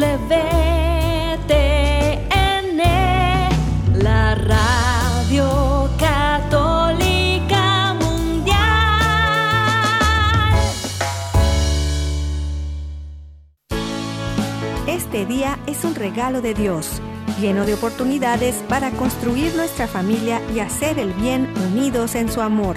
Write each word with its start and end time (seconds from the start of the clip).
E, 0.00 1.48
la 3.94 4.34
radio 4.36 5.90
católica 5.98 7.94
mundial. 7.94 8.56
Este 14.86 15.26
día 15.26 15.58
es 15.66 15.82
un 15.84 15.96
regalo 15.96 16.42
de 16.42 16.54
Dios, 16.54 17.02
lleno 17.40 17.66
de 17.66 17.74
oportunidades 17.74 18.54
para 18.68 18.92
construir 18.92 19.56
nuestra 19.56 19.88
familia 19.88 20.40
y 20.54 20.60
hacer 20.60 21.00
el 21.00 21.12
bien 21.14 21.52
unidos 21.72 22.14
en 22.14 22.30
su 22.30 22.40
amor. 22.40 22.76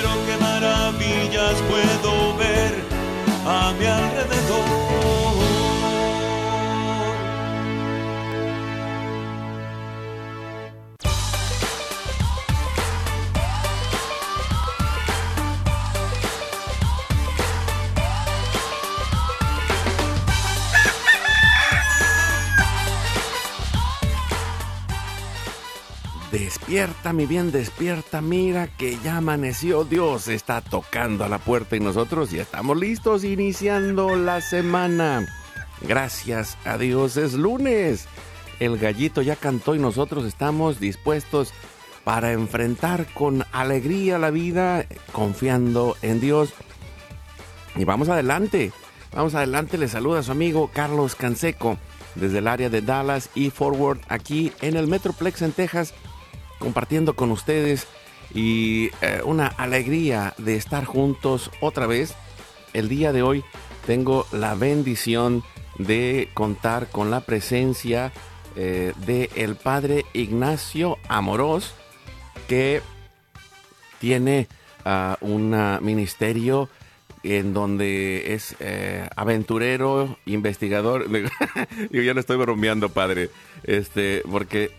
a 3.45 3.73
mi 3.73 3.85
alrededor. 3.85 4.40
Despierta, 26.71 27.11
mi 27.11 27.25
bien, 27.25 27.51
despierta. 27.51 28.21
Mira 28.21 28.67
que 28.67 28.97
ya 29.03 29.17
amaneció. 29.17 29.83
Dios 29.83 30.29
está 30.29 30.61
tocando 30.61 31.25
a 31.25 31.27
la 31.27 31.37
puerta 31.37 31.75
y 31.75 31.81
nosotros 31.81 32.31
ya 32.31 32.43
estamos 32.43 32.77
listos 32.77 33.25
iniciando 33.25 34.15
la 34.15 34.39
semana. 34.39 35.27
Gracias 35.81 36.57
a 36.63 36.77
Dios 36.77 37.17
es 37.17 37.33
lunes. 37.33 38.07
El 38.61 38.77
gallito 38.77 39.21
ya 39.21 39.35
cantó 39.35 39.75
y 39.75 39.79
nosotros 39.79 40.23
estamos 40.23 40.79
dispuestos 40.79 41.53
para 42.05 42.31
enfrentar 42.31 43.05
con 43.13 43.43
alegría 43.51 44.17
la 44.17 44.29
vida, 44.29 44.85
confiando 45.11 45.97
en 46.01 46.21
Dios. 46.21 46.53
Y 47.75 47.83
vamos 47.83 48.07
adelante. 48.07 48.71
Vamos 49.13 49.35
adelante. 49.35 49.77
Le 49.77 49.89
saluda 49.89 50.19
a 50.19 50.23
su 50.23 50.31
amigo 50.31 50.71
Carlos 50.73 51.15
Canseco 51.15 51.77
desde 52.15 52.37
el 52.37 52.47
área 52.47 52.69
de 52.69 52.81
Dallas 52.81 53.29
y 53.35 53.49
Forward 53.49 53.99
aquí 54.07 54.53
en 54.61 54.77
el 54.77 54.87
Metroplex 54.87 55.41
en 55.41 55.51
Texas 55.51 55.93
compartiendo 56.61 57.15
con 57.15 57.31
ustedes 57.31 57.87
y 58.33 58.91
eh, 59.01 59.21
una 59.25 59.47
alegría 59.47 60.33
de 60.37 60.55
estar 60.55 60.85
juntos 60.85 61.51
otra 61.59 61.87
vez. 61.87 62.15
El 62.71 62.87
día 62.87 63.11
de 63.11 63.23
hoy 63.23 63.43
tengo 63.85 64.25
la 64.31 64.55
bendición 64.55 65.43
de 65.77 66.29
contar 66.33 66.87
con 66.87 67.11
la 67.11 67.21
presencia 67.21 68.13
eh, 68.55 68.93
de 69.05 69.29
el 69.35 69.55
padre 69.55 70.05
Ignacio 70.13 70.97
Amorós 71.09 71.73
que 72.47 72.81
tiene 73.99 74.47
ah, 74.85 75.17
un 75.21 75.55
ministerio 75.81 76.69
en 77.23 77.53
donde 77.53 78.33
es 78.33 78.55
eh, 78.59 79.07
aventurero, 79.15 80.17
investigador. 80.25 81.07
Yo 81.91 82.01
ya 82.01 82.13
le 82.13 82.19
estoy 82.19 82.37
bromeando, 82.37 82.89
padre. 82.89 83.29
Este, 83.63 84.23
porque 84.29 84.71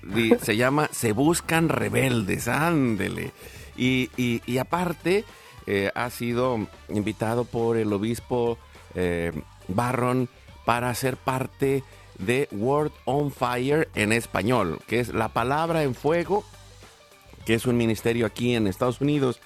se 0.43 0.57
llama 0.57 0.89
Se 0.93 1.13
Buscan 1.13 1.69
Rebeldes, 1.69 2.49
ándele. 2.49 3.33
Y 3.77 4.59
aparte, 4.59 5.25
eh, 5.67 5.91
ha 5.95 6.11
sido 6.11 6.67
invitado 6.89 7.45
por 7.45 7.77
el 7.77 7.93
obispo 7.93 8.59
eh, 8.95 9.33
Barron 9.69 10.29
para 10.65 10.93
ser 10.95 11.17
parte 11.17 11.85
de 12.19 12.49
Word 12.51 12.91
on 13.05 13.31
Fire 13.31 13.89
en 13.95 14.13
español, 14.13 14.81
que 14.87 14.99
es 15.01 15.15
la 15.15 15.29
palabra 15.29 15.85
en 15.85 15.95
fuego, 15.95 16.45
que 17.47 17.55
es 17.55 17.67
un 17.67 17.77
ministerio 17.77 18.27
aquí 18.27 18.55
en 18.55 18.67
Estados 18.67 19.01
Unidos 19.01 19.41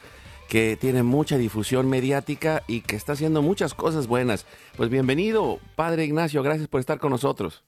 que 0.49 0.77
tiene 0.77 1.03
mucha 1.03 1.37
difusión 1.37 1.89
mediática 1.89 2.63
y 2.67 2.83
que 2.83 2.97
está 2.97 3.13
haciendo 3.13 3.43
muchas 3.43 3.75
cosas 3.75 4.07
buenas. 4.07 4.47
Pues 4.77 4.91
bienvenido, 4.91 5.59
Padre 5.77 6.05
Ignacio, 6.05 6.43
gracias 6.43 6.69
por 6.69 6.81
estar 6.81 6.99
con 6.99 7.11
nosotros. 7.11 7.65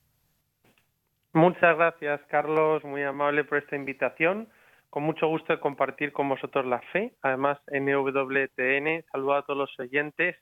Muchas 1.32 1.76
gracias, 1.76 2.20
Carlos, 2.28 2.82
muy 2.84 3.02
amable 3.02 3.44
por 3.44 3.58
esta 3.58 3.76
invitación. 3.76 4.48
Con 4.90 5.02
mucho 5.02 5.28
gusto 5.28 5.52
de 5.52 5.60
compartir 5.60 6.12
con 6.12 6.28
vosotros 6.28 6.64
la 6.64 6.80
fe. 6.92 7.14
Además, 7.22 7.58
en 7.68 7.88
EWTN, 7.88 9.04
saludo 9.12 9.34
a 9.34 9.42
todos 9.42 9.58
los 9.58 9.78
oyentes 9.78 10.36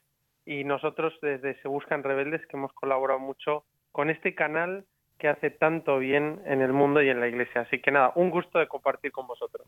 y 0.45 0.63
nosotros 0.63 1.13
desde 1.21 1.61
Se 1.61 1.67
Buscan 1.67 2.03
Rebeldes, 2.03 2.41
que 2.47 2.55
hemos 2.55 2.71
colaborado 2.73 3.19
mucho 3.19 3.65
con 3.91 4.09
este 4.09 4.33
canal 4.33 4.85
que 5.19 5.27
hace 5.27 5.49
tanto 5.49 5.99
bien 5.99 6.41
en 6.45 6.61
el 6.61 6.71
mundo 6.71 7.01
y 7.01 7.09
en 7.09 7.19
la 7.19 7.27
iglesia. 7.27 7.61
Así 7.61 7.81
que 7.81 7.91
nada, 7.91 8.13
un 8.15 8.29
gusto 8.29 8.59
de 8.59 8.67
compartir 8.67 9.11
con 9.11 9.27
vosotros. 9.27 9.67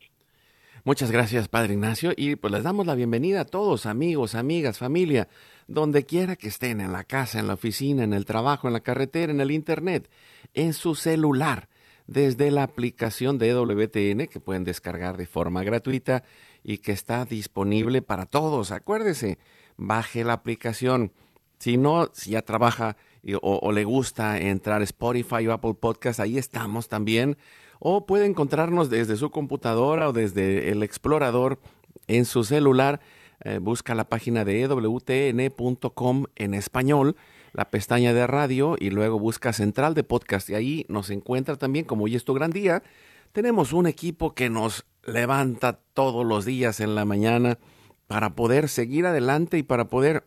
Muchas 0.85 1.11
gracias, 1.11 1.49
Padre 1.49 1.73
Ignacio, 1.73 2.13
y 2.15 2.37
pues 2.37 2.53
les 2.53 2.63
damos 2.63 2.87
la 2.87 2.95
bienvenida 2.95 3.41
a 3.41 3.45
todos, 3.45 3.85
amigos, 3.85 4.33
amigas, 4.33 4.77
familia, 4.77 5.27
donde 5.67 6.05
quiera 6.05 6.37
que 6.37 6.47
estén, 6.47 6.79
en 6.79 6.93
la 6.93 7.03
casa, 7.03 7.37
en 7.39 7.47
la 7.47 7.55
oficina, 7.55 8.03
en 8.03 8.13
el 8.13 8.23
trabajo, 8.23 8.67
en 8.67 8.73
la 8.73 8.79
carretera, 8.79 9.33
en 9.33 9.41
el 9.41 9.51
internet, 9.51 10.09
en 10.53 10.73
su 10.73 10.95
celular, 10.95 11.67
desde 12.07 12.49
la 12.49 12.63
aplicación 12.63 13.37
de 13.37 13.53
WTN 13.53 14.27
que 14.27 14.39
pueden 14.39 14.63
descargar 14.63 15.17
de 15.17 15.27
forma 15.27 15.63
gratuita 15.63 16.23
y 16.63 16.77
que 16.77 16.93
está 16.93 17.25
disponible 17.25 18.01
para 18.01 18.25
todos. 18.25 18.71
Acuérdese, 18.71 19.37
baje 19.75 20.23
la 20.23 20.33
aplicación. 20.33 21.11
Si 21.59 21.77
no, 21.77 22.09
si 22.13 22.31
ya 22.31 22.41
trabaja 22.41 22.97
o, 23.41 23.59
o 23.61 23.71
le 23.71 23.83
gusta 23.83 24.39
entrar 24.39 24.81
a 24.81 24.85
Spotify 24.85 25.45
o 25.47 25.53
Apple 25.53 25.75
Podcast, 25.75 26.19
ahí 26.19 26.37
estamos 26.37 26.87
también. 26.87 27.37
O 27.79 28.05
puede 28.05 28.25
encontrarnos 28.25 28.89
desde 28.89 29.15
su 29.15 29.29
computadora 29.29 30.09
o 30.09 30.13
desde 30.13 30.71
el 30.71 30.83
explorador 30.83 31.59
en 32.07 32.25
su 32.25 32.43
celular. 32.43 32.99
Eh, 33.41 33.59
busca 33.59 33.95
la 33.95 34.09
página 34.09 34.43
de 34.43 34.61
ewtn.com 34.63 36.25
en 36.35 36.53
español, 36.53 37.15
la 37.53 37.69
pestaña 37.69 38.13
de 38.13 38.27
radio 38.27 38.75
y 38.77 38.89
luego 38.89 39.17
busca 39.17 39.53
Central 39.53 39.93
de 39.93 40.03
Podcast. 40.03 40.49
Y 40.49 40.55
ahí 40.55 40.85
nos 40.89 41.09
encuentra 41.09 41.55
también, 41.55 41.85
como 41.85 42.03
hoy 42.03 42.15
es 42.15 42.25
tu 42.25 42.33
gran 42.33 42.51
día, 42.51 42.83
tenemos 43.31 43.71
un 43.71 43.87
equipo 43.87 44.33
que 44.33 44.49
nos 44.49 44.85
levanta 45.05 45.79
todos 45.93 46.25
los 46.25 46.43
días 46.43 46.81
en 46.81 46.95
la 46.95 47.05
mañana 47.05 47.59
para 48.07 48.35
poder 48.35 48.67
seguir 48.67 49.05
adelante 49.05 49.57
y 49.57 49.63
para 49.63 49.87
poder 49.87 50.25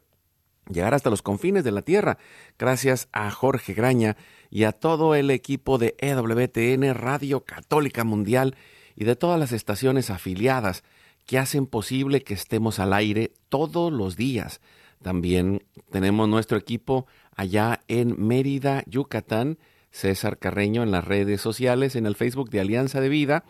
llegar 0.68 0.94
hasta 0.94 1.10
los 1.10 1.22
confines 1.22 1.64
de 1.64 1.72
la 1.72 1.82
tierra. 1.82 2.18
Gracias 2.58 3.08
a 3.12 3.30
Jorge 3.30 3.74
Graña 3.74 4.16
y 4.50 4.64
a 4.64 4.72
todo 4.72 5.14
el 5.14 5.30
equipo 5.30 5.78
de 5.78 5.94
EWTN 5.98 6.94
Radio 6.94 7.44
Católica 7.44 8.04
Mundial 8.04 8.56
y 8.94 9.04
de 9.04 9.16
todas 9.16 9.38
las 9.38 9.52
estaciones 9.52 10.10
afiliadas 10.10 10.84
que 11.26 11.38
hacen 11.38 11.66
posible 11.66 12.22
que 12.22 12.34
estemos 12.34 12.78
al 12.78 12.92
aire 12.92 13.32
todos 13.48 13.92
los 13.92 14.16
días. 14.16 14.60
También 15.02 15.64
tenemos 15.90 16.28
nuestro 16.28 16.56
equipo 16.56 17.06
allá 17.34 17.80
en 17.88 18.14
Mérida, 18.24 18.82
Yucatán, 18.86 19.58
César 19.90 20.38
Carreño 20.38 20.82
en 20.82 20.90
las 20.90 21.04
redes 21.04 21.40
sociales, 21.40 21.96
en 21.96 22.06
el 22.06 22.16
Facebook 22.16 22.50
de 22.50 22.60
Alianza 22.60 23.00
de 23.00 23.08
Vida, 23.08 23.44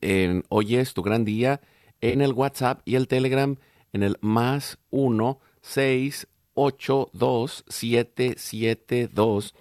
en 0.00 0.44
Hoy 0.48 0.76
es 0.76 0.94
tu 0.94 1.02
gran 1.02 1.24
día, 1.24 1.60
en 2.00 2.20
el 2.20 2.32
WhatsApp 2.32 2.80
y 2.84 2.96
el 2.96 3.08
Telegram 3.08 3.56
en 3.92 4.02
el 4.02 4.16
más 4.20 4.78
1 4.90 5.40
6 5.62 6.28
8 6.56 7.10
2 7.12 7.64
7 7.68 8.34
7 8.36 9.08
2 9.12 9.54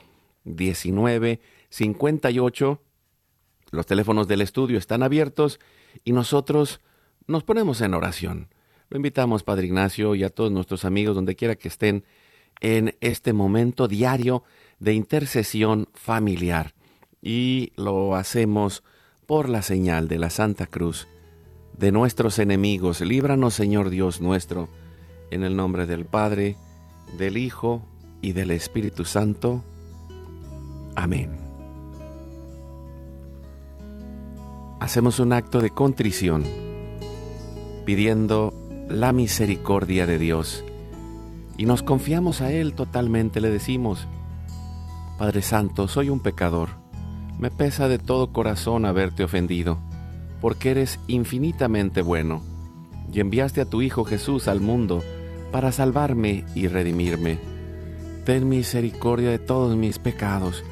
19 0.46 1.40
58. 1.70 2.82
Los 3.72 3.86
teléfonos 3.86 4.28
del 4.28 4.42
estudio 4.42 4.78
están 4.78 5.04
abiertos 5.04 5.60
y 6.04 6.14
nosotros 6.14 6.80
nos 7.28 7.44
ponemos 7.44 7.82
en 7.82 7.94
oración. 7.94 8.48
Lo 8.90 8.98
invitamos, 8.98 9.44
Padre 9.44 9.68
Ignacio, 9.68 10.16
y 10.16 10.24
a 10.24 10.30
todos 10.30 10.52
nuestros 10.52 10.86
amigos, 10.86 11.16
donde 11.16 11.36
quiera 11.36 11.56
que 11.56 11.68
estén, 11.68 12.06
en 12.62 12.96
este 13.02 13.34
momento 13.34 13.88
diario 13.88 14.44
de 14.80 14.94
intercesión 14.94 15.90
familiar. 15.94 16.74
Y 17.22 17.74
lo 17.76 18.16
hacemos 18.16 18.84
por 19.26 19.50
la 19.50 19.62
señal 19.62 20.08
de 20.08 20.20
la 20.20 20.30
Santa 20.30 20.68
Cruz 20.68 21.08
de 21.78 21.92
nuestros 21.92 22.40
enemigos. 22.40 23.02
Líbranos, 23.02 23.54
Señor 23.54 23.90
Dios 23.90 24.22
nuestro, 24.22 24.70
en 25.32 25.44
el 25.44 25.56
nombre 25.56 25.86
del 25.86 26.06
Padre, 26.06 26.56
del 27.18 27.38
Hijo 27.38 27.82
y 28.22 28.34
del 28.34 28.52
Espíritu 28.52 29.06
Santo. 29.06 29.64
Amén. 30.96 31.38
Hacemos 34.80 35.20
un 35.20 35.34
acto 35.34 35.62
de 35.62 35.70
contrición 35.70 36.44
pidiendo 37.86 38.54
la 38.90 39.14
misericordia 39.14 40.06
de 40.06 40.20
Dios 40.20 40.64
y 41.58 41.66
nos 41.66 41.84
confiamos 41.84 42.42
a 42.42 42.52
Él 42.52 42.74
totalmente. 42.74 43.42
Le 43.42 43.50
decimos, 43.50 44.08
Padre 45.18 45.42
Santo, 45.42 45.88
soy 45.88 46.10
un 46.10 46.20
pecador. 46.20 46.70
Me 47.40 47.52
pesa 47.52 47.88
de 47.88 48.00
todo 48.00 48.32
corazón 48.32 48.86
haberte 48.86 49.24
ofendido, 49.24 49.78
porque 50.42 50.72
eres 50.72 51.00
infinitamente 51.08 52.02
bueno 52.02 52.42
y 53.12 53.20
enviaste 53.20 53.62
a 53.62 53.66
tu 53.66 53.82
Hijo 53.82 54.04
Jesús 54.04 54.48
al 54.48 54.60
mundo 54.62 55.04
para 55.56 55.72
salvarme 55.72 56.44
y 56.54 56.68
redimirme. 56.68 57.40
Ten 58.26 58.50
misericordia 58.50 59.30
de 59.30 59.40
todos 59.40 59.78
mis 59.78 60.00
pecados 60.00 60.66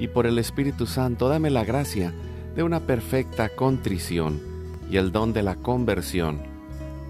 y 0.00 0.08
por 0.08 0.26
el 0.26 0.38
Espíritu 0.38 0.86
Santo 0.86 1.28
dame 1.28 1.50
la 1.50 1.64
gracia 1.64 2.14
de 2.56 2.62
una 2.62 2.80
perfecta 2.80 3.50
contrición 3.50 4.40
y 4.90 4.96
el 4.96 5.12
don 5.12 5.34
de 5.34 5.42
la 5.42 5.56
conversión 5.56 6.40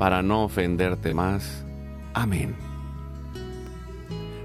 para 0.01 0.21
no 0.21 0.43
ofenderte 0.43 1.15
más. 1.15 1.65
Amén. 2.13 2.57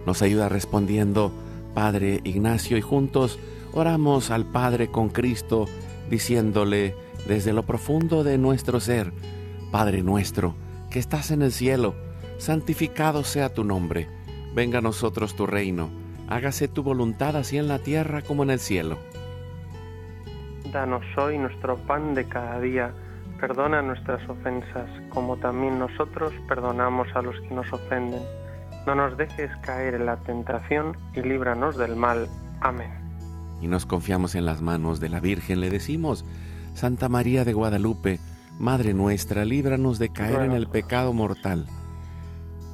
Nos 0.05 0.21
ayuda 0.21 0.47
respondiendo 0.47 1.31
Padre 1.73 2.21
Ignacio 2.25 2.77
y 2.77 2.81
juntos 2.81 3.39
oramos 3.73 4.29
al 4.29 4.45
Padre 4.45 4.91
con 4.91 5.09
Cristo 5.09 5.65
diciéndole 6.11 6.93
desde 7.27 7.53
lo 7.53 7.63
profundo 7.63 8.23
de 8.23 8.37
nuestro 8.37 8.79
ser, 8.79 9.13
Padre 9.71 10.03
nuestro, 10.03 10.53
que 10.91 10.99
estás 10.99 11.31
en 11.31 11.41
el 11.41 11.51
cielo, 11.51 11.95
santificado 12.37 13.23
sea 13.23 13.53
tu 13.53 13.63
nombre, 13.63 14.07
venga 14.53 14.79
a 14.79 14.81
nosotros 14.81 15.35
tu 15.35 15.45
reino, 15.45 15.89
hágase 16.27 16.67
tu 16.67 16.83
voluntad 16.83 17.35
así 17.35 17.57
en 17.57 17.67
la 17.67 17.79
tierra 17.79 18.21
como 18.21 18.43
en 18.43 18.51
el 18.51 18.59
cielo. 18.59 18.97
Danos 20.71 21.03
hoy 21.17 21.37
nuestro 21.37 21.77
pan 21.77 22.13
de 22.13 22.27
cada 22.27 22.59
día, 22.59 22.93
perdona 23.39 23.81
nuestras 23.81 24.27
ofensas, 24.29 24.89
como 25.09 25.37
también 25.37 25.79
nosotros 25.79 26.33
perdonamos 26.47 27.07
a 27.15 27.21
los 27.21 27.39
que 27.41 27.53
nos 27.53 27.71
ofenden. 27.71 28.21
No 28.85 28.95
nos 28.95 29.17
dejes 29.17 29.49
caer 29.63 29.95
en 29.95 30.05
la 30.05 30.17
tentación 30.17 30.97
y 31.13 31.21
líbranos 31.21 31.77
del 31.77 31.95
mal. 31.95 32.27
Amén. 32.61 32.91
Y 33.61 33.67
nos 33.67 33.85
confiamos 33.85 34.35
en 34.35 34.45
las 34.45 34.61
manos 34.61 34.99
de 34.99 35.09
la 35.09 35.19
Virgen, 35.19 35.59
le 35.61 35.69
decimos, 35.69 36.25
Santa 36.73 37.09
María 37.09 37.43
de 37.43 37.53
Guadalupe, 37.53 38.19
Madre 38.59 38.95
nuestra, 38.95 39.45
líbranos 39.45 39.99
de 39.99 40.09
caer 40.09 40.41
en 40.41 40.51
el 40.53 40.67
pecado 40.67 41.13
mortal. 41.13 41.67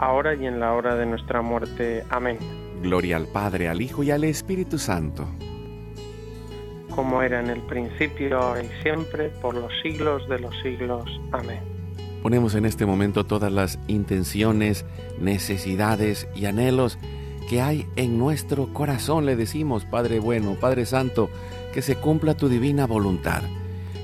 ahora 0.00 0.34
y 0.34 0.46
en 0.46 0.58
la 0.58 0.72
hora 0.72 0.96
de 0.96 1.06
nuestra 1.06 1.42
muerte. 1.42 2.04
Amén. 2.08 2.38
Gloria 2.82 3.16
al 3.16 3.26
Padre, 3.26 3.68
al 3.68 3.82
Hijo 3.82 4.02
y 4.02 4.10
al 4.10 4.24
Espíritu 4.24 4.78
Santo. 4.78 5.28
Como 6.94 7.22
era 7.22 7.40
en 7.40 7.50
el 7.50 7.60
principio, 7.60 8.38
ahora 8.38 8.62
y 8.62 8.82
siempre, 8.82 9.28
por 9.28 9.54
los 9.54 9.70
siglos 9.82 10.26
de 10.28 10.40
los 10.40 10.54
siglos. 10.62 11.04
Amén. 11.32 11.60
Ponemos 12.22 12.54
en 12.54 12.64
este 12.64 12.86
momento 12.86 13.24
todas 13.24 13.52
las 13.52 13.78
intenciones, 13.86 14.84
necesidades 15.18 16.26
y 16.34 16.46
anhelos 16.46 16.98
que 17.48 17.60
hay 17.60 17.86
en 17.96 18.18
nuestro 18.18 18.72
corazón. 18.72 19.26
Le 19.26 19.36
decimos, 19.36 19.84
Padre 19.84 20.18
bueno, 20.18 20.56
Padre 20.58 20.86
Santo, 20.86 21.28
que 21.72 21.82
se 21.82 21.96
cumpla 21.96 22.36
tu 22.36 22.48
divina 22.48 22.86
voluntad. 22.86 23.42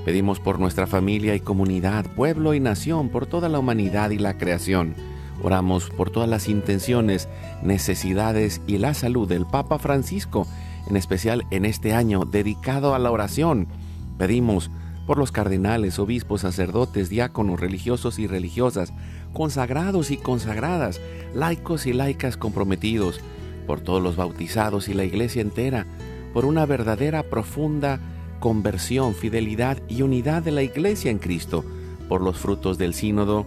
Pedimos 0.04 0.40
por 0.40 0.60
nuestra 0.60 0.86
familia 0.86 1.34
y 1.34 1.40
comunidad, 1.40 2.04
pueblo 2.14 2.54
y 2.54 2.60
nación, 2.60 3.08
por 3.08 3.26
toda 3.26 3.48
la 3.48 3.58
humanidad 3.58 4.10
y 4.10 4.18
la 4.18 4.38
creación. 4.38 4.94
Oramos 5.42 5.90
por 5.90 6.10
todas 6.10 6.28
las 6.28 6.48
intenciones, 6.48 7.28
necesidades 7.62 8.60
y 8.66 8.78
la 8.78 8.94
salud 8.94 9.28
del 9.28 9.46
Papa 9.46 9.78
Francisco, 9.78 10.46
en 10.88 10.96
especial 10.96 11.44
en 11.50 11.64
este 11.64 11.92
año 11.92 12.24
dedicado 12.24 12.94
a 12.94 12.98
la 12.98 13.10
oración. 13.10 13.68
Pedimos 14.18 14.70
por 15.06 15.18
los 15.18 15.30
cardenales, 15.30 15.98
obispos, 15.98 16.40
sacerdotes, 16.40 17.08
diáconos, 17.08 17.60
religiosos 17.60 18.18
y 18.18 18.26
religiosas, 18.26 18.92
consagrados 19.32 20.10
y 20.10 20.16
consagradas, 20.16 21.00
laicos 21.34 21.86
y 21.86 21.92
laicas 21.92 22.36
comprometidos, 22.36 23.20
por 23.66 23.80
todos 23.80 24.02
los 24.02 24.16
bautizados 24.16 24.88
y 24.88 24.94
la 24.94 25.04
iglesia 25.04 25.42
entera, 25.42 25.86
por 26.32 26.44
una 26.44 26.66
verdadera, 26.66 27.22
profunda 27.22 28.00
conversión, 28.40 29.14
fidelidad 29.14 29.78
y 29.88 30.02
unidad 30.02 30.42
de 30.42 30.52
la 30.52 30.62
Iglesia 30.62 31.10
en 31.10 31.18
Cristo, 31.18 31.64
por 32.08 32.20
los 32.20 32.38
frutos 32.38 32.78
del 32.78 32.94
sínodo 32.94 33.46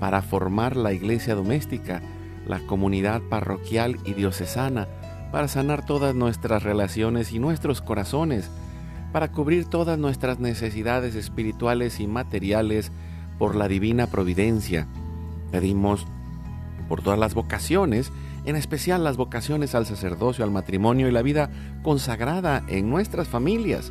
para 0.00 0.22
formar 0.22 0.76
la 0.76 0.92
iglesia 0.92 1.34
doméstica, 1.34 2.02
la 2.46 2.60
comunidad 2.60 3.22
parroquial 3.22 3.98
y 4.04 4.14
diocesana, 4.14 4.88
para 5.32 5.48
sanar 5.48 5.84
todas 5.84 6.14
nuestras 6.14 6.62
relaciones 6.62 7.32
y 7.32 7.38
nuestros 7.38 7.80
corazones, 7.80 8.50
para 9.12 9.32
cubrir 9.32 9.66
todas 9.66 9.98
nuestras 9.98 10.38
necesidades 10.40 11.14
espirituales 11.14 12.00
y 12.00 12.06
materiales 12.06 12.92
por 13.38 13.56
la 13.56 13.68
divina 13.68 14.06
providencia. 14.06 14.86
Pedimos 15.50 16.06
por 16.88 17.02
todas 17.02 17.18
las 17.18 17.34
vocaciones, 17.34 18.12
en 18.44 18.56
especial 18.56 19.04
las 19.04 19.16
vocaciones 19.16 19.74
al 19.74 19.86
sacerdocio, 19.86 20.44
al 20.44 20.50
matrimonio 20.50 21.08
y 21.08 21.12
la 21.12 21.22
vida 21.22 21.50
consagrada 21.82 22.62
en 22.68 22.90
nuestras 22.90 23.28
familias, 23.28 23.90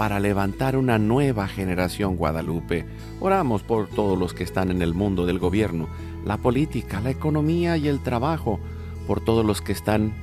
para 0.00 0.18
levantar 0.18 0.78
una 0.78 0.98
nueva 0.98 1.46
generación 1.46 2.16
guadalupe. 2.16 2.86
Oramos 3.20 3.62
por 3.62 3.86
todos 3.86 4.18
los 4.18 4.32
que 4.32 4.44
están 4.44 4.70
en 4.70 4.80
el 4.80 4.94
mundo 4.94 5.26
del 5.26 5.38
gobierno, 5.38 5.88
la 6.24 6.38
política, 6.38 7.02
la 7.02 7.10
economía 7.10 7.76
y 7.76 7.86
el 7.86 8.00
trabajo, 8.00 8.60
por 9.06 9.20
todos 9.20 9.44
los 9.44 9.60
que 9.60 9.72
están 9.72 10.14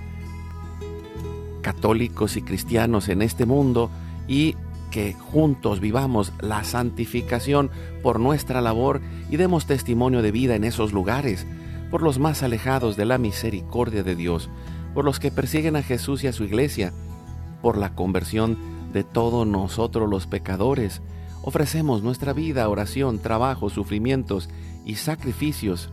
católicos 1.61 2.37
y 2.37 2.41
cristianos 2.41 3.07
en 3.07 3.21
este 3.21 3.45
mundo 3.45 3.91
y 4.27 4.55
que 4.89 5.13
juntos 5.13 5.79
vivamos 5.79 6.33
la 6.39 6.63
santificación 6.63 7.69
por 8.01 8.19
nuestra 8.19 8.61
labor 8.61 8.99
y 9.29 9.37
demos 9.37 9.67
testimonio 9.67 10.23
de 10.23 10.31
vida 10.31 10.55
en 10.55 10.63
esos 10.63 10.91
lugares, 10.91 11.45
por 11.91 12.01
los 12.01 12.17
más 12.17 12.41
alejados 12.41 12.97
de 12.97 13.05
la 13.05 13.19
misericordia 13.19 14.01
de 14.01 14.15
Dios, 14.15 14.49
por 14.95 15.05
los 15.05 15.19
que 15.19 15.29
persiguen 15.29 15.75
a 15.75 15.83
Jesús 15.83 16.23
y 16.23 16.27
a 16.27 16.33
su 16.33 16.45
iglesia, 16.45 16.93
por 17.61 17.77
la 17.77 17.93
conversión 17.93 18.75
de 18.93 19.03
todos 19.03 19.45
nosotros 19.45 20.09
los 20.09 20.27
pecadores. 20.27 21.01
Ofrecemos 21.41 22.03
nuestra 22.03 22.33
vida, 22.33 22.67
oración, 22.69 23.19
trabajo, 23.19 23.69
sufrimientos 23.69 24.49
y 24.85 24.95
sacrificios, 24.95 25.89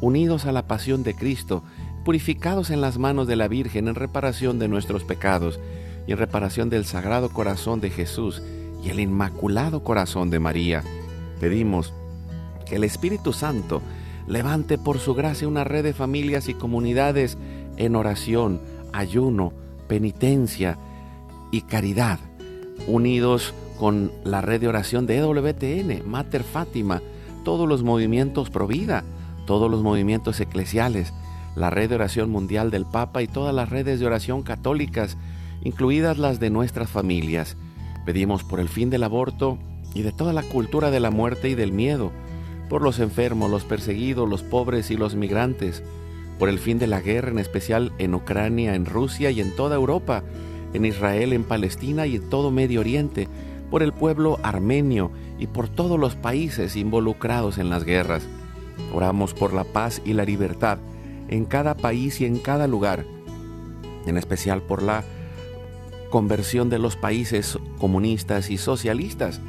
unidos 0.00 0.46
a 0.46 0.52
la 0.52 0.66
pasión 0.66 1.02
de 1.02 1.14
Cristo, 1.14 1.62
purificados 2.04 2.70
en 2.70 2.80
las 2.80 2.98
manos 2.98 3.26
de 3.26 3.36
la 3.36 3.48
Virgen 3.48 3.88
en 3.88 3.94
reparación 3.94 4.58
de 4.58 4.68
nuestros 4.68 5.04
pecados 5.04 5.58
y 6.06 6.12
en 6.12 6.18
reparación 6.18 6.70
del 6.70 6.84
Sagrado 6.84 7.30
Corazón 7.30 7.80
de 7.80 7.90
Jesús 7.90 8.42
y 8.82 8.90
el 8.90 9.00
Inmaculado 9.00 9.82
Corazón 9.82 10.30
de 10.30 10.38
María. 10.38 10.84
Pedimos 11.40 11.92
que 12.64 12.76
el 12.76 12.84
Espíritu 12.84 13.32
Santo 13.32 13.82
levante 14.26 14.78
por 14.78 14.98
su 14.98 15.14
gracia 15.14 15.48
una 15.48 15.64
red 15.64 15.84
de 15.84 15.92
familias 15.92 16.48
y 16.48 16.54
comunidades 16.54 17.36
en 17.76 17.96
oración, 17.96 18.60
ayuno, 18.92 19.52
penitencia 19.88 20.78
y 21.50 21.62
caridad, 21.62 22.18
unidos 22.86 23.54
con 23.78 24.10
la 24.24 24.40
red 24.40 24.60
de 24.60 24.68
oración 24.68 25.06
de 25.06 25.18
EWTN, 25.18 26.08
Mater 26.08 26.42
Fátima, 26.42 27.02
todos 27.44 27.68
los 27.68 27.82
movimientos 27.82 28.50
pro 28.50 28.66
vida, 28.66 29.04
todos 29.46 29.70
los 29.70 29.82
movimientos 29.82 30.40
eclesiales, 30.40 31.12
la 31.54 31.70
red 31.70 31.88
de 31.88 31.94
oración 31.94 32.30
mundial 32.30 32.70
del 32.70 32.86
Papa 32.86 33.22
y 33.22 33.28
todas 33.28 33.54
las 33.54 33.68
redes 33.68 34.00
de 34.00 34.06
oración 34.06 34.42
católicas, 34.42 35.16
incluidas 35.62 36.18
las 36.18 36.40
de 36.40 36.50
nuestras 36.50 36.90
familias. 36.90 37.56
Pedimos 38.04 38.44
por 38.44 38.60
el 38.60 38.68
fin 38.68 38.90
del 38.90 39.04
aborto 39.04 39.58
y 39.94 40.02
de 40.02 40.12
toda 40.12 40.32
la 40.32 40.42
cultura 40.42 40.90
de 40.90 41.00
la 41.00 41.10
muerte 41.10 41.48
y 41.48 41.54
del 41.54 41.72
miedo, 41.72 42.12
por 42.68 42.82
los 42.82 42.98
enfermos, 42.98 43.50
los 43.50 43.64
perseguidos, 43.64 44.28
los 44.28 44.42
pobres 44.42 44.90
y 44.90 44.96
los 44.96 45.14
migrantes, 45.14 45.82
por 46.38 46.48
el 46.48 46.58
fin 46.58 46.78
de 46.78 46.86
la 46.86 47.00
guerra, 47.00 47.30
en 47.30 47.38
especial 47.38 47.92
en 47.98 48.14
Ucrania, 48.14 48.74
en 48.74 48.84
Rusia 48.84 49.30
y 49.30 49.40
en 49.40 49.54
toda 49.56 49.76
Europa, 49.76 50.22
en 50.76 50.84
Israel, 50.84 51.32
en 51.32 51.44
Palestina 51.44 52.06
y 52.06 52.16
en 52.16 52.30
todo 52.30 52.50
Medio 52.50 52.80
Oriente, 52.80 53.28
por 53.70 53.82
el 53.82 53.92
pueblo 53.92 54.38
armenio 54.42 55.10
y 55.38 55.46
por 55.46 55.68
todos 55.68 55.98
los 55.98 56.14
países 56.14 56.76
involucrados 56.76 57.58
en 57.58 57.70
las 57.70 57.84
guerras. 57.84 58.22
Oramos 58.92 59.34
por 59.34 59.52
la 59.52 59.64
paz 59.64 60.00
y 60.04 60.12
la 60.12 60.24
libertad 60.24 60.78
en 61.28 61.44
cada 61.44 61.76
país 61.76 62.20
y 62.20 62.24
en 62.24 62.38
cada 62.38 62.66
lugar, 62.66 63.04
en 64.06 64.16
especial 64.16 64.62
por 64.62 64.82
la 64.82 65.04
conversión 66.10 66.70
de 66.70 66.78
los 66.78 66.96
países 66.96 67.58
comunistas 67.78 68.50
y 68.50 68.58
socialistas. 68.58 69.40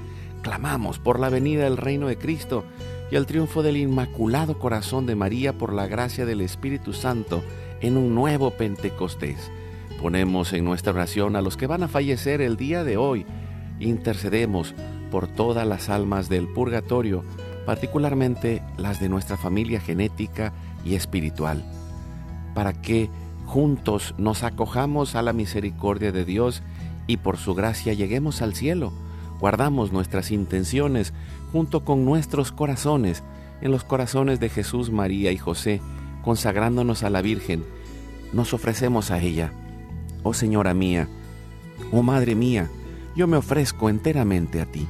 Clamamos 0.42 1.00
por 1.00 1.20
la 1.20 1.30
venida 1.30 1.66
del 1.66 1.78
reino 1.78 2.08
de 2.08 2.18
Cristo 2.18 2.64
y 3.12 3.16
el 3.16 3.26
triunfo 3.26 3.64
del 3.64 3.78
Inmaculado 3.78 4.58
Corazón 4.60 5.06
de 5.06 5.16
María 5.16 5.54
por 5.54 5.74
la 5.74 5.88
gracia 5.88 6.26
del 6.26 6.42
Espíritu 6.42 6.94
Santo 6.94 7.44
en 7.82 7.98
un 7.98 8.16
nuevo 8.16 8.52
Pentecostés. 8.52 9.52
Ponemos 10.02 10.54
en 10.54 10.64
nuestra 10.64 10.94
oración 10.94 11.36
a 11.36 11.42
los 11.42 11.58
que 11.58 11.68
van 11.68 11.84
a 11.84 11.88
fallecer 11.88 12.42
el 12.42 12.56
día 12.56 12.84
de 12.84 12.98
hoy. 12.98 13.26
Intercedemos 13.80 14.76
por 15.12 15.28
todas 15.28 15.68
las 15.68 15.90
almas 15.90 16.30
del 16.30 16.48
purgatorio, 16.48 17.24
particularmente 17.66 18.62
las 18.78 19.00
de 19.00 19.10
nuestra 19.10 19.38
familia 19.38 19.80
genética 19.80 20.54
y 20.86 20.96
espiritual, 20.96 21.64
para 22.54 22.74
que 22.74 23.10
juntos 23.46 24.14
nos 24.18 24.44
acojamos 24.44 25.16
a 25.16 25.22
la 25.22 25.34
misericordia 25.34 26.12
de 26.12 26.26
Dios 26.26 26.62
y 27.08 27.18
por 27.18 27.38
su 27.38 27.56
gracia 27.56 27.94
lleguemos 27.94 28.42
al 28.42 28.54
cielo. 28.54 28.94
Guardamos 29.40 29.92
nuestras 29.92 30.32
intenciones 30.32 31.14
junto 31.52 31.84
con 31.84 32.06
nuestros 32.06 32.52
corazones 32.52 33.24
en 33.62 33.72
los 33.72 33.84
corazones 33.84 34.40
de 34.40 34.50
Jesús, 34.50 34.92
María 34.92 35.32
y 35.32 35.38
José, 35.38 35.82
consagrándonos 36.24 37.04
a 37.04 37.10
la 37.10 37.22
Virgen. 37.22 37.64
Nos 38.34 38.54
ofrecemos 38.54 39.10
a 39.12 39.20
ella. 39.20 39.52
Oh 40.28 40.34
Señora 40.34 40.74
mía, 40.74 41.08
oh 41.94 42.04
Madre 42.04 42.36
mía, 42.36 42.70
yo 43.16 43.28
me 43.28 43.38
ofrezco 43.38 43.90
enteramente 43.90 44.60
a 44.60 44.66
ti, 44.66 44.86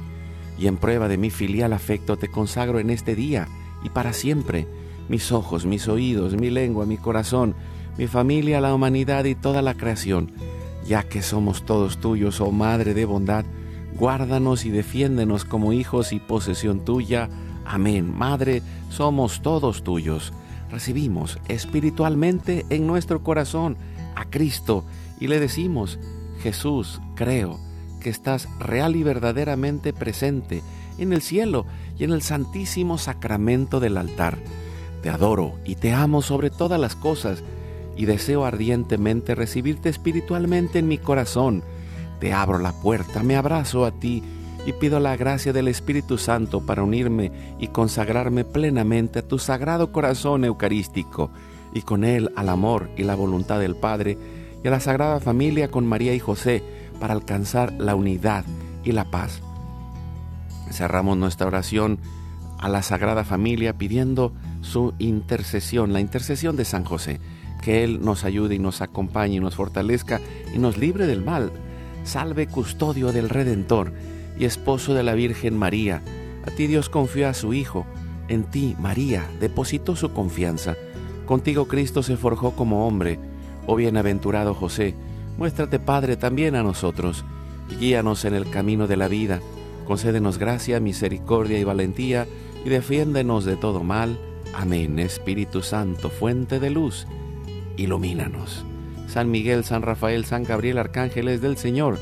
y 0.57 0.65
en 0.65 0.77
prueba 0.77 1.07
de 1.07 1.19
mi 1.19 1.29
filial 1.29 1.73
afecto 1.73 2.17
te 2.17 2.27
consagro 2.27 2.79
en 2.79 2.89
este 2.89 3.13
día 3.13 3.47
y 3.83 3.89
para 3.89 4.13
siempre 4.13 4.67
mis 5.09 5.31
ojos, 5.31 5.67
mis 5.67 5.87
oídos, 5.87 6.33
mi 6.33 6.49
lengua, 6.49 6.87
mi 6.87 6.97
corazón, 6.97 7.53
mi 7.99 8.07
familia, 8.07 8.61
la 8.61 8.73
humanidad 8.73 9.25
y 9.25 9.35
toda 9.35 9.61
la 9.61 9.75
creación, 9.75 10.31
ya 10.87 11.03
que 11.03 11.21
somos 11.21 11.67
todos 11.67 11.99
tuyos, 11.99 12.41
oh 12.41 12.51
Madre 12.51 12.95
de 12.95 13.05
bondad, 13.05 13.45
guárdanos 13.93 14.65
y 14.65 14.71
defiéndenos 14.71 15.45
como 15.45 15.71
hijos 15.71 16.13
y 16.13 16.19
posesión 16.19 16.83
tuya. 16.83 17.29
Amén. 17.63 18.11
Madre, 18.17 18.63
somos 18.89 19.43
todos 19.43 19.83
tuyos. 19.83 20.33
Recibimos 20.71 21.37
espiritualmente 21.47 22.65
en 22.71 22.87
nuestro 22.87 23.21
corazón 23.21 23.77
a 24.15 24.25
Cristo 24.25 24.83
y 25.19 25.27
le 25.27 25.39
decimos, 25.39 25.99
Jesús, 26.41 27.01
creo 27.15 27.59
que 27.99 28.09
estás 28.09 28.47
real 28.59 28.95
y 28.95 29.03
verdaderamente 29.03 29.93
presente 29.93 30.61
en 30.97 31.13
el 31.13 31.21
cielo 31.21 31.65
y 31.97 32.03
en 32.03 32.11
el 32.11 32.21
santísimo 32.21 32.97
sacramento 32.97 33.79
del 33.79 33.97
altar. 33.97 34.37
Te 35.01 35.09
adoro 35.09 35.53
y 35.65 35.75
te 35.75 35.93
amo 35.93 36.21
sobre 36.21 36.49
todas 36.49 36.79
las 36.79 36.95
cosas 36.95 37.43
y 37.95 38.05
deseo 38.05 38.45
ardientemente 38.45 39.35
recibirte 39.35 39.89
espiritualmente 39.89 40.79
en 40.79 40.87
mi 40.87 40.97
corazón. 40.97 41.63
Te 42.19 42.33
abro 42.33 42.59
la 42.59 42.73
puerta, 42.73 43.23
me 43.23 43.35
abrazo 43.35 43.85
a 43.85 43.91
ti 43.91 44.23
y 44.65 44.73
pido 44.73 44.99
la 44.99 45.15
gracia 45.15 45.53
del 45.53 45.67
Espíritu 45.67 46.17
Santo 46.17 46.65
para 46.65 46.83
unirme 46.83 47.31
y 47.59 47.67
consagrarme 47.69 48.43
plenamente 48.43 49.19
a 49.19 49.27
tu 49.27 49.39
sagrado 49.39 49.91
corazón 49.91 50.45
eucarístico 50.45 51.31
y 51.73 51.81
con 51.81 52.03
él 52.03 52.31
al 52.35 52.49
amor 52.49 52.89
y 52.97 53.03
la 53.03 53.15
voluntad 53.15 53.59
del 53.59 53.75
Padre 53.75 54.17
a 54.67 54.71
la 54.71 54.79
Sagrada 54.79 55.19
Familia 55.19 55.69
con 55.69 55.85
María 55.85 56.13
y 56.13 56.19
José 56.19 56.63
para 56.99 57.13
alcanzar 57.13 57.73
la 57.73 57.95
unidad 57.95 58.45
y 58.83 58.91
la 58.91 59.05
paz. 59.05 59.41
Cerramos 60.71 61.17
nuestra 61.17 61.47
oración 61.47 61.99
a 62.59 62.69
la 62.69 62.81
Sagrada 62.81 63.23
Familia 63.23 63.77
pidiendo 63.77 64.33
su 64.61 64.93
intercesión, 64.99 65.93
la 65.93 66.01
intercesión 66.01 66.55
de 66.55 66.65
San 66.65 66.83
José, 66.83 67.19
que 67.61 67.83
Él 67.83 68.03
nos 68.03 68.25
ayude 68.25 68.55
y 68.55 68.59
nos 68.59 68.81
acompañe 68.81 69.35
y 69.35 69.39
nos 69.39 69.55
fortalezca 69.55 70.19
y 70.53 70.59
nos 70.59 70.77
libre 70.77 71.07
del 71.07 71.23
mal. 71.23 71.51
Salve 72.03 72.47
custodio 72.47 73.11
del 73.11 73.29
Redentor 73.29 73.93
y 74.37 74.45
esposo 74.45 74.93
de 74.93 75.03
la 75.03 75.13
Virgen 75.13 75.57
María. 75.57 76.01
A 76.45 76.51
ti 76.51 76.67
Dios 76.67 76.89
confió 76.89 77.29
a 77.29 77.33
su 77.33 77.53
Hijo. 77.53 77.85
En 78.27 78.43
ti, 78.43 78.75
María, 78.79 79.25
depositó 79.39 79.95
su 79.95 80.11
confianza. 80.11 80.75
Contigo 81.25 81.67
Cristo 81.67 82.03
se 82.03 82.17
forjó 82.17 82.51
como 82.51 82.87
hombre. 82.87 83.19
Oh 83.67 83.75
bienaventurado 83.75 84.53
José, 84.53 84.95
muéstrate 85.37 85.77
Padre 85.77 86.15
también 86.15 86.55
a 86.55 86.63
nosotros, 86.63 87.25
y 87.69 87.75
guíanos 87.75 88.23
en 88.23 88.33
el 88.33 88.49
camino 88.49 88.87
de 88.87 88.95
la 88.95 89.09
vida. 89.09 89.41
Concédenos 89.85 90.37
gracia, 90.37 90.79
misericordia 90.79 91.59
y 91.59 91.65
valentía, 91.65 92.27
y 92.63 92.69
defiéndenos 92.69 93.43
de 93.43 93.57
todo 93.57 93.83
mal. 93.83 94.17
Amén. 94.55 94.99
Espíritu 94.99 95.61
Santo, 95.61 96.09
fuente 96.09 96.61
de 96.61 96.69
luz, 96.69 97.07
ilumínanos. 97.75 98.65
San 99.07 99.29
Miguel, 99.29 99.65
San 99.65 99.81
Rafael, 99.81 100.23
San 100.23 100.43
Gabriel, 100.43 100.77
arcángeles 100.77 101.41
del 101.41 101.57
Señor, 101.57 101.97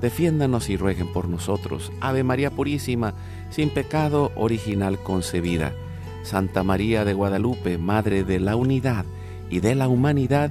defiéndanos 0.00 0.70
y 0.70 0.78
rueguen 0.78 1.12
por 1.12 1.28
nosotros. 1.28 1.92
Ave 2.00 2.24
María 2.24 2.50
Purísima, 2.50 3.12
sin 3.50 3.68
pecado 3.68 4.32
original 4.36 4.98
concebida. 4.98 5.74
Santa 6.22 6.62
María 6.62 7.04
de 7.04 7.12
Guadalupe, 7.12 7.76
Madre 7.76 8.24
de 8.24 8.40
la 8.40 8.56
Unidad 8.56 9.04
y 9.50 9.60
de 9.60 9.74
la 9.74 9.88
Humanidad, 9.88 10.50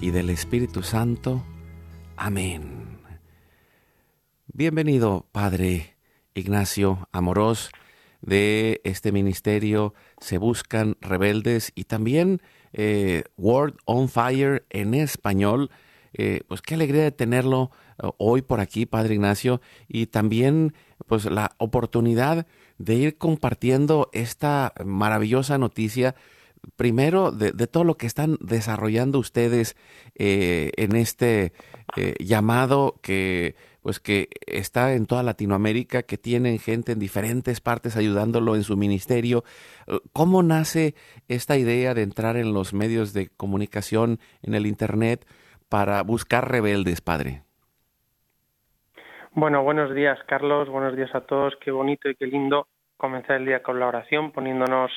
y 0.00 0.10
del 0.10 0.30
Espíritu 0.30 0.82
Santo. 0.82 1.44
Amén. 2.16 2.98
Bienvenido, 4.46 5.26
Padre 5.30 5.96
Ignacio 6.34 7.08
Amorós, 7.12 7.70
de 8.22 8.80
este 8.84 9.12
ministerio 9.12 9.94
Se 10.18 10.38
Buscan 10.38 10.96
Rebeldes 11.00 11.72
y 11.74 11.84
también 11.84 12.40
eh, 12.72 13.24
Word 13.36 13.76
on 13.84 14.08
Fire 14.08 14.64
en 14.70 14.94
español. 14.94 15.70
Eh, 16.12 16.40
pues 16.48 16.62
qué 16.62 16.74
alegría 16.74 17.02
de 17.02 17.12
tenerlo 17.12 17.70
eh, 18.02 18.08
hoy 18.18 18.42
por 18.42 18.60
aquí, 18.60 18.86
Padre 18.86 19.14
Ignacio, 19.14 19.60
y 19.86 20.06
también 20.06 20.74
pues 21.06 21.26
la 21.26 21.52
oportunidad 21.58 22.46
de 22.78 22.94
ir 22.94 23.18
compartiendo 23.18 24.08
esta 24.12 24.72
maravillosa 24.84 25.58
noticia 25.58 26.14
primero 26.76 27.30
de, 27.30 27.52
todo 27.66 27.84
lo 27.84 27.96
que 27.96 28.06
están 28.06 28.36
desarrollando 28.40 29.18
ustedes 29.18 29.76
en 30.14 30.96
este 30.96 31.52
llamado 32.18 32.96
que 33.02 33.54
pues 33.82 34.00
que 34.00 34.28
está 34.46 34.92
en 34.94 35.06
toda 35.06 35.22
Latinoamérica, 35.22 36.02
que 36.02 36.18
tienen 36.18 36.58
gente 36.58 36.92
en 36.92 36.98
diferentes 36.98 37.60
partes 37.60 37.96
ayudándolo 37.96 38.54
en 38.54 38.62
su 38.62 38.76
ministerio. 38.76 39.42
Eh, 39.86 39.98
¿Cómo 40.12 40.42
nace 40.42 40.94
esta 41.28 41.56
idea 41.56 41.94
de 41.94 42.02
entrar 42.02 42.36
en 42.36 42.52
los 42.52 42.74
medios 42.74 43.12
de 43.12 43.30
comunicación, 43.36 44.18
en 44.42 44.54
el 44.54 44.66
Internet, 44.66 45.26
para 45.68 46.02
buscar 46.02 46.50
rebeldes, 46.50 47.00
padre? 47.00 47.42
Bueno, 49.32 49.62
buenos 49.62 49.94
días, 49.94 50.18
Carlos. 50.26 50.68
Buenos 50.68 50.96
días 50.96 51.14
a 51.14 51.20
todos. 51.20 51.54
Qué 51.60 51.70
bonito 51.70 52.10
y 52.10 52.16
qué 52.16 52.26
lindo 52.26 52.66
comenzar 52.96 53.36
el 53.36 53.46
día 53.46 53.62
con 53.62 53.78
la 53.78 53.86
oración, 53.86 54.32
poniéndonos 54.32 54.90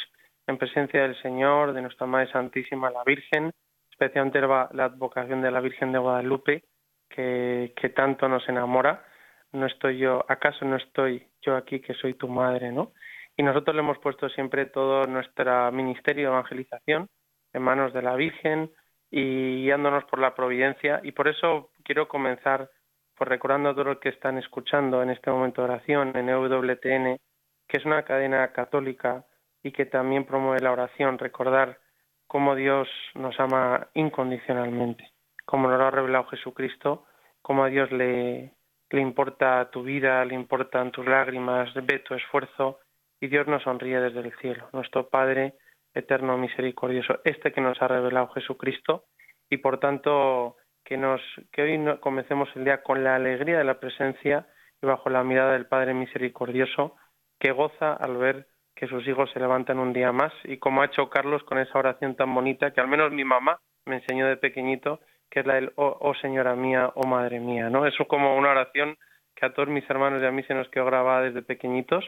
en 0.47 0.57
presencia 0.57 1.03
del 1.03 1.19
Señor, 1.21 1.73
de 1.73 1.81
nuestra 1.81 2.05
Madre 2.05 2.31
Santísima, 2.31 2.91
la 2.91 3.03
Virgen, 3.03 3.51
especialmente 3.89 4.41
la 4.41 4.85
advocación 4.85 5.41
de 5.41 5.51
la 5.51 5.61
Virgen 5.61 5.91
de 5.91 5.99
Guadalupe, 5.99 6.63
que, 7.09 7.73
que 7.75 7.89
tanto 7.89 8.27
nos 8.27 8.47
enamora. 8.49 9.05
No 9.51 9.67
estoy 9.67 9.97
yo, 9.99 10.25
¿acaso 10.27 10.65
no 10.65 10.77
estoy 10.77 11.27
yo 11.41 11.55
aquí 11.55 11.79
que 11.79 11.93
soy 11.93 12.15
tu 12.15 12.27
madre, 12.27 12.71
no? 12.71 12.93
Y 13.37 13.43
nosotros 13.43 13.75
le 13.75 13.81
hemos 13.81 13.99
puesto 13.99 14.29
siempre 14.29 14.65
todo 14.65 15.05
nuestro 15.05 15.71
ministerio 15.71 16.29
de 16.29 16.33
evangelización 16.33 17.09
en 17.53 17.61
manos 17.61 17.93
de 17.93 18.01
la 18.01 18.15
Virgen 18.15 18.71
y 19.09 19.63
guiándonos 19.63 20.05
por 20.05 20.19
la 20.19 20.35
providencia. 20.35 20.99
Y 21.03 21.11
por 21.11 21.27
eso 21.27 21.71
quiero 21.83 22.07
comenzar 22.07 22.69
por 23.15 23.29
recordando 23.29 23.69
a 23.69 23.73
todos 23.73 23.87
los 23.87 23.99
que 23.99 24.09
están 24.09 24.37
escuchando 24.37 25.01
en 25.03 25.11
este 25.11 25.29
momento 25.29 25.61
de 25.61 25.71
oración 25.73 26.15
en 26.15 26.29
EWTN, 26.29 27.19
que 27.67 27.77
es 27.77 27.85
una 27.85 28.03
cadena 28.03 28.51
católica 28.51 29.25
y 29.63 29.71
que 29.71 29.85
también 29.85 30.25
promueve 30.25 30.59
la 30.59 30.71
oración, 30.71 31.17
recordar 31.17 31.79
cómo 32.27 32.55
Dios 32.55 32.87
nos 33.15 33.39
ama 33.39 33.87
incondicionalmente, 33.93 35.11
como 35.45 35.69
nos 35.69 35.79
lo 35.79 35.85
ha 35.85 35.91
revelado 35.91 36.25
Jesucristo, 36.25 37.05
cómo 37.41 37.63
a 37.63 37.69
Dios 37.69 37.91
le, 37.91 38.53
le 38.89 39.01
importa 39.01 39.69
tu 39.71 39.83
vida, 39.83 40.23
le 40.25 40.35
importan 40.35 40.91
tus 40.91 41.05
lágrimas, 41.05 41.73
ve 41.73 41.99
tu 41.99 42.13
esfuerzo 42.13 42.79
y 43.19 43.27
Dios 43.27 43.47
nos 43.47 43.63
sonríe 43.63 43.99
desde 43.99 44.19
el 44.19 44.35
cielo, 44.37 44.67
nuestro 44.73 45.09
Padre 45.09 45.55
eterno 45.93 46.37
misericordioso, 46.37 47.19
este 47.23 47.51
que 47.51 47.61
nos 47.61 47.81
ha 47.81 47.87
revelado 47.87 48.29
Jesucristo 48.29 49.05
y 49.49 49.57
por 49.57 49.79
tanto 49.79 50.57
que 50.83 50.97
nos 50.97 51.21
que 51.51 51.61
hoy 51.61 51.97
comencemos 51.99 52.49
el 52.55 52.65
día 52.65 52.83
con 52.83 53.03
la 53.03 53.15
alegría 53.15 53.57
de 53.57 53.63
la 53.63 53.79
presencia 53.79 54.47
y 54.81 54.85
bajo 54.85 55.09
la 55.09 55.23
mirada 55.23 55.53
del 55.53 55.67
Padre 55.67 55.93
misericordioso 55.93 56.95
que 57.39 57.51
goza 57.51 57.93
al 57.93 58.17
ver 58.17 58.47
que 58.75 58.87
sus 58.87 59.07
hijos 59.07 59.29
se 59.31 59.39
levantan 59.39 59.79
un 59.79 59.93
día 59.93 60.11
más 60.11 60.33
y 60.43 60.57
como 60.57 60.81
ha 60.81 60.85
hecho 60.85 61.09
Carlos 61.09 61.43
con 61.43 61.59
esa 61.59 61.77
oración 61.77 62.15
tan 62.15 62.33
bonita 62.33 62.71
que 62.71 62.81
al 62.81 62.87
menos 62.87 63.11
mi 63.11 63.23
mamá 63.23 63.59
me 63.85 63.97
enseñó 63.97 64.27
de 64.27 64.37
pequeñito 64.37 64.99
que 65.29 65.39
es 65.39 65.45
la 65.47 65.55
del 65.55 65.73
oh, 65.77 65.97
oh 65.99 66.13
señora 66.15 66.55
mía, 66.55 66.91
oh 66.93 67.07
madre 67.07 67.39
mía, 67.39 67.67
¿no? 67.67 67.87
Eso 67.87 68.05
como 68.05 68.37
una 68.37 68.51
oración 68.51 68.97
que 69.35 69.47
a 69.47 69.53
todos 69.53 69.67
mis 69.67 69.89
hermanos 69.89 70.21
y 70.21 70.25
a 70.27 70.31
mí 70.31 70.43
se 70.43 70.53
nos 70.53 70.69
quedó 70.69 70.85
grabada 70.85 71.23
desde 71.23 71.41
pequeñitos 71.41 72.05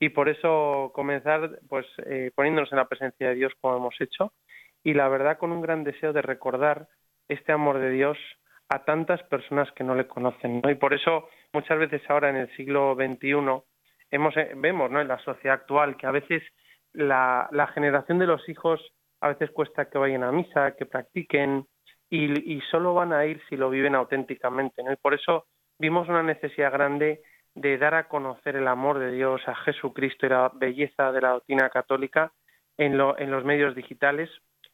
y 0.00 0.08
por 0.08 0.28
eso 0.28 0.90
comenzar 0.94 1.60
pues 1.68 1.86
eh, 2.06 2.30
poniéndonos 2.34 2.72
en 2.72 2.78
la 2.78 2.88
presencia 2.88 3.28
de 3.28 3.34
Dios 3.34 3.52
como 3.60 3.76
hemos 3.76 4.00
hecho 4.00 4.32
y 4.82 4.94
la 4.94 5.08
verdad 5.08 5.38
con 5.38 5.52
un 5.52 5.60
gran 5.60 5.84
deseo 5.84 6.12
de 6.12 6.22
recordar 6.22 6.88
este 7.28 7.52
amor 7.52 7.78
de 7.78 7.90
Dios 7.90 8.18
a 8.68 8.84
tantas 8.84 9.22
personas 9.24 9.70
que 9.72 9.84
no 9.84 9.94
le 9.94 10.06
conocen 10.06 10.62
¿no? 10.62 10.70
y 10.70 10.74
por 10.74 10.94
eso 10.94 11.28
muchas 11.52 11.78
veces 11.78 12.02
ahora 12.08 12.30
en 12.30 12.36
el 12.36 12.56
siglo 12.56 12.94
XXI 12.94 13.62
hemos, 14.12 14.36
eh, 14.36 14.52
vemos 14.54 14.92
en 14.92 15.08
la 15.08 15.18
sociedad 15.18 15.56
actual 15.56 15.96
que 15.96 16.06
a 16.06 16.12
veces 16.12 16.42
la, 16.92 17.48
generación 17.74 18.18
de 18.18 18.26
los 18.26 18.48
hijos 18.48 18.80
a 19.20 19.28
veces 19.28 19.50
cuesta 19.50 19.88
que 19.88 19.98
vayan 19.98 20.22
a 20.22 20.30
misa, 20.30 20.76
que 20.76 20.86
practiquen 20.86 21.66
y, 22.10 22.60
solo 22.70 22.92
van 22.92 23.14
a 23.14 23.24
ir 23.24 23.40
si 23.48 23.56
lo 23.56 23.70
viven 23.70 23.94
auténticamente. 23.94 24.82
Y 24.82 24.96
por 24.96 25.14
eso 25.14 25.46
vimos 25.78 26.08
una 26.08 26.22
necesidad 26.22 26.70
grande 26.70 27.22
de 27.54 27.78
dar 27.78 27.94
a 27.94 28.08
conocer 28.08 28.56
el 28.56 28.68
amor 28.68 28.98
de 28.98 29.12
Dios 29.12 29.40
a 29.46 29.54
Jesucristo 29.54 30.26
y 30.26 30.28
la 30.28 30.50
belleza 30.54 31.10
de 31.12 31.20
la 31.22 31.30
doctrina 31.30 31.70
católica 31.70 32.32
en, 32.76 32.98
lo, 32.98 33.18
en 33.18 33.30
los 33.30 33.44
medios 33.44 33.74
digitales, 33.74 34.28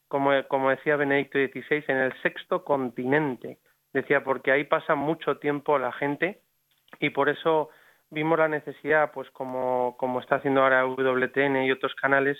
como, 0.09 0.31
como 0.49 0.71
decía 0.71 0.97
Benedicto 0.97 1.39
XVI, 1.39 1.85
en 1.87 1.99
el 1.99 2.23
sexto 2.23 2.65
continente. 2.65 3.59
Decía, 3.93 4.25
porque 4.25 4.51
ahí 4.51 4.65
pasa 4.65 4.97
mucho 4.97 5.39
tiempo 5.39 5.79
la 5.79 5.93
gente 5.93 6.41
y 6.99 7.11
por 7.11 7.29
eso 7.29 7.71
vimos 8.11 8.39
la 8.39 8.49
necesidad, 8.49 9.13
pues 9.13 9.31
como, 9.31 9.97
como 9.99 10.21
está 10.21 10.37
haciendo 10.37 10.63
ahora 10.63 10.87
WTN 10.87 11.65
y 11.65 11.73
otros 11.73 11.95
canales, 11.95 12.39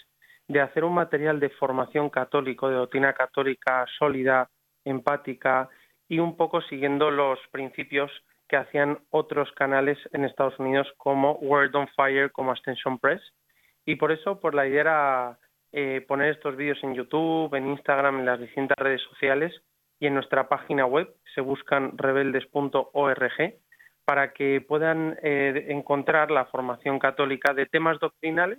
de 0.49 0.61
hacer 0.61 0.85
un 0.85 0.95
material 0.95 1.41
de 1.41 1.51
formación 1.51 2.09
católico, 2.09 2.69
de 2.69 2.77
doctrina 2.77 3.13
católica 3.13 3.85
sólida, 3.99 4.49
empática 4.85 5.69
y 6.09 6.19
un 6.19 6.37
poco 6.37 6.63
siguiendo 6.63 7.11
los 7.11 7.39
principios 7.51 8.11
que 8.49 8.57
hacían 8.57 8.99
otros 9.11 9.53
canales 9.53 9.99
en 10.13 10.25
Estados 10.25 10.59
Unidos 10.59 10.89
como 10.97 11.33
Word 11.33 11.75
on 11.77 11.87
Fire, 11.89 12.33
como 12.33 12.53
Extension 12.53 12.99
Press. 12.99 13.21
Y 13.85 13.97
por 13.97 14.11
eso, 14.11 14.41
pues 14.41 14.55
la 14.55 14.67
idea 14.67 14.81
era 14.81 15.39
eh, 15.73 16.05
poner 16.09 16.31
estos 16.31 16.57
vídeos 16.57 16.83
en 16.83 16.95
YouTube, 16.95 17.55
en 17.55 17.69
Instagram, 17.69 18.21
en 18.21 18.27
las 18.27 18.41
distintas 18.41 18.79
redes 18.79 19.03
sociales 19.03 19.55
y 20.01 20.07
en 20.07 20.15
nuestra 20.15 20.49
página 20.49 20.87
web, 20.87 21.13
se 21.35 21.41
buscan 21.41 21.99
rebeldes.org, 21.99 23.55
para 24.09 24.33
que 24.33 24.63
puedan 24.67 25.19
eh, 25.23 25.67
encontrar 25.69 26.31
la 26.31 26.47
formación 26.47 26.99
católica 26.99 27.53
de 27.53 27.67
temas 27.67 28.01
doctrinales 28.01 28.59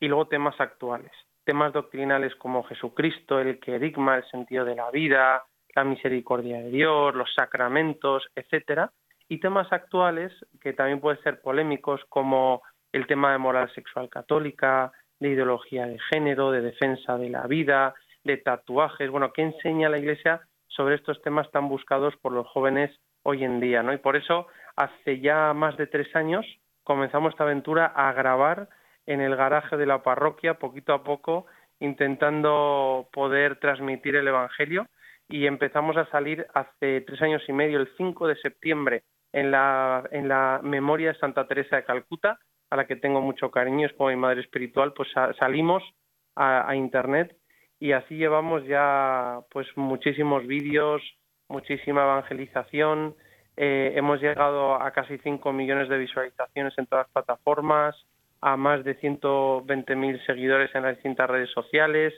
y 0.00 0.08
luego 0.08 0.28
temas 0.28 0.58
actuales. 0.58 1.12
Temas 1.44 1.74
doctrinales 1.74 2.34
como 2.36 2.62
Jesucristo, 2.62 3.38
el 3.38 3.60
querigma, 3.60 4.16
el 4.16 4.24
sentido 4.30 4.64
de 4.64 4.74
la 4.74 4.90
vida, 4.90 5.44
la 5.74 5.84
misericordia 5.84 6.62
de 6.62 6.70
Dios, 6.70 7.14
los 7.14 7.30
sacramentos, 7.34 8.26
etcétera, 8.34 8.90
y 9.28 9.38
temas 9.38 9.70
actuales 9.70 10.32
que 10.62 10.72
también 10.72 11.00
pueden 11.00 11.22
ser 11.22 11.42
polémicos 11.42 12.00
como 12.08 12.62
el 12.90 13.06
tema 13.06 13.32
de 13.32 13.38
moral 13.38 13.70
sexual 13.74 14.08
católica, 14.08 14.92
de 15.20 15.28
ideología 15.28 15.84
de 15.84 15.98
género, 16.10 16.52
de 16.52 16.62
defensa 16.62 17.18
de 17.18 17.28
la 17.28 17.46
vida, 17.46 17.94
de 18.24 18.38
tatuajes, 18.38 19.10
bueno, 19.10 19.30
¿qué 19.34 19.42
enseña 19.42 19.90
la 19.90 19.98
Iglesia 19.98 20.40
sobre 20.68 20.94
estos 20.94 21.20
temas 21.20 21.50
tan 21.50 21.68
buscados 21.68 22.16
por 22.16 22.32
los 22.32 22.46
jóvenes 22.46 22.98
hoy 23.24 23.44
en 23.44 23.60
día, 23.60 23.82
¿no? 23.82 23.92
Y 23.92 23.98
por 23.98 24.16
eso 24.16 24.46
hace 24.76 25.20
ya 25.20 25.52
más 25.54 25.76
de 25.76 25.86
tres 25.86 26.14
años 26.14 26.46
comenzamos 26.84 27.32
esta 27.32 27.44
aventura 27.44 27.86
a 27.86 28.12
grabar 28.12 28.68
en 29.06 29.20
el 29.20 29.34
garaje 29.36 29.76
de 29.76 29.86
la 29.86 30.02
parroquia, 30.02 30.54
poquito 30.54 30.92
a 30.92 31.02
poco, 31.02 31.46
intentando 31.80 33.08
poder 33.12 33.58
transmitir 33.58 34.16
el 34.16 34.28
Evangelio. 34.28 34.86
Y 35.28 35.46
empezamos 35.46 35.96
a 35.96 36.08
salir 36.10 36.46
hace 36.54 37.00
tres 37.00 37.20
años 37.22 37.42
y 37.48 37.52
medio, 37.52 37.80
el 37.80 37.88
5 37.96 38.28
de 38.28 38.36
septiembre, 38.36 39.02
en 39.32 39.50
la, 39.50 40.04
en 40.12 40.28
la 40.28 40.60
memoria 40.62 41.12
de 41.12 41.18
Santa 41.18 41.46
Teresa 41.48 41.76
de 41.76 41.84
Calcuta, 41.84 42.38
a 42.70 42.76
la 42.76 42.86
que 42.86 42.96
tengo 42.96 43.20
mucho 43.20 43.50
cariño, 43.50 43.86
es 43.86 43.92
como 43.94 44.10
mi 44.10 44.16
madre 44.16 44.40
espiritual, 44.40 44.92
pues 44.92 45.08
salimos 45.38 45.82
a, 46.36 46.74
Internet 46.76 47.36
y 47.78 47.92
así 47.92 48.16
llevamos 48.16 48.64
ya 48.66 49.40
pues 49.50 49.66
muchísimos 49.76 50.46
vídeos, 50.46 51.02
muchísima 51.48 52.02
evangelización, 52.02 53.14
eh, 53.56 53.92
hemos 53.96 54.20
llegado 54.20 54.74
a 54.74 54.90
casi 54.90 55.18
5 55.18 55.52
millones 55.52 55.88
de 55.88 55.98
visualizaciones 55.98 56.74
en 56.76 56.86
todas 56.86 57.06
las 57.06 57.12
plataformas, 57.12 57.96
a 58.40 58.56
más 58.56 58.84
de 58.84 58.98
120.000 59.00 60.26
seguidores 60.26 60.74
en 60.74 60.82
las 60.82 60.96
distintas 60.96 61.28
redes 61.28 61.50
sociales 61.50 62.12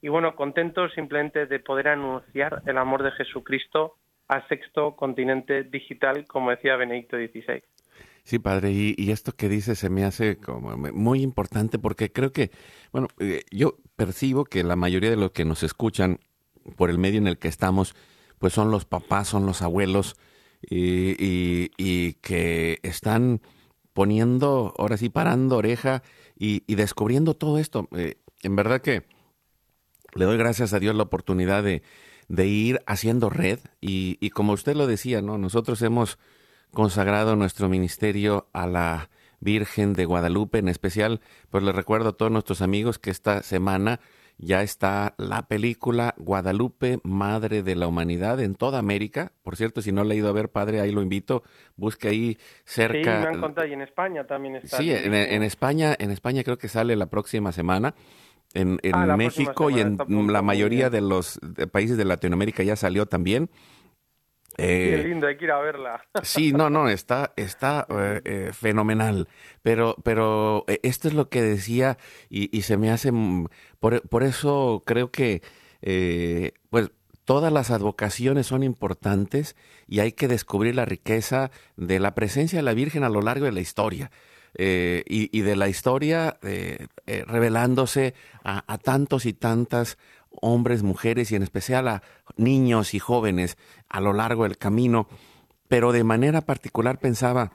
y 0.00 0.08
bueno, 0.08 0.36
contentos 0.36 0.92
simplemente 0.94 1.46
de 1.46 1.58
poder 1.58 1.88
anunciar 1.88 2.62
el 2.66 2.78
amor 2.78 3.02
de 3.02 3.10
Jesucristo 3.12 3.96
al 4.28 4.46
sexto 4.48 4.94
continente 4.94 5.64
digital, 5.64 6.26
como 6.26 6.50
decía 6.50 6.76
Benedicto 6.76 7.16
XVI. 7.16 7.62
Sí, 8.22 8.38
padre, 8.38 8.70
y, 8.70 9.10
esto 9.10 9.32
que 9.32 9.48
dice 9.48 9.74
se 9.74 9.88
me 9.88 10.04
hace 10.04 10.36
como 10.36 10.76
muy 10.76 11.22
importante 11.22 11.78
porque 11.78 12.12
creo 12.12 12.30
que, 12.30 12.50
bueno, 12.92 13.08
eh, 13.18 13.42
yo 13.50 13.76
percibo 13.96 14.44
que 14.44 14.62
la 14.62 14.76
mayoría 14.76 15.08
de 15.08 15.16
los 15.16 15.32
que 15.32 15.46
nos 15.46 15.62
escuchan 15.62 16.20
por 16.76 16.90
el 16.90 16.98
medio 16.98 17.18
en 17.18 17.26
el 17.26 17.38
que 17.38 17.48
estamos, 17.48 17.96
pues 18.38 18.52
son 18.52 18.70
los 18.70 18.84
papás, 18.84 19.28
son 19.28 19.46
los 19.46 19.62
abuelos, 19.62 20.14
y, 20.62 22.12
que 22.14 22.78
están 22.82 23.40
poniendo, 23.92 24.74
ahora 24.78 24.96
sí, 24.96 25.08
parando 25.08 25.56
oreja 25.56 26.02
y, 26.36 26.62
descubriendo 26.74 27.34
todo 27.34 27.58
esto. 27.58 27.88
Eh, 27.92 28.16
en 28.42 28.56
verdad 28.56 28.80
que 28.80 29.04
le 30.14 30.24
doy 30.24 30.36
gracias 30.36 30.72
a 30.72 30.78
Dios 30.78 30.94
la 30.94 31.04
oportunidad 31.04 31.62
de, 31.62 31.82
de 32.28 32.46
ir 32.46 32.80
haciendo 32.86 33.30
red 33.30 33.58
y, 33.80 34.18
y, 34.20 34.30
como 34.30 34.52
usted 34.52 34.76
lo 34.76 34.86
decía, 34.86 35.22
¿no? 35.22 35.38
Nosotros 35.38 35.82
hemos 35.82 36.18
consagrado 36.72 37.36
nuestro 37.36 37.68
ministerio 37.68 38.48
a 38.52 38.66
la 38.66 39.10
Virgen 39.40 39.92
de 39.92 40.04
Guadalupe, 40.04 40.58
en 40.58 40.68
especial, 40.68 41.20
pues 41.50 41.62
les 41.62 41.74
recuerdo 41.74 42.10
a 42.10 42.16
todos 42.16 42.32
nuestros 42.32 42.60
amigos 42.60 42.98
que 42.98 43.10
esta 43.10 43.42
semana 43.42 44.00
ya 44.38 44.62
está 44.62 45.14
la 45.18 45.42
película 45.42 46.14
Guadalupe, 46.16 47.00
Madre 47.02 47.62
de 47.62 47.74
la 47.74 47.88
Humanidad 47.88 48.40
en 48.40 48.54
toda 48.54 48.78
América. 48.78 49.32
Por 49.42 49.56
cierto, 49.56 49.82
si 49.82 49.90
no 49.90 50.04
le 50.04 50.14
ha 50.14 50.18
ido 50.18 50.28
a 50.28 50.32
ver, 50.32 50.48
padre, 50.48 50.80
ahí 50.80 50.92
lo 50.92 51.02
invito. 51.02 51.42
Busque 51.76 52.08
ahí 52.08 52.38
cerca. 52.64 53.18
Sí, 53.18 53.26
me 53.26 53.34
han 53.34 53.40
contado, 53.40 53.66
y 53.66 53.72
en 53.72 53.82
España 53.82 54.24
también 54.24 54.56
está. 54.56 54.76
Sí, 54.76 54.92
en, 54.92 55.42
España, 55.42 55.94
en 55.98 56.12
España 56.12 56.44
creo 56.44 56.56
que 56.56 56.68
sale 56.68 56.94
la 56.94 57.06
próxima 57.06 57.50
semana. 57.52 57.94
En, 58.54 58.78
en 58.82 58.94
ah, 58.94 59.16
México 59.16 59.68
y 59.68 59.80
en 59.80 59.98
la 60.32 60.40
mayoría 60.40 60.88
de 60.88 61.02
los 61.02 61.38
países 61.70 61.98
de 61.98 62.06
Latinoamérica 62.06 62.62
ya 62.62 62.76
salió 62.76 63.06
también. 63.06 63.50
Qué 64.58 64.94
eh, 64.94 65.04
lindo, 65.04 65.28
hay 65.28 65.36
que 65.36 65.44
ir 65.44 65.52
a 65.52 65.60
verla. 65.60 66.04
Sí, 66.24 66.52
no, 66.52 66.68
no, 66.68 66.88
está, 66.88 67.32
está 67.36 67.86
eh, 67.88 68.20
eh, 68.24 68.50
fenomenal. 68.52 69.28
Pero, 69.62 69.94
pero 70.02 70.64
esto 70.82 71.06
es 71.06 71.14
lo 71.14 71.28
que 71.28 71.42
decía 71.42 71.96
y, 72.28 72.56
y 72.56 72.62
se 72.62 72.76
me 72.76 72.90
hace, 72.90 73.12
mm, 73.12 73.46
por, 73.78 74.02
por 74.08 74.24
eso 74.24 74.82
creo 74.84 75.12
que, 75.12 75.42
pues, 76.70 76.90
todas 77.24 77.52
las 77.52 77.70
advocaciones 77.70 78.48
son 78.48 78.64
importantes 78.64 79.54
y 79.86 80.00
hay 80.00 80.10
que 80.10 80.26
descubrir 80.26 80.74
la 80.74 80.84
riqueza 80.84 81.52
de 81.76 82.00
la 82.00 82.16
presencia 82.16 82.58
de 82.58 82.64
la 82.64 82.74
Virgen 82.74 83.04
a 83.04 83.10
lo 83.10 83.22
largo 83.22 83.44
de 83.44 83.52
la 83.52 83.60
historia. 83.60 84.10
eh, 84.54 85.04
y, 85.06 85.42
de 85.42 85.56
la 85.56 85.68
historia 85.68 86.38
eh, 86.42 86.86
revelándose 87.26 88.14
a, 88.42 88.64
a, 88.66 88.78
tantos 88.78 89.26
y 89.26 89.34
tantas 89.34 89.98
hombres, 90.30 90.82
mujeres 90.82 91.30
y 91.30 91.36
en 91.36 91.42
especial 91.42 91.88
a 91.88 92.02
niños 92.38 92.94
y 92.94 92.98
jóvenes 92.98 93.58
a 93.88 94.00
lo 94.00 94.12
largo 94.12 94.44
del 94.44 94.58
camino. 94.58 95.08
Pero 95.68 95.92
de 95.92 96.04
manera 96.04 96.40
particular 96.40 96.98
pensaba 96.98 97.52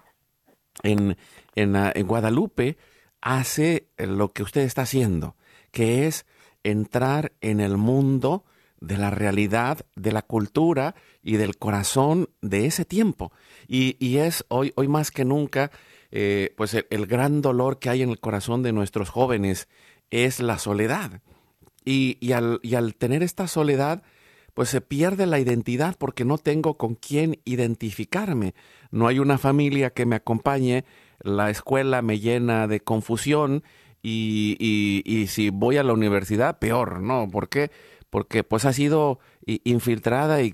en, 0.83 1.17
en, 1.55 1.75
en 1.75 2.07
Guadalupe, 2.07 2.77
hace 3.21 3.87
lo 3.97 4.33
que 4.33 4.43
usted 4.43 4.61
está 4.61 4.83
haciendo, 4.83 5.35
que 5.71 6.05
es 6.07 6.25
entrar 6.63 7.31
en 7.41 7.59
el 7.59 7.77
mundo 7.77 8.45
de 8.83 8.97
la 8.97 9.09
realidad, 9.09 9.85
de 9.95 10.11
la 10.11 10.21
cultura 10.21 10.95
y 11.21 11.37
del 11.37 11.57
corazón 11.57 12.29
de 12.41 12.65
ese 12.65 12.83
tiempo. 12.83 13.31
Y, 13.67 14.17
es 14.17 14.43
hoy, 14.49 14.73
hoy 14.75 14.89
más 14.89 15.09
que 15.09 15.23
nunca, 15.23 15.71
eh, 16.11 16.53
pues 16.57 16.73
el, 16.73 17.07
gran 17.07 17.41
dolor 17.41 17.79
que 17.79 17.89
hay 17.89 18.01
en 18.01 18.09
el 18.09 18.19
corazón 18.19 18.61
de 18.61 18.73
nuestros 18.73 19.09
jóvenes 19.09 19.69
es 20.11 20.41
la 20.41 20.59
soledad. 20.59 21.21
Y, 21.85 22.17
y, 22.19 22.33
al, 22.33 22.59
y 22.61 22.75
al 22.75 22.95
tener 22.95 23.23
esta 23.23 23.47
soledad, 23.47 24.03
pues 24.53 24.69
se 24.69 24.81
pierde 24.81 25.25
la 25.25 25.39
identidad 25.39 25.95
porque 25.97 26.25
no 26.25 26.37
tengo 26.37 26.77
con 26.77 26.95
quién 26.95 27.39
identificarme. 27.45 28.53
No 28.91 29.07
hay 29.07 29.19
una 29.19 29.37
familia 29.37 29.89
que 29.89 30.05
me 30.05 30.15
acompañe, 30.15 30.85
la 31.19 31.49
escuela 31.49 32.01
me 32.01 32.19
llena 32.19 32.67
de 32.67 32.79
confusión 32.79 33.63
y, 34.01 34.57
y, 35.05 35.27
si 35.27 35.49
voy 35.49 35.77
a 35.77 35.83
la 35.83 35.93
universidad, 35.93 36.59
peor, 36.59 36.99
¿no? 37.01 37.29
¿Por 37.29 37.47
qué? 37.47 37.71
Porque 38.09 38.43
pues 38.43 38.65
ha 38.65 38.73
sido 38.73 39.19
infiltrada 39.45 40.41
y, 40.41 40.53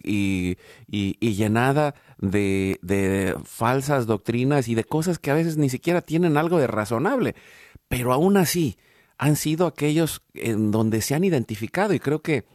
y 0.88 1.33
llenada 1.33 1.95
de, 2.19 2.79
de, 2.83 3.35
falsas 3.43 4.05
doctrinas 4.05 4.67
y 4.67 4.75
de 4.75 4.83
cosas 4.83 5.19
que 5.19 5.31
a 5.31 5.33
veces 5.33 5.57
ni 5.57 5.69
siquiera 5.69 6.01
tienen 6.01 6.38
algo 6.38 6.59
de 6.59 6.67
razonable. 6.67 7.35
Pero 7.88 8.13
aún 8.13 8.38
así, 8.38 8.77
han 9.17 9.35
sido 9.35 9.65
aquellos 9.67 10.21
en 10.35 10.71
donde 10.71 11.01
se 11.01 11.15
han 11.15 11.23
identificado 11.23 11.93
y 11.93 11.99
creo 11.99 12.21
que 12.21 12.45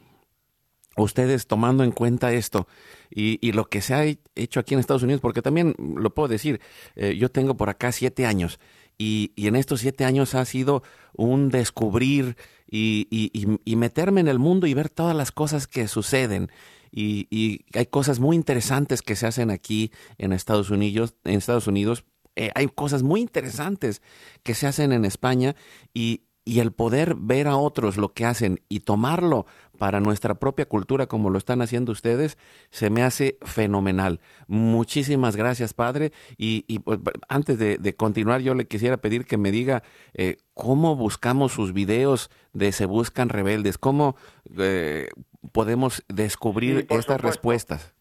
ustedes 0.97 1.47
tomando 1.47 1.85
en 1.85 1.93
cuenta 1.93 2.33
esto 2.33 2.67
y, 3.11 3.53
lo 3.53 3.67
que 3.67 3.81
se 3.81 3.95
ha 3.95 4.05
hecho 4.35 4.61
aquí 4.61 4.75
en 4.75 4.81
Estados 4.81 5.03
Unidos, 5.03 5.21
porque 5.21 5.43
también 5.43 5.75
lo 5.79 6.13
puedo 6.15 6.29
decir, 6.29 6.61
eh, 6.97 7.17
yo 7.17 7.31
tengo 7.31 7.57
por 7.57 7.69
acá 7.69 7.93
siete 7.93 8.27
años 8.27 8.59
y, 8.99 9.33
en 9.37 9.57
estos 9.57 9.81
siete 9.81 10.05
años 10.05 10.35
ha 10.35 10.45
sido 10.45 10.83
un 11.15 11.49
descubrir 11.49 12.37
y, 12.71 13.59
meterme 13.77 14.21
en 14.21 14.29
el 14.29 14.39
mundo 14.39 14.67
y 14.67 14.75
ver 14.75 14.89
todas 14.89 15.17
las 15.17 15.33
cosas 15.33 15.67
que 15.67 15.89
suceden. 15.89 16.51
Y, 16.91 17.65
hay 17.75 17.87
cosas 17.87 18.21
muy 18.21 18.37
interesantes 18.37 19.03
que 19.03 19.17
se 19.17 19.27
hacen 19.27 19.51
aquí 19.51 19.91
en 20.19 20.33
Estados 20.33 20.71
Unidos, 20.71 21.15
en 21.25 21.35
Estados 21.35 21.67
Unidos. 21.67 22.05
Eh, 22.37 22.51
hay 22.55 22.67
cosas 22.67 23.03
muy 23.03 23.21
interesantes 23.21 24.03
que 24.43 24.55
se 24.55 24.67
hacen 24.67 24.93
en 24.93 25.05
España 25.05 25.55
y, 25.93 26.23
y 26.45 26.61
el 26.61 26.73
poder 26.73 27.15
ver 27.15 27.47
a 27.47 27.57
otros 27.57 27.97
lo 27.97 28.13
que 28.13 28.25
hacen 28.25 28.61
y 28.69 28.81
tomarlo 28.81 29.47
para 29.79 30.01
nuestra 30.01 30.35
propia 30.35 30.67
cultura 30.67 31.07
como 31.07 31.31
lo 31.31 31.39
están 31.39 31.63
haciendo 31.63 31.93
ustedes, 31.93 32.37
se 32.71 32.91
me 32.91 33.03
hace 33.03 33.39
fenomenal. 33.43 34.21
Muchísimas 34.47 35.37
gracias, 35.37 35.75
Padre. 35.75 36.13
Y, 36.37 36.79
pues, 36.81 36.99
antes 37.29 37.59
de, 37.59 37.97
continuar, 37.97 38.41
yo 38.41 38.55
le 38.55 38.67
quisiera 38.67 38.97
pedir 38.97 39.27
que 39.27 39.37
me 39.37 39.51
diga 39.51 39.83
eh, 40.15 40.37
cómo 40.55 40.97
buscamos 40.97 41.53
sus 41.53 41.73
videos 41.73 42.31
de 42.53 42.73
Se 42.73 42.87
Buscan 42.87 43.29
Rebeldes, 43.29 43.79
cómo 43.79 44.17
eh, 44.59 45.09
podemos 45.53 46.05
descubrir 46.09 46.87
estas 46.91 47.21
respuestas. 47.21 47.95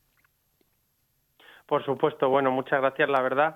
Por 1.65 1.83
supuesto, 1.85 2.29
bueno, 2.29 2.51
muchas 2.51 2.81
gracias, 2.81 3.09
la 3.09 3.21
verdad. 3.21 3.55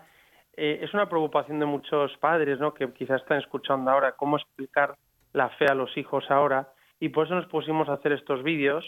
Eh, 0.55 0.79
es 0.81 0.93
una 0.93 1.07
preocupación 1.07 1.59
de 1.59 1.65
muchos 1.65 2.15
padres, 2.17 2.59
¿no? 2.59 2.73
Que 2.73 2.91
quizás 2.93 3.21
están 3.21 3.39
escuchando 3.39 3.91
ahora 3.91 4.13
cómo 4.13 4.37
explicar 4.37 4.95
la 5.33 5.49
fe 5.49 5.65
a 5.67 5.75
los 5.75 5.95
hijos 5.97 6.25
ahora 6.29 6.69
y 6.99 7.09
por 7.09 7.25
eso 7.25 7.35
nos 7.35 7.47
pusimos 7.47 7.89
a 7.89 7.93
hacer 7.93 8.11
estos 8.13 8.43
vídeos 8.43 8.85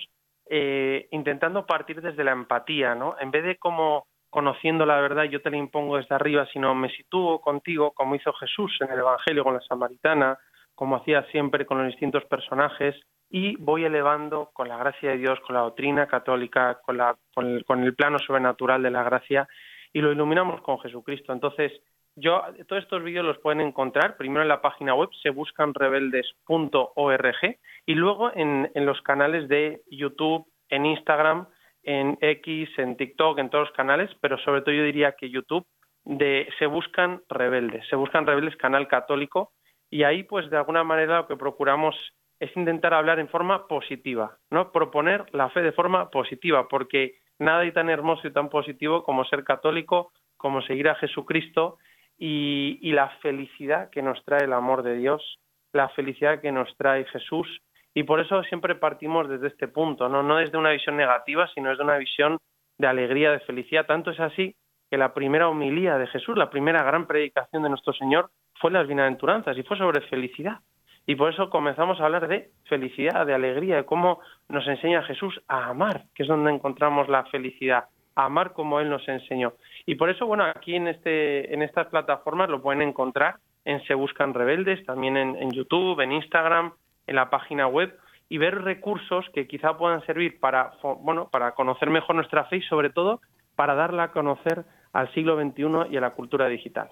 eh, 0.50 1.08
intentando 1.12 1.66
partir 1.66 2.02
desde 2.02 2.24
la 2.24 2.32
empatía, 2.32 2.96
¿no? 2.96 3.16
En 3.20 3.32
vez 3.32 3.44
de 3.44 3.58
como 3.58 4.08
conociendo 4.30 4.86
la 4.86 5.00
verdad 5.00 5.24
yo 5.24 5.42
te 5.42 5.50
la 5.50 5.58
impongo 5.58 5.98
desde 5.98 6.16
arriba, 6.16 6.48
sino 6.54 6.74
me 6.76 6.90
sitúo 6.90 7.40
contigo 7.42 7.92
como 7.92 8.16
hizo 8.16 8.34
Jesús 8.34 8.78
en 8.82 8.92
el 8.92 9.00
Evangelio 9.00 9.44
con 9.44 9.56
la 9.56 9.62
Samaritana, 9.62 10.38
como 10.76 10.96
hacía 10.96 11.24
siempre 11.32 11.66
con 11.66 11.80
los 11.80 11.88
distintos 11.88 12.26
personajes 12.26 12.96
y 13.30 13.56
voy 13.58 13.86
elevando 13.86 14.50
con 14.54 14.68
la 14.68 14.78
gracia 14.78 15.12
de 15.12 15.18
Dios, 15.18 15.40
con 15.42 15.56
la 15.56 15.62
doctrina 15.62 16.08
católica, 16.08 16.80
con, 16.84 16.98
la, 16.98 17.16
con, 17.34 17.48
el, 17.48 17.66
con 17.66 17.84
el 17.84 17.96
plano 17.96 18.18
sobrenatural 18.20 18.82
de 18.82 18.92
la 18.92 19.04
gracia 19.04 19.48
y 19.94 20.02
lo 20.02 20.12
iluminamos 20.12 20.62
con 20.62 20.80
Jesucristo. 20.80 21.34
Entonces, 21.34 21.72
yo, 22.20 22.44
todos 22.68 22.84
estos 22.84 23.04
vídeos 23.04 23.26
los 23.26 23.38
pueden 23.40 23.62
encontrar 23.62 24.18
primero 24.18 24.42
en 24.42 24.48
la 24.48 24.62
página 24.62 24.94
web 24.94 25.10
se 25.22 25.30
buscan 25.30 25.74
rebeldes.org 25.74 27.58
y 27.86 27.96
luego 27.96 28.32
en, 28.36 28.72
en, 28.74 28.86
los 28.86 29.02
canales 29.02 29.48
de 29.48 29.82
YouTube, 29.90 30.46
en 30.70 30.86
Instagram, 30.86 31.48
en 31.84 32.18
X, 32.22 32.70
en 32.78 32.98
TikTok, 32.98 33.40
en 33.40 33.50
todos 33.50 33.68
los 33.68 33.76
canales, 33.76 34.10
pero 34.22 34.38
sobre 34.40 34.62
todo 34.62 34.76
yo 34.76 34.84
diría 34.84 35.14
que 35.14 35.30
YouTube 35.30 35.66
de 36.06 36.48
se 36.58 36.66
buscan 36.66 37.22
rebeldes, 37.30 37.88
se 37.88 37.96
buscan 37.96 38.26
rebeldes 38.26 38.56
canal 38.58 38.88
católico 38.88 39.52
y 39.90 40.04
ahí 40.04 40.24
pues 40.24 40.50
de 40.50 40.58
alguna 40.58 40.84
manera 40.84 41.18
lo 41.18 41.28
que 41.28 41.36
procuramos 41.36 41.96
es 42.40 42.56
intentar 42.56 42.94
hablar 42.94 43.20
en 43.20 43.28
forma 43.28 43.68
positiva, 43.68 44.38
¿no? 44.50 44.72
Proponer 44.72 45.26
la 45.34 45.50
fe 45.50 45.62
de 45.62 45.74
forma 45.74 46.10
positiva, 46.10 46.68
porque 46.70 47.16
nada 47.38 47.60
hay 47.60 47.74
tan 47.74 47.90
hermoso 47.90 48.28
y 48.28 48.34
tan 48.34 48.50
positivo 48.50 49.04
como 49.04 49.26
ser 49.26 49.44
católico, 49.44 50.12
como 50.38 50.62
seguir 50.62 50.88
a 50.88 50.96
Jesucristo 50.96 51.78
y, 52.20 52.92
la 52.92 53.10
felicidad 53.22 53.90
que 53.90 54.02
nos 54.02 54.24
trae 54.26 54.44
el 54.44 54.54
amor 54.54 54.84
de 54.84 54.96
Dios, 54.96 55.40
la 55.72 55.90
felicidad 55.90 56.42
que 56.42 56.52
nos 56.52 56.76
trae 56.78 57.06
Jesús. 57.06 57.62
Y 57.94 58.04
por 58.04 58.20
eso 58.20 58.44
siempre 58.44 58.76
partimos 58.76 59.30
desde 59.30 59.48
este 59.48 59.68
punto, 59.68 60.10
¿no? 60.10 60.22
no 60.22 60.38
desde 60.38 60.58
una 60.58 60.72
visión 60.72 60.98
negativa, 60.98 61.48
sino 61.54 61.70
desde 61.70 61.84
una 61.84 61.98
visión 61.98 62.38
de 62.78 62.88
alegría, 62.88 63.32
de 63.32 63.40
felicidad. 63.40 63.86
Tanto 63.86 64.12
es 64.12 64.20
así 64.20 64.56
que 64.90 64.98
la 64.98 65.14
primera 65.14 65.48
homilía 65.48 65.98
de 65.98 66.08
Jesús, 66.08 66.38
la 66.38 66.50
primera 66.50 66.84
gran 66.84 67.08
predicación 67.08 67.64
de 67.64 67.70
nuestro 67.70 67.94
Señor, 67.94 68.30
fue 68.56 68.72
las 68.72 68.88
bienaventuranzas 68.88 69.58
y 69.58 69.64
fue 69.64 69.78
sobre 69.78 70.02
felicidad. 70.02 70.60
Y 71.06 71.16
por 71.16 71.34
eso 71.34 71.50
comenzamos 71.50 72.00
a 72.00 72.06
hablar 72.06 72.28
de 72.28 72.52
felicidad, 72.66 73.26
de 73.26 73.34
alegría, 73.34 73.78
de 73.78 73.86
cómo 73.86 74.20
nos 74.50 74.68
enseña 74.68 75.04
Jesús 75.04 75.42
a 75.48 75.70
amar, 75.70 76.04
que 76.14 76.24
es 76.24 76.30
donde 76.30 76.52
encontramos 76.52 77.08
la 77.08 77.24
felicidad 77.26 77.86
amar 78.26 78.54
como 78.54 78.80
Él 78.80 78.90
nos 78.90 79.08
enseñó. 79.08 79.54
Y 79.86 79.96
por 79.96 80.10
eso, 80.10 80.26
bueno, 80.26 80.44
aquí 80.44 80.76
en, 80.76 80.88
este, 80.88 81.54
en 81.54 81.62
estas 81.62 81.88
plataformas 81.88 82.50
lo 82.50 82.62
pueden 82.62 82.82
encontrar 82.82 83.36
en 83.66 83.84
Se 83.86 83.94
Buscan 83.94 84.34
Rebeldes, 84.34 84.86
también 84.86 85.18
en, 85.18 85.52
YouTube, 85.52 86.00
en 86.02 86.12
Instagram, 86.12 86.74
en 87.08 87.16
la 87.16 87.30
página 87.30 87.68
web 87.68 87.98
y 88.30 88.38
ver 88.38 88.64
recursos 88.64 89.26
que 89.34 89.48
quizá 89.48 89.78
puedan 89.78 90.06
servir 90.06 90.40
para, 90.40 90.74
bueno, 91.02 91.30
para 91.30 91.54
conocer 91.54 91.90
mejor 91.90 92.16
nuestra 92.16 92.46
fe 92.46 92.58
y 92.58 92.62
sobre 92.64 92.90
todo 92.90 93.22
para 93.56 93.76
darla 93.76 94.04
a 94.04 94.12
conocer 94.12 94.64
al 94.94 95.12
siglo 95.14 95.36
XXI 95.40 95.92
y 95.92 95.98
a 95.98 96.02
la 96.02 96.12
cultura 96.12 96.48
digital. 96.48 96.90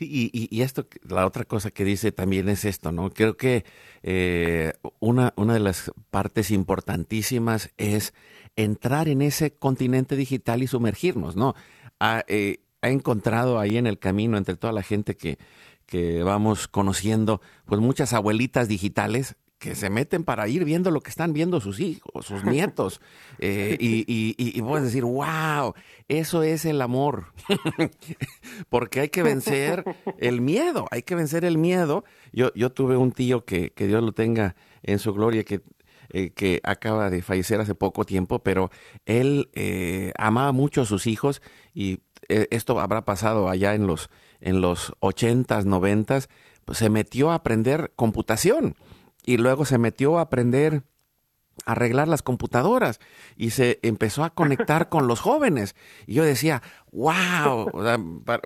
Sí, 0.00 0.30
y, 0.32 0.48
y, 0.50 0.62
esto, 0.62 0.86
la 1.02 1.26
otra 1.26 1.44
cosa 1.44 1.70
que 1.70 1.84
dice 1.84 2.10
también 2.10 2.48
es 2.48 2.64
esto, 2.64 2.90
¿no? 2.90 3.10
Creo 3.10 3.36
que 3.36 3.66
eh, 4.02 4.72
una, 4.98 5.34
una 5.36 5.52
de 5.52 5.60
las 5.60 5.92
partes 6.08 6.50
importantísimas 6.50 7.70
es 7.76 8.14
entrar 8.56 9.08
en 9.08 9.20
ese 9.20 9.52
continente 9.52 10.16
digital 10.16 10.62
y 10.62 10.68
sumergirnos, 10.68 11.36
¿no? 11.36 11.54
Ha, 11.98 12.24
eh, 12.28 12.62
encontrado 12.80 13.58
ahí 13.58 13.76
en 13.76 13.86
el 13.86 13.98
camino 13.98 14.38
entre 14.38 14.56
toda 14.56 14.72
la 14.72 14.82
gente 14.82 15.18
que, 15.18 15.36
que 15.84 16.22
vamos 16.22 16.66
conociendo, 16.66 17.42
pues 17.66 17.78
muchas 17.82 18.14
abuelitas 18.14 18.68
digitales 18.68 19.36
que 19.60 19.76
se 19.76 19.90
meten 19.90 20.24
para 20.24 20.48
ir 20.48 20.64
viendo 20.64 20.90
lo 20.90 21.02
que 21.02 21.10
están 21.10 21.32
viendo 21.32 21.60
sus 21.60 21.78
hijos, 21.78 22.26
sus 22.26 22.44
nietos. 22.44 23.00
Eh, 23.42 23.78
y, 23.80 24.00
y, 24.06 24.34
y, 24.36 24.60
puedes 24.60 24.84
decir, 24.84 25.02
wow, 25.02 25.72
eso 26.08 26.42
es 26.42 26.66
el 26.66 26.82
amor. 26.82 27.32
Porque 28.68 29.00
hay 29.00 29.08
que 29.08 29.22
vencer 29.22 29.82
el 30.18 30.42
miedo, 30.42 30.86
hay 30.90 31.02
que 31.02 31.14
vencer 31.14 31.46
el 31.46 31.56
miedo. 31.56 32.04
Yo, 32.32 32.52
yo 32.52 32.70
tuve 32.70 32.98
un 32.98 33.12
tío 33.12 33.46
que, 33.46 33.70
que 33.70 33.86
Dios 33.86 34.02
lo 34.02 34.12
tenga 34.12 34.56
en 34.82 34.98
su 34.98 35.14
gloria, 35.14 35.42
que 35.44 35.62
eh, 36.12 36.30
que 36.30 36.60
acaba 36.64 37.08
de 37.08 37.22
fallecer 37.22 37.60
hace 37.60 37.76
poco 37.76 38.04
tiempo, 38.04 38.40
pero 38.40 38.70
él 39.06 39.48
eh, 39.54 40.12
amaba 40.18 40.50
mucho 40.50 40.82
a 40.82 40.84
sus 40.84 41.06
hijos 41.06 41.40
y 41.72 42.00
eh, 42.28 42.48
esto 42.50 42.80
habrá 42.80 43.04
pasado 43.04 43.48
allá 43.48 43.74
en 43.76 43.86
los, 43.86 44.10
en 44.40 44.60
los 44.60 44.92
80s, 45.00 45.64
90 45.66 46.22
pues 46.64 46.78
se 46.78 46.90
metió 46.90 47.30
a 47.30 47.36
aprender 47.36 47.92
computación 47.94 48.74
y 49.24 49.36
luego 49.36 49.64
se 49.64 49.78
metió 49.78 50.18
a 50.18 50.22
aprender 50.22 50.82
a 51.66 51.72
arreglar 51.72 52.08
las 52.08 52.22
computadoras 52.22 53.00
y 53.36 53.50
se 53.50 53.78
empezó 53.82 54.24
a 54.24 54.30
conectar 54.30 54.88
con 54.90 55.06
los 55.06 55.20
jóvenes. 55.20 55.74
Y 56.06 56.14
yo 56.14 56.24
decía, 56.24 56.62
wow, 56.92 57.70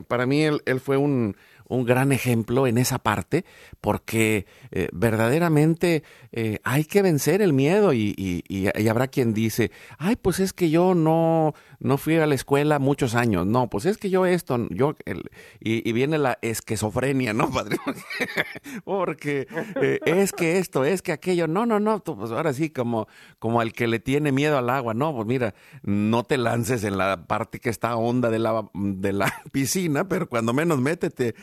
para, 0.08 0.26
mí 0.26 0.42
él, 0.42 0.80
fue 0.80 0.96
un, 0.96 1.37
un 1.68 1.85
gran 1.85 2.12
ejemplo 2.12 2.66
en 2.66 2.79
esa 2.79 2.98
parte, 2.98 3.44
porque 3.81 4.46
eh, 4.70 4.88
verdaderamente 4.92 6.03
eh, 6.33 6.59
hay 6.64 6.85
que 6.85 7.03
vencer 7.03 7.42
el 7.42 7.53
miedo 7.53 7.92
y, 7.92 8.14
y, 8.16 8.88
habrá 8.88 9.09
quien 9.09 9.35
dice, 9.35 9.70
ay, 9.98 10.16
pues 10.16 10.40
es 10.40 10.53
que 10.53 10.70
yo 10.70 10.94
no, 10.94 11.55
no 11.81 11.96
fui 11.96 12.16
a 12.16 12.27
la 12.27 12.35
escuela 12.35 12.79
muchos 12.79 13.14
años, 13.14 13.46
no, 13.46 13.68
pues 13.68 13.87
es 13.87 13.98
que 13.98 14.11
yo 14.11 14.27
esto, 14.27 14.68
yo, 14.70 14.94
y, 15.61 15.92
viene 15.92 16.18
la 16.18 16.38
esquizofrenia, 16.42 17.33
¿no, 17.33 17.50
padre? 17.50 17.77
porque 18.85 19.46
eh, 19.81 20.00
es 20.07 20.33
que 20.33 20.59
esto, 20.59 20.85
es 20.85 21.03
que 21.03 21.12
aquello, 21.12 21.46
no, 21.46 21.66
no, 21.66 21.81
no, 21.81 22.03
pues 22.03 22.31
ahora 22.31 22.53
sí, 22.53 22.70
como, 22.70 23.09
como 23.38 23.61
al 23.61 23.72
que 23.72 23.87
le 23.87 24.00
tiene 24.00 24.33
miedo 24.33 24.59
al 24.59 24.70
agua, 24.70 24.94
no, 24.94 25.14
pues 25.14 25.27
mira, 25.27 25.55
no 25.83 26.24
te 26.24 26.37
lances 26.37 26.85
en 26.85 26.98
la 26.98 27.27
parte 27.27 27.61
que 27.61 27.70
está 27.70 27.96
honda 27.96 28.31
de 28.31 28.38
la, 28.38 28.68
de 28.74 29.12
la 29.12 29.33
piscina, 29.53 30.09
pero 30.09 30.29
cuando 30.29 30.53
menos 30.53 30.81
métete, 30.81 31.35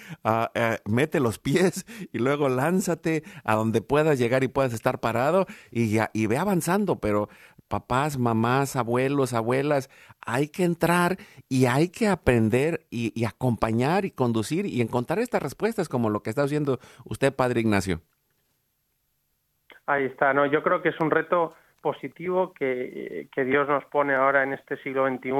mete 0.86 1.20
los 1.20 1.40
pies 1.40 1.86
y 2.12 2.20
luego 2.20 2.50
lánzate 2.50 3.24
a 3.44 3.56
donde 3.56 3.82
puedas 3.82 4.20
llegar 4.20 4.44
y 4.44 4.48
puedas 4.48 4.74
estar 4.74 5.00
parado 5.00 5.46
y, 5.72 5.98
y 6.14 6.28
ve 6.28 6.38
avanzando, 6.38 7.00
pero 7.00 7.30
papás, 7.72 8.20
mamás, 8.20 8.76
abuelos, 8.76 9.34
abuelas, 9.34 9.90
hay 10.24 10.50
que 10.50 10.64
entrar 10.64 11.18
y 11.50 11.66
hay 11.66 11.90
que 11.90 12.08
aprender 12.08 12.82
y, 12.92 13.26
acompañar 13.26 14.06
y 14.06 14.12
conducir 14.12 14.66
y 14.66 14.82
encontrar 14.82 15.20
estas 15.20 15.42
respuestas 15.42 15.90
como 15.90 16.10
lo 16.10 16.22
que 16.22 16.30
está 16.30 16.44
haciendo 16.44 16.80
usted, 17.06 17.34
Padre 17.34 17.62
Ignacio. 17.62 18.02
Ahí 19.88 20.06
está, 20.06 20.34
no, 20.34 20.46
yo 20.46 20.62
creo 20.62 20.82
que 20.82 20.90
es 20.90 21.00
un 21.00 21.10
reto 21.10 21.56
positivo 21.82 22.54
que, 22.54 23.28
que 23.34 23.46
Dios 23.46 23.68
nos 23.68 23.86
pone 23.86 24.14
ahora 24.14 24.44
en 24.44 24.54
este 24.54 24.78
siglo 24.84 25.08
XXI, 25.08 25.32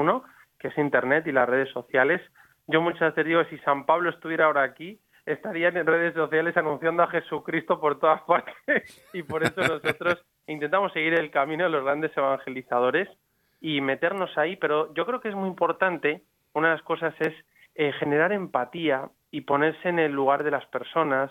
que 0.58 0.68
es 0.68 0.78
Internet 0.78 1.26
y 1.26 1.32
las 1.32 1.48
redes 1.48 1.70
sociales. 1.72 2.20
Yo 2.66 2.80
muchas 2.80 3.14
veces 3.14 3.26
digo, 3.26 3.44
si 3.44 3.58
San 3.58 3.86
Pablo 3.86 4.10
estuviera 4.10 4.46
ahora 4.46 4.62
aquí, 4.62 5.00
estaría 5.26 5.68
en 5.68 5.86
redes 5.86 6.14
sociales 6.14 6.56
anunciando 6.56 7.02
a 7.02 7.08
Jesucristo 7.08 7.80
por 7.80 7.98
todas 7.98 8.22
partes 8.26 9.10
y 9.12 9.22
por 9.22 9.42
eso 9.42 9.60
nosotros 9.60 10.24
intentamos 10.46 10.92
seguir 10.92 11.14
el 11.14 11.30
camino 11.30 11.64
de 11.64 11.70
los 11.70 11.84
grandes 11.84 12.16
evangelizadores 12.16 13.08
y 13.60 13.80
meternos 13.80 14.36
ahí, 14.36 14.56
pero 14.56 14.92
yo 14.94 15.06
creo 15.06 15.20
que 15.20 15.28
es 15.28 15.34
muy 15.34 15.48
importante, 15.48 16.22
una 16.52 16.68
de 16.68 16.74
las 16.74 16.82
cosas 16.82 17.14
es 17.20 17.32
eh, 17.74 17.92
generar 17.92 18.32
empatía 18.32 19.08
y 19.30 19.42
ponerse 19.42 19.88
en 19.88 19.98
el 19.98 20.12
lugar 20.12 20.42
de 20.42 20.50
las 20.50 20.66
personas, 20.66 21.30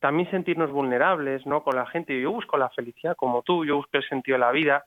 también 0.00 0.30
sentirnos 0.30 0.70
vulnerables, 0.70 1.46
¿no? 1.46 1.62
Con 1.62 1.76
la 1.76 1.86
gente. 1.86 2.20
Yo 2.20 2.30
busco 2.30 2.58
la 2.58 2.68
felicidad 2.70 3.16
como 3.16 3.42
tú, 3.42 3.64
yo 3.64 3.76
busco 3.76 3.96
el 3.96 4.08
sentido 4.08 4.34
de 4.34 4.40
la 4.40 4.52
vida 4.52 4.84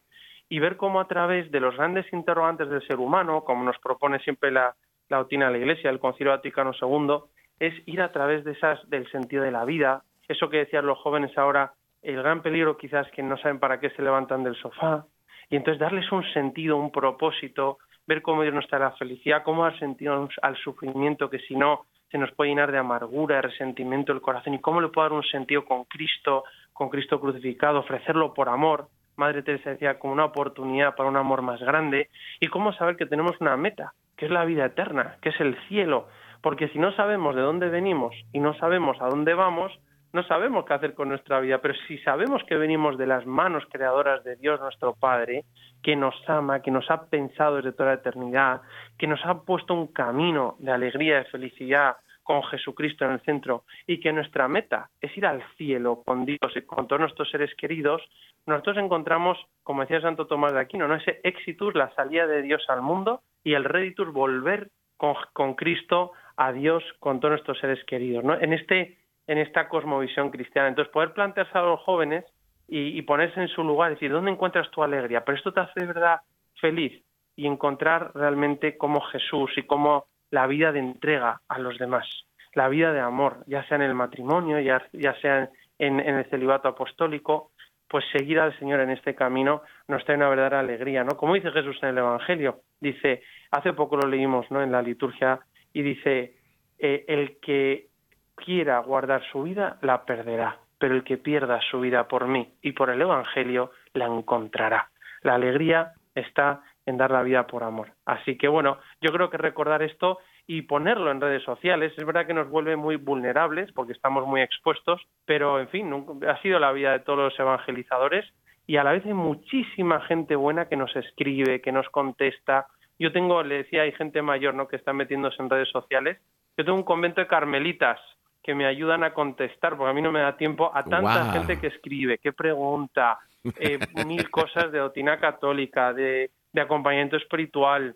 y 0.47 0.59
ver 0.59 0.77
cómo 0.77 0.99
a 0.99 1.07
través 1.07 1.49
de 1.49 1.59
los 1.59 1.75
grandes 1.75 2.11
interrogantes 2.13 2.69
del 2.69 2.85
ser 2.85 2.99
humano, 2.99 3.43
como 3.43 3.63
nos 3.63 3.79
propone 3.79 4.19
siempre 4.19 4.51
la, 4.51 4.75
la 5.11 5.17
doctrina 5.17 5.47
de 5.47 5.51
la 5.51 5.57
Iglesia, 5.57 5.89
el 5.89 5.99
Concilio 5.99 6.31
Vaticano 6.31 6.71
II, 6.81 7.17
es 7.59 7.73
ir 7.85 8.01
a 8.01 8.13
través 8.13 8.45
de 8.45 8.53
esas 8.53 8.79
del 8.89 9.09
sentido 9.11 9.43
de 9.43 9.51
la 9.51 9.65
vida, 9.65 10.03
eso 10.29 10.49
que 10.49 10.57
decían 10.57 10.85
los 10.85 10.97
jóvenes 10.99 11.37
ahora, 11.37 11.73
el 12.01 12.15
gran 12.15 12.41
peligro 12.41 12.77
quizás 12.77 13.11
que 13.11 13.21
no 13.21 13.37
saben 13.37 13.59
para 13.59 13.79
qué 13.81 13.89
se 13.89 14.01
levantan 14.01 14.43
del 14.43 14.55
sofá, 14.55 15.05
y 15.49 15.57
entonces 15.57 15.81
darles 15.81 16.09
un 16.13 16.23
sentido, 16.31 16.77
un 16.77 16.93
propósito, 16.93 17.79
ver 18.07 18.21
cómo 18.21 18.41
Dios 18.41 18.55
nos 18.55 18.67
trae 18.67 18.79
la 18.79 18.91
felicidad, 18.91 19.43
cómo 19.43 19.63
dar 19.63 19.77
sentido 19.79 20.29
al 20.41 20.55
sufrimiento 20.55 21.29
que 21.29 21.39
si 21.39 21.57
no 21.57 21.85
se 22.09 22.17
nos 22.17 22.31
puede 22.31 22.51
llenar 22.51 22.71
de 22.71 22.77
amargura, 22.77 23.35
de 23.35 23.41
resentimiento 23.43 24.13
el 24.13 24.21
corazón, 24.21 24.53
y 24.53 24.61
cómo 24.61 24.79
le 24.79 24.87
puedo 24.87 25.09
dar 25.09 25.17
un 25.17 25.23
sentido 25.23 25.65
con 25.65 25.83
Cristo, 25.83 26.45
con 26.71 26.87
Cristo 26.87 27.19
crucificado, 27.19 27.79
ofrecerlo 27.79 28.33
por 28.33 28.47
amor. 28.47 28.87
Madre 29.17 29.43
Teresa 29.43 29.71
decía 29.71 29.99
como 29.99 30.13
una 30.13 30.25
oportunidad 30.25 30.95
para 30.95 31.09
un 31.09 31.17
amor 31.17 31.41
más 31.41 31.59
grande, 31.59 32.09
y 32.39 32.47
cómo 32.47 32.71
saber 32.71 32.95
que 32.95 33.05
tenemos 33.05 33.33
una 33.41 33.57
meta, 33.57 33.93
que 34.21 34.27
es 34.27 34.31
la 34.31 34.45
vida 34.45 34.65
eterna, 34.65 35.17
que 35.19 35.29
es 35.29 35.41
el 35.41 35.57
cielo, 35.67 36.07
porque 36.43 36.67
si 36.67 36.77
no 36.77 36.91
sabemos 36.91 37.35
de 37.35 37.41
dónde 37.41 37.69
venimos 37.69 38.13
y 38.31 38.39
no 38.39 38.53
sabemos 38.53 39.01
a 39.01 39.07
dónde 39.07 39.33
vamos, 39.33 39.71
no 40.13 40.21
sabemos 40.21 40.63
qué 40.65 40.75
hacer 40.75 40.93
con 40.93 41.09
nuestra 41.09 41.39
vida, 41.39 41.57
pero 41.59 41.73
si 41.87 41.97
sabemos 41.97 42.43
que 42.43 42.55
venimos 42.55 42.99
de 42.99 43.07
las 43.07 43.25
manos 43.25 43.63
creadoras 43.71 44.23
de 44.23 44.35
Dios 44.35 44.61
nuestro 44.61 44.93
Padre, 44.93 45.45
que 45.81 45.95
nos 45.95 46.13
ama, 46.29 46.61
que 46.61 46.69
nos 46.69 46.91
ha 46.91 47.09
pensado 47.09 47.55
desde 47.55 47.71
toda 47.71 47.89
la 47.89 47.95
eternidad, 47.95 48.61
que 48.99 49.07
nos 49.07 49.25
ha 49.25 49.41
puesto 49.41 49.73
un 49.73 49.87
camino 49.87 50.55
de 50.59 50.71
alegría, 50.71 51.17
de 51.17 51.25
felicidad 51.25 51.95
con 52.21 52.43
Jesucristo 52.43 53.05
en 53.05 53.13
el 53.13 53.21
centro 53.21 53.63
y 53.87 53.99
que 53.99 54.13
nuestra 54.13 54.47
meta 54.47 54.91
es 55.01 55.17
ir 55.17 55.25
al 55.25 55.41
cielo 55.57 56.03
con 56.05 56.25
Dios 56.25 56.55
y 56.55 56.61
con 56.61 56.87
todos 56.87 56.99
nuestros 56.99 57.31
seres 57.31 57.55
queridos, 57.55 58.03
nosotros 58.45 58.77
encontramos, 58.77 59.37
como 59.63 59.81
decía 59.81 60.01
Santo 60.01 60.27
Tomás 60.27 60.53
de 60.53 60.59
Aquino, 60.59 60.87
¿no? 60.87 60.95
ese 60.95 61.19
éxitus, 61.23 61.75
la 61.75 61.93
salida 61.95 62.27
de 62.27 62.41
Dios 62.41 62.63
al 62.69 62.81
mundo 62.81 63.21
y 63.43 63.53
el 63.53 63.63
réditus 63.63 64.11
volver 64.11 64.69
con, 64.97 65.15
con 65.33 65.55
Cristo 65.55 66.11
a 66.37 66.51
Dios 66.51 66.83
con 66.99 67.19
todos 67.19 67.33
nuestros 67.33 67.59
seres 67.59 67.83
queridos, 67.85 68.23
¿no? 68.23 68.39
En 68.39 68.53
este 68.53 68.97
en 69.27 69.37
esta 69.37 69.69
cosmovisión 69.69 70.29
cristiana. 70.29 70.67
Entonces, 70.67 70.91
poder 70.91 71.13
plantearse 71.13 71.57
a 71.57 71.61
los 71.61 71.79
jóvenes 71.81 72.25
y, 72.67 73.01
ponerse 73.01 73.41
en 73.41 73.49
su 73.49 73.63
lugar, 73.63 73.91
decir, 73.91 74.11
¿dónde 74.11 74.31
encuentras 74.31 74.69
tu 74.71 74.81
alegría? 74.81 75.25
Pero 75.25 75.37
esto 75.37 75.53
te 75.53 75.59
hace 75.59 75.81
de 75.81 75.87
verdad 75.87 76.21
feliz 76.59 77.03
y 77.35 77.45
encontrar 77.45 78.11
realmente 78.13 78.77
cómo 78.77 79.01
Jesús 79.01 79.51
y 79.57 79.63
cómo 79.63 80.05
la 80.29 80.47
vida 80.47 80.71
de 80.71 80.79
entrega 80.79 81.41
a 81.49 81.59
los 81.59 81.77
demás, 81.77 82.07
la 82.53 82.69
vida 82.69 82.93
de 82.93 83.01
amor, 83.01 83.43
ya 83.47 83.67
sea 83.67 83.75
en 83.75 83.83
el 83.83 83.93
matrimonio, 83.93 84.59
ya, 84.59 84.81
ya 84.93 85.13
sea 85.21 85.49
en, 85.79 85.99
el 85.99 86.29
celibato 86.29 86.69
apostólico, 86.69 87.51
pues 87.91 88.05
seguir 88.13 88.39
al 88.39 88.57
Señor 88.57 88.79
en 88.79 88.89
este 88.89 89.13
camino 89.13 89.63
nos 89.89 90.05
trae 90.05 90.15
una 90.15 90.29
verdadera 90.29 90.61
alegría, 90.61 91.03
¿no? 91.03 91.17
Como 91.17 91.33
dice 91.33 91.51
Jesús 91.51 91.77
en 91.83 91.89
el 91.89 91.97
Evangelio, 91.97 92.61
dice, 92.79 93.21
hace 93.51 93.73
poco 93.73 93.97
lo 93.97 94.07
leímos, 94.07 94.49
¿no? 94.49 94.63
En 94.63 94.71
la 94.71 94.81
liturgia 94.81 95.41
y 95.73 95.81
dice, 95.81 96.37
eh, 96.79 97.03
el 97.09 97.37
que 97.41 97.87
quiera 98.35 98.79
guardar 98.79 99.21
su 99.29 99.43
vida, 99.43 99.77
la 99.81 100.05
perderá, 100.05 100.57
pero 100.77 100.95
el 100.95 101.03
que 101.03 101.17
pierda 101.17 101.59
su 101.69 101.81
vida 101.81 102.07
por 102.07 102.29
mí 102.29 102.53
y 102.61 102.71
por 102.71 102.89
el 102.91 103.01
Evangelio, 103.01 103.71
la 103.93 104.05
encontrará. 104.05 104.89
La 105.21 105.35
alegría 105.35 105.91
está 106.15 106.61
en 106.85 106.95
dar 106.95 107.11
la 107.11 107.23
vida 107.23 107.45
por 107.45 107.61
amor. 107.61 107.91
Así 108.05 108.37
que 108.37 108.47
bueno, 108.47 108.77
yo 109.01 109.11
creo 109.11 109.29
que 109.29 109.37
recordar 109.37 109.83
esto 109.83 110.19
y 110.47 110.63
ponerlo 110.63 111.11
en 111.11 111.21
redes 111.21 111.43
sociales 111.43 111.93
es 111.97 112.05
verdad 112.05 112.25
que 112.25 112.33
nos 112.33 112.49
vuelve 112.49 112.75
muy 112.75 112.95
vulnerables 112.95 113.71
porque 113.71 113.93
estamos 113.93 114.27
muy 114.27 114.41
expuestos, 114.41 115.01
pero 115.25 115.59
en 115.59 115.69
fin, 115.69 115.93
ha 116.27 116.41
sido 116.41 116.59
la 116.59 116.71
vida 116.71 116.91
de 116.91 116.99
todos 116.99 117.19
los 117.19 117.39
evangelizadores 117.39 118.25
y 118.67 118.77
a 118.77 118.83
la 118.83 118.91
vez 118.91 119.05
hay 119.05 119.13
muchísima 119.13 120.01
gente 120.01 120.35
buena 120.35 120.67
que 120.67 120.77
nos 120.77 120.95
escribe, 120.95 121.61
que 121.61 121.71
nos 121.71 121.89
contesta. 121.89 122.67
Yo 122.99 123.11
tengo, 123.11 123.43
le 123.43 123.63
decía, 123.63 123.81
hay 123.83 123.91
gente 123.91 124.21
mayor, 124.21 124.53
¿no? 124.53 124.67
que 124.67 124.75
está 124.75 124.93
metiéndose 124.93 125.41
en 125.41 125.49
redes 125.49 125.69
sociales. 125.69 126.19
Yo 126.57 126.65
tengo 126.65 126.77
un 126.77 126.83
convento 126.83 127.21
de 127.21 127.27
carmelitas 127.27 127.99
que 128.43 128.55
me 128.55 128.65
ayudan 128.65 129.03
a 129.03 129.13
contestar, 129.13 129.77
porque 129.77 129.91
a 129.91 129.93
mí 129.93 130.01
no 130.01 130.11
me 130.11 130.21
da 130.21 130.37
tiempo 130.37 130.71
a 130.73 130.83
tanta 130.83 131.31
gente 131.33 131.59
que 131.59 131.67
escribe, 131.67 132.17
que 132.17 132.33
pregunta, 132.33 133.19
eh, 133.59 133.77
mil 134.05 134.29
cosas 134.29 134.71
de 134.71 134.79
doctrina 134.79 135.19
católica, 135.19 135.93
de, 135.93 136.31
de 136.51 136.61
acompañamiento 136.61 137.17
espiritual, 137.17 137.95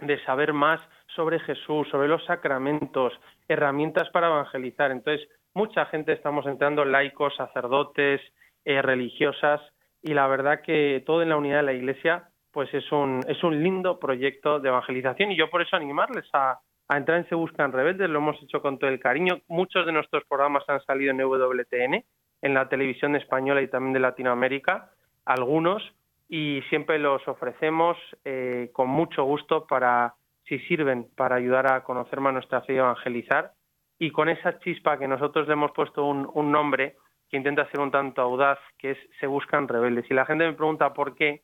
de 0.00 0.22
saber 0.24 0.52
más 0.52 0.80
sobre 1.14 1.40
Jesús, 1.40 1.88
sobre 1.90 2.08
los 2.08 2.24
sacramentos, 2.24 3.12
herramientas 3.48 4.08
para 4.10 4.28
evangelizar. 4.28 4.90
Entonces, 4.90 5.28
mucha 5.54 5.86
gente 5.86 6.12
estamos 6.12 6.46
entrando, 6.46 6.84
laicos, 6.84 7.34
sacerdotes, 7.36 8.20
eh, 8.64 8.82
religiosas, 8.82 9.60
y 10.02 10.14
la 10.14 10.26
verdad 10.26 10.62
que 10.62 11.02
todo 11.04 11.22
en 11.22 11.28
la 11.28 11.36
unidad 11.36 11.58
de 11.58 11.62
la 11.64 11.72
Iglesia, 11.72 12.28
pues 12.52 12.72
es 12.74 12.90
un, 12.92 13.20
es 13.28 13.42
un 13.44 13.62
lindo 13.62 13.98
proyecto 13.98 14.60
de 14.60 14.68
evangelización, 14.68 15.32
y 15.32 15.36
yo 15.36 15.50
por 15.50 15.62
eso 15.62 15.76
animarles 15.76 16.26
a, 16.32 16.58
a 16.88 16.96
entrar 16.96 17.18
en 17.18 17.28
Se 17.28 17.34
Buscan 17.34 17.72
Rebeldes, 17.72 18.10
lo 18.10 18.18
hemos 18.18 18.42
hecho 18.42 18.60
con 18.60 18.78
todo 18.78 18.90
el 18.90 18.98
cariño. 18.98 19.40
Muchos 19.48 19.86
de 19.86 19.92
nuestros 19.92 20.24
programas 20.24 20.64
han 20.68 20.82
salido 20.84 21.12
en 21.12 21.20
WTN, 21.20 22.04
en 22.42 22.54
la 22.54 22.68
televisión 22.68 23.14
española 23.16 23.62
y 23.62 23.68
también 23.68 23.92
de 23.92 24.00
Latinoamérica, 24.00 24.90
algunos, 25.24 25.82
y 26.28 26.62
siempre 26.68 26.98
los 26.98 27.26
ofrecemos 27.28 27.96
eh, 28.24 28.70
con 28.72 28.88
mucho 28.88 29.24
gusto 29.24 29.66
para, 29.66 30.14
si 30.50 30.58
sirven, 30.66 31.06
para 31.16 31.36
ayudar 31.36 31.72
a 31.72 31.84
conocer 31.84 32.18
más 32.18 32.32
nuestra 32.32 32.62
fe 32.62 32.74
y 32.74 32.78
evangelizar. 32.78 33.52
Y 34.00 34.10
con 34.10 34.28
esa 34.28 34.58
chispa 34.58 34.98
que 34.98 35.06
nosotros 35.06 35.46
le 35.46 35.52
hemos 35.52 35.70
puesto 35.70 36.04
un, 36.04 36.50
nombre 36.50 36.96
que 37.30 37.36
intenta 37.36 37.70
ser 37.70 37.78
un 37.78 37.92
tanto 37.92 38.20
audaz, 38.20 38.58
que 38.76 38.90
es 38.90 38.98
Se 39.20 39.28
Buscan 39.28 39.68
Rebeldes. 39.68 40.10
Y 40.10 40.14
la 40.14 40.26
gente 40.26 40.44
me 40.44 40.54
pregunta 40.54 40.92
por 40.92 41.14
qué, 41.14 41.42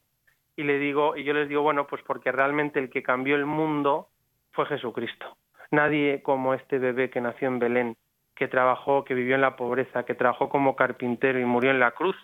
y 0.56 0.64
le 0.64 0.80
digo, 0.80 1.16
y 1.16 1.22
yo 1.22 1.34
les 1.34 1.48
digo, 1.48 1.62
bueno, 1.62 1.86
pues 1.86 2.02
porque 2.02 2.32
realmente 2.32 2.80
el 2.80 2.90
que 2.90 3.04
cambió 3.04 3.36
el 3.36 3.46
mundo 3.46 4.08
fue 4.50 4.66
Jesucristo. 4.66 5.36
Nadie 5.70 6.22
como 6.22 6.54
este 6.54 6.78
bebé 6.80 7.08
que 7.08 7.20
nació 7.20 7.46
en 7.46 7.60
Belén, 7.60 7.96
que 8.34 8.48
trabajó, 8.48 9.04
que 9.04 9.14
vivió 9.14 9.36
en 9.36 9.42
la 9.42 9.54
pobreza, 9.54 10.04
que 10.04 10.14
trabajó 10.14 10.48
como 10.48 10.74
carpintero 10.74 11.38
y 11.38 11.44
murió 11.44 11.70
en 11.70 11.78
la 11.78 11.92
cruz, 11.92 12.16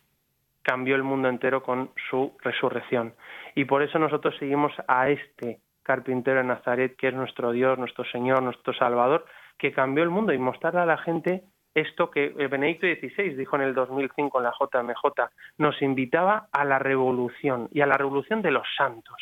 cambió 0.63 0.97
el 0.97 1.05
mundo 1.05 1.29
entero 1.29 1.63
con 1.63 1.91
su 2.11 2.37
resurrección. 2.41 3.15
Y 3.55 3.67
por 3.67 3.83
eso 3.83 4.01
nosotros 4.01 4.35
seguimos 4.39 4.73
a 4.89 5.11
este 5.11 5.61
carpintero 5.83 6.39
de 6.39 6.45
Nazaret, 6.45 6.97
que 6.97 7.09
es 7.09 7.15
nuestro 7.15 7.53
Dios, 7.53 7.79
nuestro 7.79 8.05
Señor, 8.05 8.43
nuestro 8.43 8.73
Salvador, 8.75 9.25
que 9.59 9.73
cambió 9.73 10.05
el 10.05 10.11
mundo 10.11 10.33
y 10.33 10.39
mostrarle 10.39 10.81
a 10.81 10.87
la 10.87 10.99
gente 10.99 11.45
esto 11.75 12.11
que 12.11 12.29
Benedicto 12.29 12.87
XVI 12.87 13.35
dijo 13.35 13.57
en 13.57 13.63
el 13.63 13.75
2005 13.75 14.39
en 14.39 14.45
la 14.45 14.53
JMJ, 14.53 15.31
nos 15.59 15.81
invitaba 15.81 16.49
a 16.53 16.65
la 16.65 16.79
revolución 16.79 17.69
y 17.73 17.81
a 17.81 17.87
la 17.87 17.97
revolución 17.97 18.43
de 18.43 18.51
los 18.51 18.67
santos. 18.77 19.17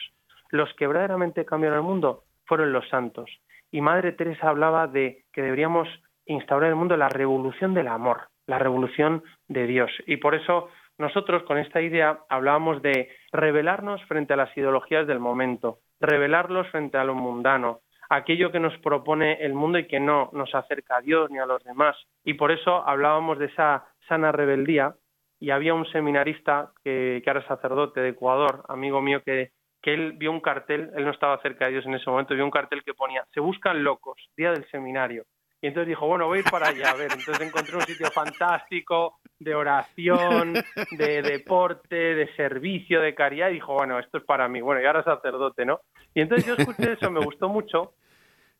Los 0.50 0.72
que 0.74 0.86
verdaderamente 0.86 1.44
cambiaron 1.44 1.78
el 1.78 1.84
mundo 1.84 2.24
fueron 2.46 2.72
los 2.72 2.88
santos. 2.88 3.30
Y 3.70 3.80
Madre 3.80 4.12
Teresa 4.12 4.48
hablaba 4.48 4.88
de 4.88 5.24
que 5.32 5.42
deberíamos 5.42 5.88
instaurar 6.26 6.68
en 6.68 6.72
el 6.72 6.78
mundo 6.78 6.96
la 6.96 7.08
revolución 7.08 7.72
del 7.72 7.86
amor, 7.86 8.28
la 8.46 8.58
revolución 8.58 9.22
de 9.46 9.66
Dios. 9.66 9.90
Y 10.06 10.16
por 10.16 10.34
eso 10.34 10.68
nosotros 10.98 11.44
con 11.44 11.58
esta 11.58 11.80
idea 11.80 12.20
hablábamos 12.28 12.82
de 12.82 13.10
revelarnos 13.32 14.04
frente 14.04 14.34
a 14.34 14.36
las 14.36 14.54
ideologías 14.56 15.06
del 15.06 15.20
momento, 15.20 15.78
revelarlos 16.00 16.68
frente 16.68 16.98
a 16.98 17.04
lo 17.04 17.14
mundano, 17.14 17.80
aquello 18.08 18.50
que 18.50 18.60
nos 18.60 18.76
propone 18.78 19.34
el 19.44 19.54
mundo 19.54 19.78
y 19.78 19.86
que 19.86 20.00
no 20.00 20.30
nos 20.32 20.54
acerca 20.54 20.96
a 20.96 21.00
Dios 21.00 21.30
ni 21.30 21.38
a 21.38 21.46
los 21.46 21.62
demás. 21.64 21.96
Y 22.24 22.34
por 22.34 22.50
eso 22.50 22.86
hablábamos 22.86 23.38
de 23.38 23.46
esa 23.46 23.86
sana 24.08 24.32
rebeldía 24.32 24.94
y 25.38 25.50
había 25.50 25.74
un 25.74 25.86
seminarista 25.86 26.72
que, 26.84 27.22
que 27.24 27.30
era 27.30 27.46
sacerdote 27.46 28.00
de 28.00 28.10
Ecuador, 28.10 28.64
amigo 28.68 29.00
mío, 29.00 29.22
que, 29.24 29.52
que 29.80 29.94
él 29.94 30.12
vio 30.12 30.30
un 30.30 30.40
cartel, 30.40 30.90
él 30.96 31.04
no 31.04 31.12
estaba 31.12 31.40
cerca 31.40 31.66
de 31.66 31.72
Dios 31.72 31.86
en 31.86 31.94
ese 31.94 32.10
momento, 32.10 32.34
vio 32.34 32.44
un 32.44 32.50
cartel 32.50 32.82
que 32.84 32.94
ponía, 32.94 33.24
se 33.32 33.40
buscan 33.40 33.82
locos, 33.82 34.16
día 34.36 34.50
del 34.52 34.68
seminario. 34.70 35.24
Y 35.62 35.66
entonces 35.66 35.88
dijo, 35.88 36.06
bueno, 36.06 36.26
voy 36.26 36.38
a 36.38 36.40
ir 36.40 36.50
para 36.50 36.68
allá, 36.68 36.90
a 36.90 36.94
ver. 36.94 37.12
Entonces 37.12 37.40
encontré 37.40 37.76
un 37.76 37.82
sitio 37.82 38.10
fantástico 38.10 39.18
de 39.38 39.54
oración, 39.54 40.54
de 40.92 41.22
deporte, 41.22 41.96
de 41.96 42.34
servicio, 42.34 43.00
de 43.00 43.14
caridad, 43.14 43.50
y 43.50 43.54
dijo, 43.54 43.74
bueno, 43.74 43.98
esto 43.98 44.18
es 44.18 44.24
para 44.24 44.48
mí. 44.48 44.60
Bueno, 44.60 44.80
y 44.80 44.86
ahora 44.86 45.02
sacerdote, 45.04 45.64
¿no? 45.66 45.80
Y 46.14 46.22
entonces 46.22 46.46
yo 46.46 46.54
escuché 46.56 46.92
eso, 46.92 47.10
me 47.10 47.24
gustó 47.24 47.48
mucho, 47.48 47.94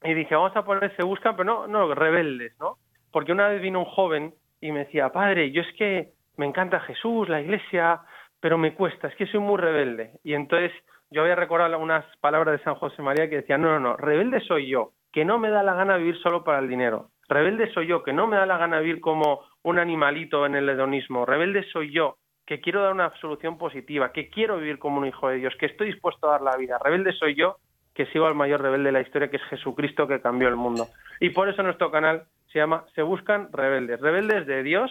y 0.02 0.14
dije, 0.14 0.34
vamos 0.34 0.56
a 0.56 0.64
poner 0.64 0.94
se 0.96 1.04
buscan, 1.04 1.36
pero 1.36 1.44
no, 1.44 1.66
no, 1.66 1.94
rebeldes, 1.94 2.58
¿no? 2.58 2.78
Porque 3.10 3.32
una 3.32 3.48
vez 3.48 3.60
vino 3.60 3.80
un 3.80 3.84
joven 3.86 4.34
y 4.60 4.72
me 4.72 4.80
decía, 4.80 5.10
padre, 5.10 5.50
yo 5.52 5.62
es 5.62 5.72
que 5.76 6.12
me 6.36 6.46
encanta 6.46 6.80
Jesús, 6.80 7.28
la 7.28 7.40
iglesia, 7.40 8.00
pero 8.40 8.56
me 8.56 8.74
cuesta, 8.74 9.08
es 9.08 9.16
que 9.16 9.26
soy 9.26 9.40
muy 9.40 9.58
rebelde. 9.58 10.12
Y 10.24 10.34
entonces 10.34 10.72
yo 11.10 11.22
había 11.22 11.34
recordado 11.34 11.78
unas 11.78 12.04
palabras 12.18 12.58
de 12.58 12.64
San 12.64 12.76
José 12.76 13.02
María 13.02 13.28
que 13.28 13.36
decía, 13.36 13.58
no, 13.58 13.68
no, 13.68 13.80
no, 13.80 13.96
rebelde 13.96 14.40
soy 14.40 14.68
yo, 14.68 14.92
que 15.12 15.24
no 15.24 15.38
me 15.38 15.50
da 15.50 15.62
la 15.62 15.74
gana 15.74 15.96
vivir 15.96 16.16
solo 16.18 16.44
para 16.44 16.58
el 16.58 16.68
dinero. 16.68 17.10
Rebelde 17.28 17.72
soy 17.72 17.86
yo, 17.86 18.02
que 18.02 18.12
no 18.12 18.26
me 18.26 18.36
da 18.36 18.46
la 18.46 18.58
gana 18.58 18.80
vivir 18.80 19.00
como 19.00 19.42
un 19.62 19.78
animalito 19.78 20.46
en 20.46 20.56
el 20.56 20.68
hedonismo. 20.68 21.26
Rebelde 21.26 21.64
soy 21.72 21.92
yo, 21.92 22.16
que 22.46 22.60
quiero 22.60 22.82
dar 22.82 22.92
una 22.92 23.12
solución 23.20 23.58
positiva, 23.58 24.12
que 24.12 24.28
quiero 24.28 24.58
vivir 24.58 24.78
como 24.78 24.98
un 24.98 25.06
hijo 25.06 25.28
de 25.28 25.36
Dios, 25.36 25.54
que 25.58 25.66
estoy 25.66 25.88
dispuesto 25.88 26.28
a 26.28 26.32
dar 26.32 26.42
la 26.42 26.56
vida. 26.56 26.78
Rebelde 26.82 27.12
soy 27.12 27.34
yo, 27.34 27.58
que 27.94 28.06
sigo 28.06 28.26
al 28.26 28.34
mayor 28.34 28.62
rebelde 28.62 28.86
de 28.86 28.92
la 28.92 29.00
historia, 29.00 29.30
que 29.30 29.36
es 29.36 29.42
Jesucristo 29.44 30.06
que 30.08 30.20
cambió 30.20 30.48
el 30.48 30.56
mundo. 30.56 30.86
Y 31.20 31.30
por 31.30 31.48
eso 31.48 31.62
nuestro 31.62 31.90
canal 31.90 32.24
se 32.52 32.58
llama 32.58 32.84
Se 32.94 33.02
Buscan 33.02 33.52
Rebeldes, 33.52 34.00
rebeldes 34.00 34.46
de 34.46 34.62
Dios 34.62 34.90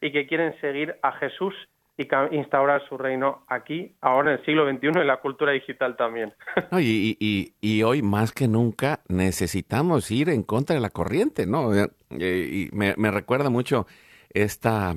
y 0.00 0.12
que 0.12 0.26
quieren 0.26 0.58
seguir 0.60 0.96
a 1.02 1.12
Jesús 1.12 1.54
y 1.98 2.06
instaurar 2.36 2.86
su 2.88 2.98
reino 2.98 3.44
aquí, 3.48 3.94
ahora 4.02 4.32
en 4.32 4.38
el 4.38 4.44
siglo 4.44 4.70
XXI, 4.70 5.00
en 5.00 5.06
la 5.06 5.20
cultura 5.20 5.52
digital 5.52 5.96
también. 5.96 6.34
y, 6.78 7.82
hoy 7.82 8.02
más 8.02 8.32
que 8.32 8.48
nunca 8.48 9.00
necesitamos 9.08 10.10
ir 10.10 10.28
en 10.28 10.42
contra 10.42 10.74
de 10.74 10.80
la 10.80 10.90
corriente, 10.90 11.46
¿no? 11.46 11.72
Eh, 11.74 11.88
y 12.10 12.68
me, 12.72 13.10
recuerda 13.10 13.48
mucho 13.48 13.86
esta, 14.28 14.94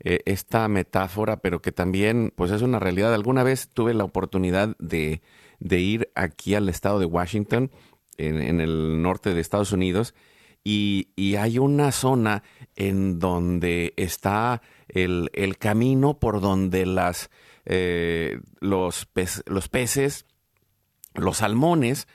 eh, 0.00 0.20
esta 0.24 0.66
metáfora, 0.68 1.36
pero 1.38 1.60
que 1.60 1.72
también 1.72 2.32
pues 2.34 2.50
es 2.52 2.62
una 2.62 2.78
realidad. 2.78 3.12
Alguna 3.12 3.42
vez 3.42 3.68
tuve 3.68 3.92
la 3.92 4.04
oportunidad 4.04 4.74
de, 4.78 5.20
ir 5.60 6.10
aquí 6.14 6.54
al 6.54 6.70
estado 6.70 6.98
de 6.98 7.06
Washington, 7.06 7.70
en, 8.16 8.60
el 8.60 9.02
norte 9.02 9.34
de 9.34 9.40
Estados 9.42 9.72
Unidos, 9.72 10.14
y, 10.64 11.08
y 11.16 11.36
hay 11.36 11.58
una 11.58 11.92
zona 11.92 12.42
en 12.76 13.18
donde 13.18 13.92
está 13.96 14.62
el, 14.94 15.30
el 15.32 15.58
camino 15.58 16.18
por 16.18 16.40
donde 16.40 16.86
las, 16.86 17.30
eh, 17.64 18.40
los, 18.60 19.08
los 19.46 19.68
peces, 19.68 20.26
los 21.14 21.38
salmones, 21.38 22.08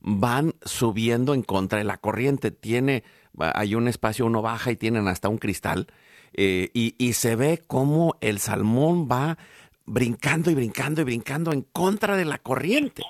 van 0.00 0.54
subiendo 0.64 1.34
en 1.34 1.42
contra 1.42 1.78
de 1.78 1.84
la 1.84 1.98
corriente. 1.98 2.50
Tiene, 2.50 3.04
hay 3.38 3.74
un 3.74 3.88
espacio, 3.88 4.26
uno 4.26 4.42
baja 4.42 4.70
y 4.70 4.76
tienen 4.76 5.08
hasta 5.08 5.28
un 5.28 5.38
cristal. 5.38 5.86
Eh, 6.34 6.70
y, 6.72 6.94
y, 6.98 7.12
se 7.12 7.36
ve 7.36 7.62
cómo 7.66 8.16
el 8.22 8.38
salmón 8.38 9.06
va 9.10 9.36
brincando 9.84 10.50
y 10.50 10.54
brincando 10.54 11.02
y 11.02 11.04
brincando 11.04 11.52
en 11.52 11.60
contra 11.60 12.16
de 12.16 12.24
la 12.24 12.38
corriente. 12.38 13.02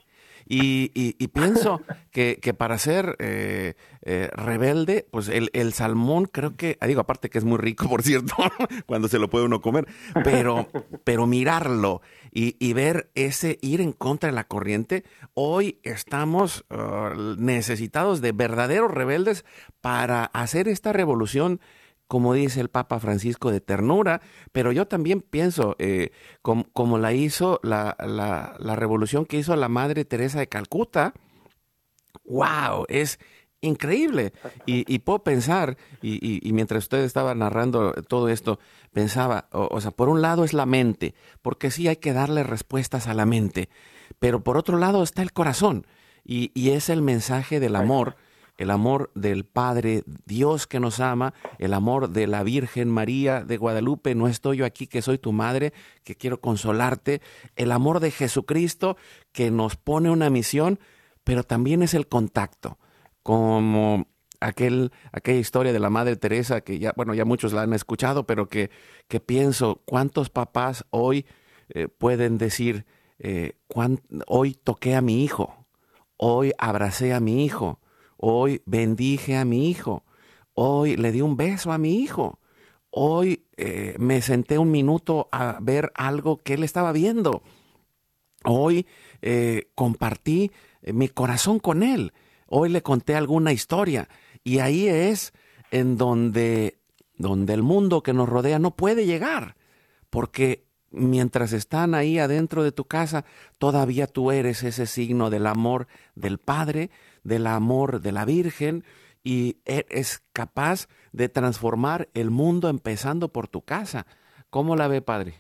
Y, 0.46 1.28
pienso 1.28 1.81
que, 2.11 2.55
para 2.57 2.78
ser 2.78 3.16
eh, 3.18 3.74
eh, 4.02 4.28
rebelde, 4.33 5.07
pues 5.11 5.28
el, 5.28 5.72
salmón 5.72 6.26
creo 6.26 6.57
que, 6.57 6.76
ah, 6.81 6.87
digo, 6.87 7.00
aparte 7.00 7.31
que 7.31 7.38
es 7.38 7.44
muy 7.44 7.59
rico, 7.59 7.88
por 7.88 8.02
cierto, 8.02 8.35
cuando 8.87 9.09
se 9.09 9.18
lo 9.18 9.31
puede 9.31 9.44
uno 9.44 9.61
comer, 9.61 9.87
pero, 10.24 10.68
pero 11.05 11.26
mirarlo 11.26 12.02
y, 12.33 12.72
ver 12.72 13.11
ese 13.14 13.59
ir 13.61 13.81
en 13.81 13.92
contra 13.92 14.31
de 14.31 14.35
la 14.35 14.44
corriente, 14.44 15.05
hoy 15.35 15.78
estamos 15.83 16.64
ah, 16.70 17.12
necesitados 17.38 18.20
de 18.20 18.33
verdaderos 18.33 18.90
rebeldes 18.90 19.44
para 19.81 20.24
hacer 20.24 20.68
esta 20.68 20.92
revolución 20.92 21.61
como 22.12 22.35
dice 22.35 22.61
el 22.61 22.68
Papa 22.68 23.01
Francisco, 23.01 23.51
de 23.51 23.62
ternura, 23.62 24.20
pero 24.53 24.70
yo 24.70 24.87
también 24.87 25.22
pienso, 25.22 25.77
eh, 25.79 26.11
como, 26.42 26.98
la 26.98 27.14
hizo 27.14 27.59
la, 27.62 27.96
la, 27.98 28.77
revolución 28.77 29.25
que 29.25 29.38
hizo 29.38 29.57
la 29.57 29.70
Madre 29.70 30.05
Teresa 30.05 30.38
de 30.38 30.46
Calcuta, 30.46 31.14
wow, 32.27 32.85
es 32.88 33.18
increíble. 33.62 34.35
Y, 34.66 34.98
puedo 34.98 35.25
pensar, 35.25 35.79
y, 36.03 36.53
mientras 36.53 36.85
usted 36.85 36.98
estaba 36.98 37.35
narrando 37.35 37.94
todo 38.09 38.29
esto, 38.29 38.59
pensaba, 38.92 39.48
o, 39.51 39.81
sea, 39.81 39.90
por 39.90 40.11
un 40.11 40.20
lado 40.20 40.44
es 40.44 40.53
la 40.53 40.66
mente, 40.66 41.14
porque 41.40 41.70
sí 41.70 41.88
hay 41.88 41.96
que 41.96 42.12
darle 42.12 42.42
respuestas 42.42 43.07
a 43.07 43.14
la 43.14 43.25
mente, 43.25 43.70
pero 44.18 44.44
por 44.44 44.59
otro 44.59 44.77
lado 44.77 45.03
está 45.03 45.22
el 45.22 45.33
corazón, 45.33 45.87
y, 46.27 46.51
es 46.68 46.90
el 46.90 47.01
mensaje 47.01 47.59
del 47.59 47.75
amor 47.75 48.16
el 48.62 48.70
amor 48.70 49.11
del 49.14 49.44
Padre 49.44 50.05
Dios 50.25 50.68
que 50.68 50.79
nos 50.79 51.01
ama, 51.01 51.35
el 51.59 51.75
amor 51.75 52.11
de 52.11 52.29
la 52.29 52.44
Virgen 52.44 52.88
María 52.88 53.42
de 53.42 53.57
Guadalupe, 53.57 54.14
no 54.14 54.29
estoy 54.29 54.59
yo 54.59 54.64
aquí 54.64 54.87
que 54.87 55.03
soy 55.03 55.18
tu 55.18 55.33
madre, 55.33 55.72
que 56.05 56.14
quiero 56.14 56.40
consolarte, 56.40 57.20
el 57.57 57.72
amor 57.72 57.98
de 57.98 58.12
Jesucristo 58.12 58.96
que 59.33 59.51
nos 59.51 59.77
pone 59.77 60.11
una 60.11 60.31
misión, 60.31 60.79
pero 61.25 61.42
también 61.42 61.83
es 61.83 61.92
el 61.94 62.07
contacto, 62.07 62.79
como 63.25 64.07
aquel, 64.38 64.92
aquella 65.11 65.40
historia 65.40 65.72
de 65.72 65.81
la 65.81 65.90
Madre 65.90 66.14
Teresa 66.14 66.61
que 66.61 66.79
ya, 66.79 66.92
bueno, 66.96 67.14
ya 67.14 67.25
muchos 67.25 67.53
la 67.53 67.62
han 67.62 67.72
escuchado, 67.72 68.27
pero 68.27 68.48
que, 68.48 68.70
que 69.09 69.18
pienso, 69.18 69.83
¿cuántos 69.87 70.31
papás 70.31 70.85
hoy 70.90 71.27
eh, 71.68 71.88
pueden 71.88 72.38
decir, 72.38 72.87
eh, 73.18 73.55
hoy 74.29 74.55
toqué 74.55 74.94
a 74.94 75.01
mi 75.01 75.25
hijo, 75.25 75.66
hoy 76.16 76.53
abracé 76.59 77.12
a 77.12 77.18
mi 77.18 77.44
hijo, 77.44 77.81
Hoy 78.25 78.63
bendije 78.67 79.37
a 79.37 79.45
mi 79.45 79.69
hijo. 79.69 80.05
Hoy 80.55 80.97
le 80.97 81.11
di 81.11 81.23
un 81.23 81.37
beso 81.37 81.73
a 81.73 81.79
mi 81.79 81.97
hijo. 81.97 82.39
Hoy 82.89 83.47
eh, 83.57 83.97
me 83.99 84.23
senté 84.23 84.59
un 84.59 84.71
minuto 84.71 85.29
a 85.33 85.59
ver 85.61 85.91
algo 85.97 86.37
que 86.37 86.55
él 86.55 86.63
estaba 86.63 86.93
viendo. 86.93 87.43
Hoy 88.45 88.87
eh, 89.23 89.73
compartí 89.75 90.53
eh, 90.83 90.93
mi 90.93 91.09
corazón 91.09 91.59
con 91.59 91.83
él. 91.83 92.13
Hoy 92.47 92.69
le 92.69 92.81
conté 92.81 93.17
alguna 93.17 93.53
historia. 93.53 94.09
Y 94.45 94.61
ahí 94.61 94.87
es 94.87 95.33
en 95.73 95.97
donde, 95.97 96.79
donde 97.19 97.55
el 97.55 97.65
mundo 97.65 98.05
que 98.05 98.13
nos 98.13 98.29
rodea 98.29 98.61
no 98.61 98.77
puede 98.77 99.05
llegar. 99.05 99.57
Porque 100.11 100.69
mientras 100.93 101.53
están 101.53 101.97
ahí 101.97 102.21
adentro 102.21 102.63
de 102.63 102.71
tu 102.71 102.85
casa, 102.85 103.25
todavía 103.59 104.07
tú 104.07 104.31
eres 104.31 104.63
ese 104.63 104.87
signo 104.87 105.29
del 105.29 105.49
amor 105.49 105.89
del 106.15 106.39
Padre, 106.39 106.91
del 107.23 107.47
amor 107.47 108.01
de 108.01 108.13
la 108.13 108.25
Virgen 108.25 108.85
y 109.25 109.59
es 109.65 110.25
capaz 110.33 110.89
de 111.13 111.29
transformar 111.29 112.09
el 112.15 112.31
mundo 112.31 112.69
empezando 112.69 113.29
por 113.29 113.49
tu 113.49 113.63
casa. 113.63 114.07
¿Cómo 114.51 114.77
la 114.77 114.89
ve, 114.89 115.01
Padre? 115.01 115.35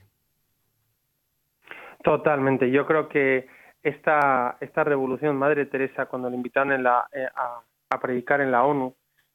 Totalmente. 2.02 2.70
Yo 2.70 2.86
creo 2.86 3.08
que 3.08 3.48
esta, 3.82 4.56
esta 4.60 4.84
revolución, 4.84 5.36
Madre 5.36 5.66
Teresa, 5.66 6.06
cuando 6.06 6.30
le 6.30 6.36
invitaron 6.36 6.72
en 6.72 6.84
la, 6.84 7.06
eh, 7.12 7.26
a, 7.34 7.62
predicar 8.00 8.40
en 8.40 8.50
la 8.50 8.64
ONU 8.64 8.94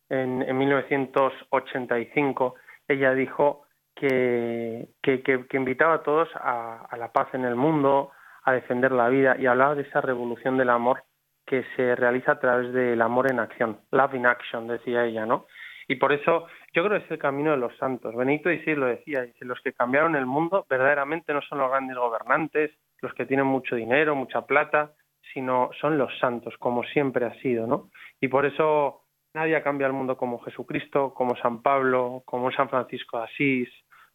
en, 0.10 0.42
en 0.42 0.58
1985, 0.58 2.56
ella 2.88 3.14
dijo 3.14 3.68
que, 3.94 4.90
que, 5.02 5.22
que, 5.22 5.58
invitaba 5.58 5.94
a 5.96 6.04
todos 6.04 6.30
a, 6.36 6.86
a, 6.90 6.98
la 6.98 7.12
paz 7.12 7.28
en 7.34 7.46
el 7.46 7.56
mundo, 7.56 8.12
a 8.44 8.54
defender 8.54 8.92
la 8.92 9.10
vida 9.10 9.36
y 9.38 9.46
hablaba 9.46 9.76
de 9.76 9.84
esa 9.84 10.02
revolución 10.02 10.58
del 10.58 10.70
amor 10.70 11.04
que 11.48 11.64
se 11.76 11.96
realiza 11.96 12.34
a 12.34 12.40
través 12.40 12.74
del 12.74 13.02
amor 13.02 13.32
en 13.32 13.39
acción, 13.39 13.80
love 13.91 14.14
in 14.14 14.26
action, 14.26 14.68
decía 14.68 15.06
ella, 15.06 15.26
¿no? 15.26 15.48
Y 15.88 15.95
por 15.95 16.12
eso 16.12 16.48
yo 16.74 16.84
creo 16.84 17.00
que 17.00 17.06
es 17.06 17.12
el 17.12 17.18
camino 17.18 17.52
de 17.52 17.58
los 17.58 17.76
santos. 17.78 18.14
Benito 18.14 18.50
sí 18.50 18.76
lo 18.76 18.88
decía, 18.88 19.22
dice, 19.22 19.45
los 19.45 19.62
que 19.62 19.72
cambiaron 19.72 20.18
el 20.18 20.26
mundo 20.26 20.66
verdaderamente 20.70 21.34
no 21.34 21.41
son 21.41 21.60
los 21.60 21.70
grandes 21.70 21.98
gobernantes, 21.98 22.72
los 23.02 23.14
que 23.14 23.26
tienen 23.26 23.45
mucho 23.45 23.78
dinero, 23.78 24.14
mucha 24.14 24.45
plata, 24.45 24.91
sino 25.34 25.70
son 25.80 25.98
los 25.98 26.12
santos, 26.20 26.56
como 26.60 26.84
siempre 26.84 27.26
ha 27.26 27.34
sido, 27.41 27.66
¿no? 27.66 27.89
Y 28.20 28.28
por 28.28 28.45
eso 28.45 29.04
nadie 29.34 29.56
ha 29.56 29.64
cambiado 29.64 29.91
el 29.91 29.98
mundo 29.98 30.18
como 30.18 30.39
Jesucristo, 30.39 31.14
como 31.14 31.38
San 31.38 31.62
Pablo, 31.62 32.24
como 32.26 32.52
San 32.52 32.70
Francisco 32.70 33.20
de 33.20 33.24
Asís, 33.24 33.70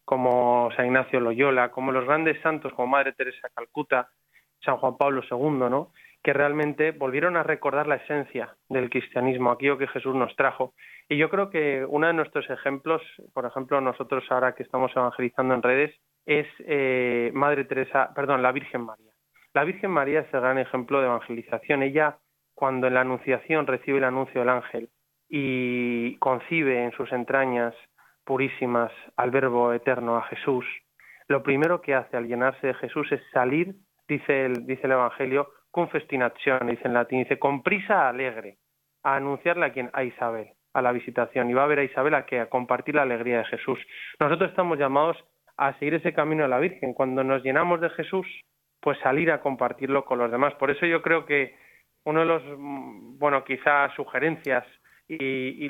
como 0.05 0.69
San 0.75 0.85
Ignacio 0.85 1.19
Loyola, 1.19 1.71
como 1.71 1.91
los 1.91 2.05
grandes 2.05 2.39
santos 2.41 2.73
como 2.73 2.89
Madre 2.89 3.13
Teresa 3.13 3.49
Calcuta, 3.55 4.09
San 4.63 4.77
Juan 4.77 4.97
Pablo 4.97 5.23
II, 5.29 5.69
¿no? 5.69 5.91
Que 6.23 6.33
realmente 6.33 6.91
volvieron 6.91 7.35
a 7.35 7.43
recordar 7.43 7.85
la 7.85 7.95
esencia 7.95 8.55
del 8.69 8.89
cristianismo, 8.89 9.51
aquello 9.51 9.77
que 9.77 9.87
Jesús 9.87 10.15
nos 10.15 10.33
trajo. 10.37 10.73
Y 11.09 11.17
yo 11.17 11.29
creo 11.29 11.49
que 11.49 11.85
uno 11.87 12.07
de 12.07 12.13
nuestros 12.13 12.49
ejemplos, 12.49 13.01
por 13.33 13.45
ejemplo, 13.45 13.81
nosotros 13.81 14.23
ahora 14.29 14.55
que 14.55 14.63
estamos 14.63 14.91
evangelizando 14.95 15.53
en 15.53 15.61
redes, 15.61 15.95
es 16.25 16.47
eh, 16.59 17.31
Madre 17.33 17.65
Teresa, 17.65 18.13
perdón, 18.15 18.41
la 18.41 18.53
Virgen 18.53 18.85
María. 18.85 19.11
La 19.53 19.65
Virgen 19.65 19.91
María 19.91 20.21
es 20.21 20.33
el 20.33 20.39
gran 20.39 20.57
ejemplo 20.57 20.99
de 20.99 21.07
evangelización. 21.07 21.83
Ella, 21.83 22.17
cuando 22.55 22.87
en 22.87 22.93
la 22.93 23.01
Anunciación 23.01 23.67
recibe 23.67 23.97
el 23.97 24.05
anuncio 24.05 24.39
del 24.39 24.49
ángel 24.49 24.89
y 25.27 26.17
concibe 26.19 26.85
en 26.85 26.91
sus 26.93 27.11
entrañas 27.11 27.75
purísimas 28.23 28.91
al 29.17 29.31
Verbo 29.31 29.73
eterno, 29.73 30.15
a 30.15 30.23
Jesús, 30.23 30.65
lo 31.27 31.43
primero 31.43 31.81
que 31.81 31.95
hace 31.95 32.15
al 32.15 32.27
llenarse 32.27 32.67
de 32.67 32.73
Jesús 32.75 33.11
es 33.11 33.21
salir, 33.33 33.75
dice 34.07 34.45
el, 34.45 34.65
dice 34.65 34.83
el 34.85 34.93
Evangelio, 34.93 35.49
con 35.73 35.89
festinación, 35.89 36.67
dice 36.67 36.87
en 36.87 36.93
latín, 36.93 37.23
dice 37.23 37.39
con 37.39 37.63
prisa 37.63 38.07
alegre, 38.07 38.57
a 39.01 39.15
anunciarle 39.15 39.65
a 39.65 39.73
quien, 39.73 39.89
a 39.93 40.03
Isabel, 40.03 40.49
a 40.71 40.83
la 40.83 40.91
visitación, 40.91 41.49
y 41.49 41.53
va 41.55 41.63
a 41.63 41.67
ver 41.67 41.79
a 41.79 41.83
Isabel 41.83 42.13
a 42.13 42.27
que 42.27 42.39
a 42.39 42.47
compartir 42.47 42.93
la 42.93 43.01
alegría 43.01 43.39
de 43.39 43.45
Jesús. 43.45 43.79
Nosotros 44.19 44.51
estamos 44.51 44.77
llamados 44.77 45.17
a 45.57 45.73
seguir 45.79 45.95
ese 45.95 46.13
camino 46.13 46.43
de 46.43 46.49
la 46.49 46.59
Virgen. 46.59 46.93
Cuando 46.93 47.23
nos 47.23 47.41
llenamos 47.41 47.81
de 47.81 47.89
Jesús, 47.89 48.27
pues 48.81 48.99
salir 48.99 49.31
a 49.31 49.41
compartirlo 49.41 50.05
con 50.05 50.19
los 50.19 50.29
demás. 50.29 50.53
Por 50.59 50.69
eso 50.69 50.85
yo 50.85 51.01
creo 51.01 51.25
que 51.25 51.55
uno 52.05 52.19
de 52.19 52.25
los, 52.27 52.43
mm, 52.55 53.17
bueno, 53.17 53.43
quizás 53.43 53.91
sugerencias 53.95 54.63
y, 55.07 55.67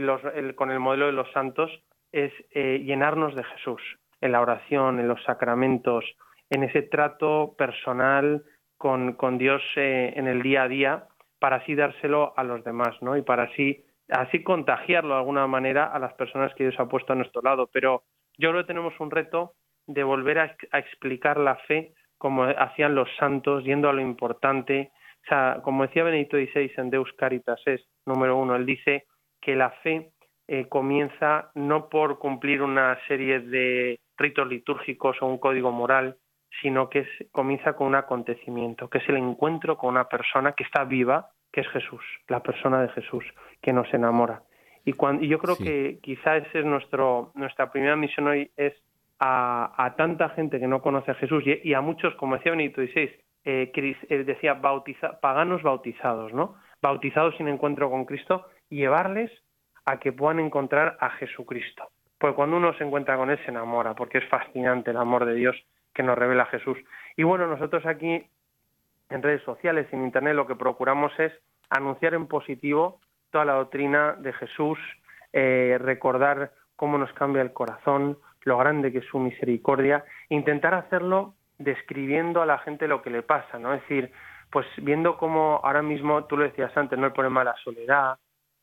con 0.56 0.70
el 0.70 0.80
modelo 0.82 1.06
de 1.06 1.14
los 1.14 1.32
santos 1.32 1.72
es 2.12 2.34
eh, 2.52 2.80
llenarnos 2.80 3.36
de 3.36 3.46
Jesús 3.46 3.82
en 4.20 4.34
la 4.34 4.42
oración, 4.42 5.00
en 5.00 5.08
los 5.08 5.24
sacramentos, 5.24 6.04
en 6.50 6.66
ese 6.66 6.82
trato 6.82 7.56
personal 7.58 8.44
con, 8.84 9.14
con 9.14 9.38
Dios 9.38 9.62
eh, 9.78 10.12
en 10.18 10.28
el 10.28 10.42
día 10.42 10.64
a 10.64 10.68
día, 10.68 11.08
para 11.40 11.56
así 11.56 11.74
dárselo 11.74 12.34
a 12.36 12.44
los 12.44 12.66
demás, 12.66 13.02
¿no? 13.02 13.16
Y 13.16 13.22
para 13.22 13.44
así, 13.44 13.86
así 14.10 14.44
contagiarlo 14.44 15.14
de 15.14 15.20
alguna 15.22 15.48
manera 15.48 15.86
a 15.86 16.00
las 16.00 16.14
personas 16.16 16.54
que 16.54 16.66
Dios 16.66 16.78
ha 16.82 16.90
puesto 16.90 17.14
a 17.14 17.16
nuestro 17.16 17.42
lado. 17.42 17.70
Pero 17.72 18.04
yo 18.38 18.50
creo 18.50 18.64
que 18.64 18.68
tenemos 18.68 18.94
un 19.00 19.10
reto 19.10 19.54
de 19.88 20.04
volver 20.04 20.40
a, 20.40 20.56
explicar 20.74 21.38
la 21.38 21.56
fe 21.66 21.94
como 22.18 22.44
hacían 22.44 22.94
los 22.94 23.08
santos, 23.18 23.64
yendo 23.64 23.88
a 23.88 23.94
lo 23.94 24.02
importante. 24.02 24.92
O 25.24 25.28
sea, 25.30 25.62
como 25.64 25.84
decía 25.84 26.04
Benedicto 26.04 26.36
XVI 26.36 26.74
en 26.76 26.90
Deus 26.90 27.10
Caritas 27.18 27.62
es, 27.66 27.88
número 28.06 28.36
uno, 28.36 28.54
él 28.58 28.66
dice 28.66 29.06
que 29.40 29.56
la 29.56 29.70
fe 29.82 30.12
eh, 30.50 30.68
comienza 30.68 31.52
no 31.56 31.88
por 31.88 32.20
cumplir 32.20 32.62
una 32.62 33.00
serie 33.08 33.40
de 33.40 34.02
ritos 34.18 34.46
litúrgicos 34.46 35.22
o 35.22 35.28
un 35.28 35.38
código 35.38 35.72
moral, 35.72 36.18
sino 36.62 36.90
que 36.90 37.08
comienza 37.32 37.74
con 37.74 37.88
un 37.88 37.96
acontecimiento, 37.96 38.90
que 38.90 39.00
es 39.00 39.10
el 39.10 39.18
encuentro 39.18 39.78
con 39.78 39.90
una 39.90 40.08
persona 40.08 40.54
que 40.54 40.64
está 40.64 40.84
viva, 40.84 41.30
que 41.52 41.62
es 41.62 41.68
Jesús, 41.70 42.04
la 42.28 42.42
persona 42.42 42.82
de 42.82 42.90
Jesús, 42.90 43.24
que 43.62 43.74
nos 43.74 43.92
enamora. 43.94 44.44
Y, 44.86 44.94
cuando, 44.94 45.24
yo 45.24 45.40
creo 45.40 45.56
que 45.56 46.00
quizá 46.02 46.38
esa 46.38 46.60
es 46.60 46.66
nuestro, 46.66 47.32
nuestra 47.36 47.72
primera 47.72 47.96
misión 47.96 48.28
hoy, 48.28 48.52
es 48.58 48.74
a, 49.20 49.94
tanta 49.98 50.30
gente 50.30 50.60
que 50.60 50.68
no 50.68 50.82
conoce 50.82 51.12
a 51.12 51.16
Jesús 51.16 51.44
y, 51.46 51.74
a 51.74 51.82
muchos, 51.82 52.14
como 52.16 52.36
decía 52.36 52.52
Benito 52.52 52.82
XVI, 52.82 53.10
eh, 53.46 53.72
eh, 53.76 54.24
decía 54.24 54.62
paganos 55.22 55.64
bautizados, 55.64 56.34
¿no? 56.34 56.56
Bautizados 56.82 57.36
sin 57.38 57.48
encuentro 57.48 57.90
con 57.90 58.06
Cristo, 58.06 58.46
llevarles 58.70 59.32
a 59.86 60.00
que 60.00 60.12
puedan 60.12 60.40
encontrar 60.40 60.98
a 61.00 61.12
Jesucristo. 61.12 61.90
Porque 62.18 62.36
cuando 62.36 62.58
uno 62.58 62.74
se 62.74 62.84
encuentra 62.84 63.18
con 63.18 63.30
Él 63.30 63.40
se 63.44 63.52
enamora, 63.52 63.96
porque 63.96 64.18
es 64.18 64.28
fascinante 64.30 64.92
el 64.92 64.98
amor 64.98 65.26
de 65.26 65.36
Dios 65.36 65.56
que 65.94 66.04
nos 66.04 66.18
revela 66.18 66.46
Jesús. 66.48 66.78
Y 67.16 67.24
bueno, 67.24 67.48
nosotros 67.48 67.86
aquí 67.86 68.26
en 69.10 69.22
redes 69.22 69.44
sociales, 69.44 69.88
en 69.92 70.04
Internet, 70.04 70.36
lo 70.36 70.48
que 70.48 70.56
procuramos 70.56 71.12
es 71.20 71.32
anunciar 71.70 72.14
en 72.14 72.28
positivo 72.28 73.00
toda 73.32 73.46
la 73.46 73.54
doctrina 73.54 74.14
de 74.14 74.34
Jesús, 74.34 74.78
eh, 75.32 75.78
recordar 75.80 76.52
cómo 76.76 76.98
nos 76.98 77.12
cambia 77.14 77.42
el 77.42 77.54
corazón, 77.54 78.18
lo 78.44 78.58
grande 78.58 78.92
que 78.92 79.00
es 79.00 79.06
su 79.06 79.20
misericordia, 79.20 80.04
intentar 80.30 80.74
hacerlo 80.74 81.36
describiendo 81.58 82.42
a 82.42 82.46
la 82.46 82.60
gente 82.60 82.88
lo 82.88 83.02
que 83.02 83.10
le 83.10 83.22
pasa, 83.22 83.58
¿no? 83.60 83.74
Es 83.74 83.82
decir, 83.82 84.12
pues 84.52 84.68
viendo 84.78 85.18
cómo 85.18 85.62
ahora 85.64 85.82
mismo, 85.82 86.26
tú 86.26 86.38
lo 86.38 86.44
decías 86.44 86.76
antes, 86.76 86.98
¿no? 86.98 87.08
El 87.08 87.14
problema 87.14 87.42
de 87.42 87.46
la 87.46 87.56
soledad, 87.64 88.18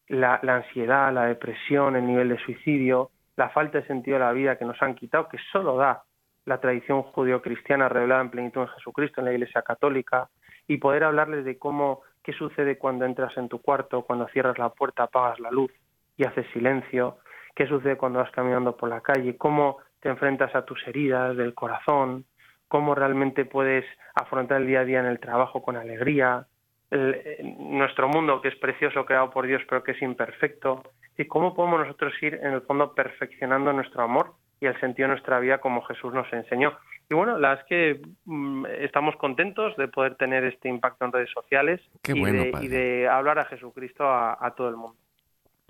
la, 0.09 0.39
la 0.43 0.57
ansiedad, 0.57 1.13
la 1.13 1.27
depresión, 1.27 1.97
el 1.97 2.07
nivel 2.07 2.29
de 2.29 2.39
suicidio, 2.39 3.11
la 3.37 3.49
falta 3.49 3.79
de 3.79 3.87
sentido 3.87 4.19
de 4.19 4.25
la 4.25 4.33
vida 4.33 4.59
que 4.59 4.65
nos 4.65 4.81
han 4.83 4.95
quitado, 4.95 5.29
que 5.29 5.39
solo 5.51 5.77
da 5.77 6.03
la 6.51 6.61
tradición 6.61 7.03
judío-cristiana 7.03 7.89
revelada 7.89 8.23
en 8.23 8.31
plenitud 8.31 8.63
en 8.63 8.69
Jesucristo, 8.69 9.21
en 9.21 9.27
la 9.27 9.33
Iglesia 9.33 9.63
Católica, 9.63 10.29
y 10.67 10.79
poder 10.79 11.05
hablarles 11.05 11.45
de 11.45 11.59
cómo, 11.59 12.03
qué 12.25 12.33
sucede 12.33 12.77
cuando 12.77 13.05
entras 13.05 13.37
en 13.37 13.49
tu 13.49 13.63
cuarto, 13.63 14.03
cuando 14.03 14.27
cierras 14.29 14.59
la 14.59 14.71
puerta, 14.71 15.05
apagas 15.05 15.39
la 15.39 15.53
luz 15.53 15.71
y 16.17 16.25
haces 16.25 16.45
silencio, 16.53 17.19
qué 17.55 17.69
sucede 17.69 17.97
cuando 17.97 18.19
vas 18.19 18.33
caminando 18.33 18.77
por 18.77 18.89
la 18.89 19.01
calle, 19.01 19.37
cómo 19.37 19.79
te 20.01 20.09
enfrentas 20.09 20.53
a 20.57 20.65
tus 20.65 20.85
heridas 20.89 21.37
del 21.37 21.55
corazón, 21.55 22.25
cómo 22.67 22.97
realmente 22.97 23.45
puedes 23.45 23.85
afrontar 24.15 24.61
el 24.61 24.67
día 24.67 24.81
a 24.81 24.85
día 24.85 25.01
en 25.01 25.07
el 25.07 25.21
trabajo 25.21 25.63
con 25.63 25.77
alegría, 25.77 26.47
nuestro 26.91 28.09
mundo 28.09 28.41
que 28.43 28.49
es 28.49 28.57
precioso, 28.57 29.07
creado 29.07 29.31
por 29.31 29.47
Dios, 29.47 29.63
pero 29.69 29.85
que 29.85 29.93
es 29.93 30.03
imperfecto, 30.03 30.83
y 31.17 31.27
cómo 31.27 31.55
podemos 31.55 31.81
nosotros 31.81 32.13
ir 32.23 32.35
en 32.35 32.55
el 32.55 32.63
fondo 32.63 32.93
perfeccionando 32.93 33.73
nuestro 33.73 34.03
amor 34.03 34.35
y 34.61 34.67
el 34.67 34.79
sentido 34.81 35.09
de 35.09 35.15
nuestra 35.15 35.41
vida 35.41 35.59
como 35.59 35.83
Jesús 35.83 36.13
nos 36.13 36.31
enseñó. 36.33 36.73
Y 37.09 37.15
bueno, 37.15 37.39
la 37.39 37.51
verdad 37.51 37.65
es 37.65 37.69
que 37.69 38.03
mm, 38.25 38.67
estamos 38.81 39.17
contentos 39.17 39.77
de 39.77 39.89
poder 39.89 40.15
tener 40.15 40.45
este 40.45 40.69
impacto 40.69 41.05
en 41.05 41.13
redes 41.13 41.31
sociales 41.33 41.81
y, 42.07 42.69
de, 42.69 43.09
hablar 43.09 43.39
a 43.39 43.47
Jesucristo 43.47 44.05
a 44.09 44.55
todo 44.57 44.69
el 44.69 44.77
mundo. 44.77 44.97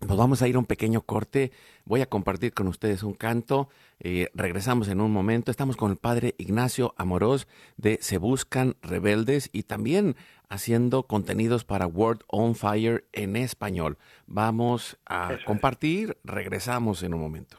Nos 0.07 0.17
vamos 0.17 0.41
a 0.41 0.49
ir 0.49 0.57
a 0.57 0.59
un 0.59 0.65
pequeño 0.65 1.03
corte. 1.03 1.53
Voy 1.85 2.01
a 2.01 2.07
compartir 2.07 2.55
con 2.55 2.69
ustedes 2.69 3.03
un 3.03 3.13
canto. 3.13 3.69
Eh, 4.01 4.29
regresamos 4.35 4.89
en 4.89 5.01
un 5.01 5.13
momento. 5.13 5.51
Estamos 5.51 5.77
con 5.77 5.91
el 5.91 5.99
padre 5.99 6.35
Ignacio 6.39 6.95
Amorós 6.97 7.47
de 7.77 7.99
Se 8.01 8.17
Buscan 8.17 8.77
Rebeldes 8.83 9.51
y 9.53 9.65
también 9.65 10.17
haciendo 10.49 11.03
contenidos 11.03 11.65
para 11.65 11.87
World 11.87 12.23
on 12.29 12.55
Fire 12.55 13.05
en 13.13 13.37
español. 13.37 13.99
Vamos 14.27 14.99
a 15.05 15.37
compartir. 15.45 16.17
Regresamos 16.25 17.03
en 17.03 17.13
un 17.13 17.21
momento. 17.21 17.59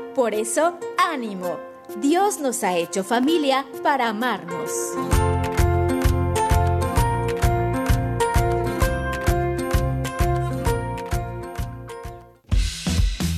Por 0.15 0.33
eso, 0.33 0.79
ánimo. 0.97 1.57
Dios 2.01 2.39
nos 2.39 2.63
ha 2.63 2.77
hecho 2.77 3.03
familia 3.03 3.65
para 3.81 4.07
amarnos. 4.09 4.71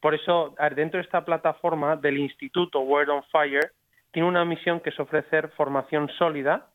Por 0.00 0.14
eso, 0.14 0.54
dentro 0.74 0.98
de 0.98 1.04
esta 1.04 1.24
plataforma 1.24 1.96
del 1.96 2.18
Instituto 2.18 2.80
Word 2.80 3.10
on 3.10 3.22
Fire, 3.30 3.70
tiene 4.10 4.28
una 4.28 4.44
misión 4.44 4.80
que 4.80 4.90
es 4.90 4.98
ofrecer 4.98 5.48
formación 5.56 6.08
sólida, 6.18 6.68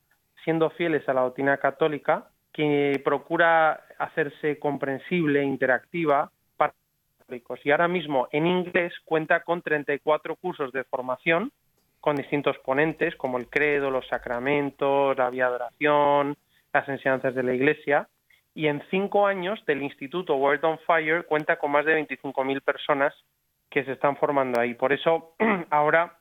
siendo 0.44 0.70
fieles 0.72 1.08
a 1.10 1.14
la 1.14 1.22
doctrina 1.22 1.58
católica, 1.58 2.30
que 2.54 3.02
procura 3.04 3.82
hacerse 3.98 4.58
comprensible 4.60 5.42
e 5.42 5.44
interactiva 5.44 6.32
para 6.58 6.74
los 6.74 7.18
católicos. 7.20 7.60
Y 7.64 7.72
ahora 7.72 7.88
mismo 7.88 8.28
en 8.32 8.48
inglés 8.48 8.94
cuenta 9.06 9.42
con 9.42 9.62
34 9.62 10.36
cursos 10.36 10.72
de 10.72 10.84
formación 10.86 11.52
con 12.00 12.16
distintos 12.16 12.58
ponentes 12.60 13.16
como 13.16 13.38
el 13.38 13.50
credo, 13.50 13.92
los 13.92 14.08
sacramentos, 14.08 15.18
la 15.18 15.30
vía 15.30 15.50
de 15.50 15.56
oración, 15.56 16.38
las 16.74 16.88
enseñanzas 16.88 17.36
de 17.36 17.44
la 17.44 17.54
Iglesia. 17.54 18.08
Y 18.54 18.68
en 18.68 18.84
cinco 18.90 19.28
años 19.28 19.64
del 19.66 19.82
Instituto 19.82 20.36
Word 20.36 20.64
on 20.66 20.80
Fire 20.80 21.26
cuenta 21.26 21.58
con 21.58 21.72
más 21.72 21.86
de 21.86 22.00
25.000 22.00 22.62
personas 22.62 23.14
que 23.70 23.84
se 23.84 23.94
están 23.94 24.18
formando 24.18 24.60
ahí. 24.60 24.74
Por 24.74 24.92
eso 24.94 25.36
ahora 25.70 26.18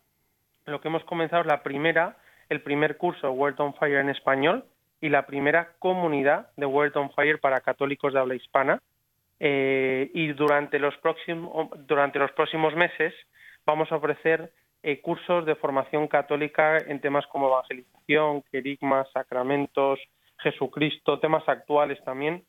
lo 0.66 0.80
que 0.80 0.88
hemos 0.88 1.04
comenzado 1.04 1.42
es 1.42 1.48
la 1.48 1.62
primera, 1.62 2.16
el 2.48 2.60
primer 2.60 2.96
curso 2.96 3.30
World 3.32 3.60
on 3.60 3.74
Fire 3.74 3.98
en 3.98 4.10
español 4.10 4.64
y 5.00 5.08
la 5.08 5.26
primera 5.26 5.72
comunidad 5.78 6.48
de 6.56 6.66
World 6.66 6.96
on 6.96 7.10
Fire 7.12 7.40
para 7.40 7.60
católicos 7.60 8.12
de 8.12 8.20
habla 8.20 8.34
hispana. 8.34 8.82
Eh, 9.40 10.10
y 10.14 10.32
durante 10.32 10.78
los, 10.78 10.96
próximos, 10.98 11.70
durante 11.86 12.18
los 12.18 12.32
próximos 12.32 12.74
meses 12.74 13.14
vamos 13.64 13.90
a 13.92 13.96
ofrecer 13.96 14.52
eh, 14.82 15.00
cursos 15.00 15.46
de 15.46 15.54
formación 15.54 16.08
católica 16.08 16.78
en 16.78 17.00
temas 17.00 17.26
como 17.28 17.48
evangelización, 17.48 18.42
querigmas, 18.50 19.10
sacramentos, 19.12 20.00
Jesucristo, 20.38 21.20
temas 21.20 21.48
actuales 21.48 22.02
también, 22.04 22.44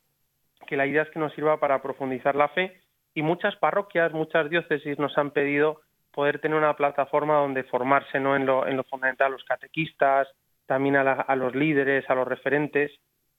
que 0.68 0.78
la 0.78 0.86
idea 0.86 1.04
es 1.04 1.10
que 1.10 1.20
nos 1.20 1.34
sirva 1.34 1.60
para 1.60 1.82
profundizar 1.82 2.36
la 2.36 2.50
fe 2.50 2.80
y 3.14 3.22
muchas 3.22 3.56
parroquias, 3.56 4.14
muchas 4.14 4.50
diócesis 4.50 5.00
nos 5.00 5.18
han 5.18 5.32
pedido 5.32 5.82
poder 6.12 6.40
tener 6.40 6.58
una 6.58 6.76
plataforma 6.76 7.36
donde 7.36 7.64
formarse 7.64 8.20
¿no? 8.20 8.36
en, 8.36 8.46
lo, 8.46 8.68
en 8.68 8.78
lo 8.78 8.84
fundamental 8.84 9.28
a 9.28 9.30
los 9.32 9.44
catequistas, 9.44 10.28
también 10.66 10.96
a, 10.96 11.12
a, 11.14 11.36
los 11.36 11.56
líderes, 11.56 12.10
a 12.10 12.16
los 12.16 12.28
referentes 12.28 12.92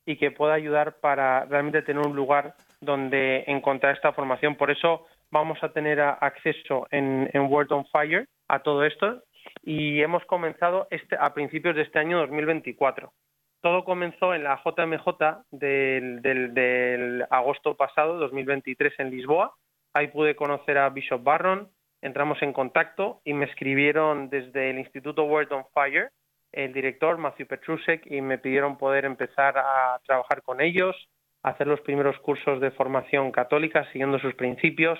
y 0.06 0.16
que 0.16 0.30
pueda 0.30 0.54
ayudar 0.54 0.96
para 1.00 1.44
realmente 1.44 1.82
tener 1.82 2.04
un 2.04 2.16
lugar 2.16 2.54
donde 2.80 3.44
encontrar 3.46 3.94
esta 3.94 4.12
formación. 4.12 4.56
Por 4.56 4.70
eso 4.70 5.06
vamos 5.30 5.62
a 5.62 5.72
tener 5.72 6.00
acceso 6.00 6.86
en, 6.90 7.28
World 7.34 7.72
on 7.72 7.86
Fire 7.86 8.28
a 8.48 8.60
todo 8.60 8.84
esto 8.84 9.22
y 9.62 10.00
hemos 10.00 10.24
comenzado 10.24 10.88
este, 10.90 11.16
a 11.18 11.32
principios 11.34 11.76
de 11.76 11.82
este 11.82 11.98
año 11.98 12.18
2024. 12.18 13.12
Todo 13.60 13.84
comenzó 13.84 14.34
en 14.34 14.44
la 14.44 14.60
JMJ 14.64 15.44
del, 15.50 17.26
agosto 17.30 17.76
pasado, 17.76 18.18
2023, 18.18 18.94
en 18.98 19.10
Lisboa. 19.10 19.54
Ahí 19.92 20.08
pude 20.08 20.34
conocer 20.34 20.78
a 20.78 20.88
Bishop 20.88 21.22
Barron, 21.22 21.68
entramos 22.00 22.40
en 22.42 22.52
contacto 22.52 23.20
y 23.24 23.34
me 23.34 23.44
escribieron 23.44 24.30
desde 24.30 24.70
el 24.70 24.78
Instituto 24.78 25.24
World 25.24 25.52
on 25.52 25.64
Fire 25.74 26.10
el 26.52 26.72
director 26.72 27.16
Matthew 27.18 27.46
Petrusek 27.46 28.06
y 28.10 28.20
me 28.20 28.38
pidieron 28.38 28.76
poder 28.76 29.04
empezar 29.04 29.56
a 29.56 30.00
trabajar 30.04 30.42
con 30.42 30.60
ellos, 30.60 30.96
hacer 31.42 31.66
los 31.66 31.80
primeros 31.80 32.18
cursos 32.20 32.60
de 32.60 32.70
formación 32.72 33.30
católica 33.30 33.84
siguiendo 33.92 34.18
sus 34.18 34.34
principios, 34.34 34.98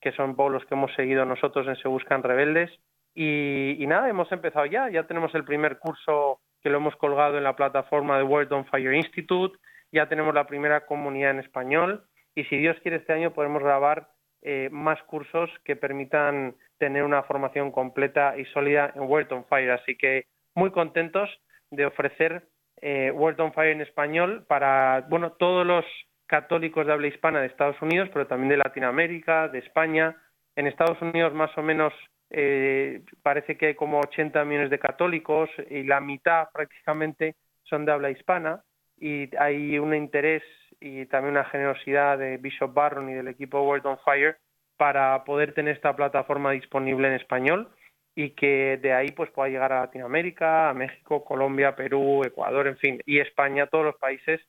que 0.00 0.12
son 0.12 0.34
los 0.36 0.64
que 0.66 0.74
hemos 0.74 0.92
seguido 0.94 1.24
nosotros 1.24 1.66
en 1.68 1.76
Se 1.76 1.88
Buscan 1.88 2.22
Rebeldes. 2.22 2.70
Y, 3.14 3.84
nada, 3.86 4.08
hemos 4.08 4.30
empezado 4.30 4.66
ya, 4.66 4.88
ya 4.88 5.06
tenemos 5.06 5.34
el 5.34 5.44
primer 5.44 5.78
curso 5.78 6.40
que 6.62 6.70
lo 6.70 6.78
hemos 6.78 6.96
colgado 6.96 7.38
en 7.38 7.44
la 7.44 7.56
plataforma 7.56 8.16
de 8.16 8.24
World 8.24 8.52
on 8.52 8.66
Fire 8.66 8.94
Institute, 8.94 9.58
ya 9.92 10.08
tenemos 10.08 10.34
la 10.34 10.46
primera 10.46 10.86
comunidad 10.86 11.32
en 11.32 11.40
español 11.40 12.04
y 12.34 12.44
si 12.44 12.56
Dios 12.56 12.76
quiere 12.82 12.98
este 12.98 13.12
año 13.12 13.32
podemos 13.32 13.62
grabar 13.62 14.08
eh, 14.42 14.68
más 14.70 15.02
cursos 15.02 15.50
que 15.64 15.76
permitan 15.76 16.54
tener 16.78 17.02
una 17.02 17.22
formación 17.24 17.72
completa 17.72 18.38
y 18.38 18.44
sólida 18.46 18.92
en 18.94 19.02
World 19.02 19.32
on 19.32 19.44
Fire. 19.46 19.70
Así 19.72 19.96
que 19.96 20.26
muy 20.54 20.70
contentos 20.70 21.28
de 21.70 21.86
ofrecer 21.86 22.48
eh, 22.80 23.10
World 23.10 23.40
on 23.40 23.52
Fire 23.52 23.72
en 23.72 23.82
español 23.82 24.44
para 24.48 25.06
bueno 25.08 25.32
todos 25.32 25.66
los 25.66 25.84
católicos 26.26 26.86
de 26.86 26.92
habla 26.92 27.08
hispana 27.08 27.40
de 27.40 27.48
Estados 27.48 27.80
Unidos, 27.82 28.08
pero 28.12 28.26
también 28.26 28.50
de 28.50 28.56
Latinoamérica, 28.56 29.48
de 29.48 29.58
España. 29.58 30.16
En 30.56 30.66
Estados 30.66 31.00
Unidos 31.02 31.34
más 31.34 31.56
o 31.58 31.62
menos 31.62 31.92
eh, 32.30 33.02
parece 33.22 33.56
que 33.56 33.66
hay 33.66 33.74
como 33.74 33.98
80 34.00 34.44
millones 34.44 34.70
de 34.70 34.78
católicos 34.78 35.50
y 35.68 35.82
la 35.82 36.00
mitad 36.00 36.48
prácticamente 36.52 37.34
son 37.64 37.84
de 37.84 37.92
habla 37.92 38.10
hispana 38.10 38.62
y 38.98 39.34
hay 39.36 39.78
un 39.78 39.94
interés 39.94 40.42
y 40.80 41.06
también 41.06 41.32
una 41.32 41.44
generosidad 41.44 42.18
de 42.18 42.36
Bishop 42.36 42.72
Barron 42.72 43.10
y 43.10 43.14
del 43.14 43.28
equipo 43.28 43.62
World 43.62 43.86
on 43.86 43.98
Fire 44.04 44.36
para 44.76 45.24
poder 45.24 45.52
tener 45.54 45.74
esta 45.74 45.94
plataforma 45.94 46.52
disponible 46.52 47.08
en 47.08 47.14
español 47.14 47.68
y 48.14 48.30
que 48.30 48.78
de 48.80 48.92
ahí 48.92 49.10
pues 49.12 49.30
pueda 49.30 49.48
llegar 49.48 49.72
a 49.72 49.80
Latinoamérica, 49.80 50.70
a 50.70 50.74
México, 50.74 51.24
Colombia, 51.24 51.76
Perú, 51.76 52.22
Ecuador, 52.24 52.66
en 52.66 52.76
fin, 52.76 53.00
y 53.06 53.18
España, 53.18 53.66
todos 53.66 53.84
los 53.84 53.96
países 53.96 54.40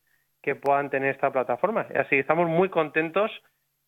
que 0.42 0.56
puedan 0.56 0.90
tener 0.90 1.14
esta 1.14 1.32
plataforma. 1.32 1.88
Así 1.96 2.16
estamos 2.16 2.48
muy 2.48 2.70
contentos 2.70 3.32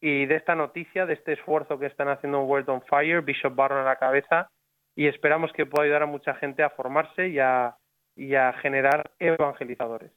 y 0.05 0.25
de 0.25 0.35
esta 0.35 0.53
noticia, 0.53 1.05
de 1.05 1.13
este 1.13 1.31
esfuerzo 1.31 1.79
que 1.79 1.85
están 1.85 2.09
haciendo 2.09 2.41
World 2.41 2.69
on 2.69 2.81
Fire, 2.81 3.21
Bishop 3.21 3.55
Barron 3.55 3.79
a 3.79 3.85
la 3.85 3.95
cabeza, 3.95 4.49
y 4.97 5.07
esperamos 5.07 5.53
que 5.53 5.65
pueda 5.65 5.85
ayudar 5.85 6.03
a 6.03 6.07
mucha 6.07 6.35
gente 6.35 6.61
a 6.61 6.71
formarse 6.71 7.29
y 7.29 7.39
a, 7.39 7.77
y 8.13 8.35
a 8.35 8.51
generar 8.61 9.11
evangelizadores. 9.17 10.11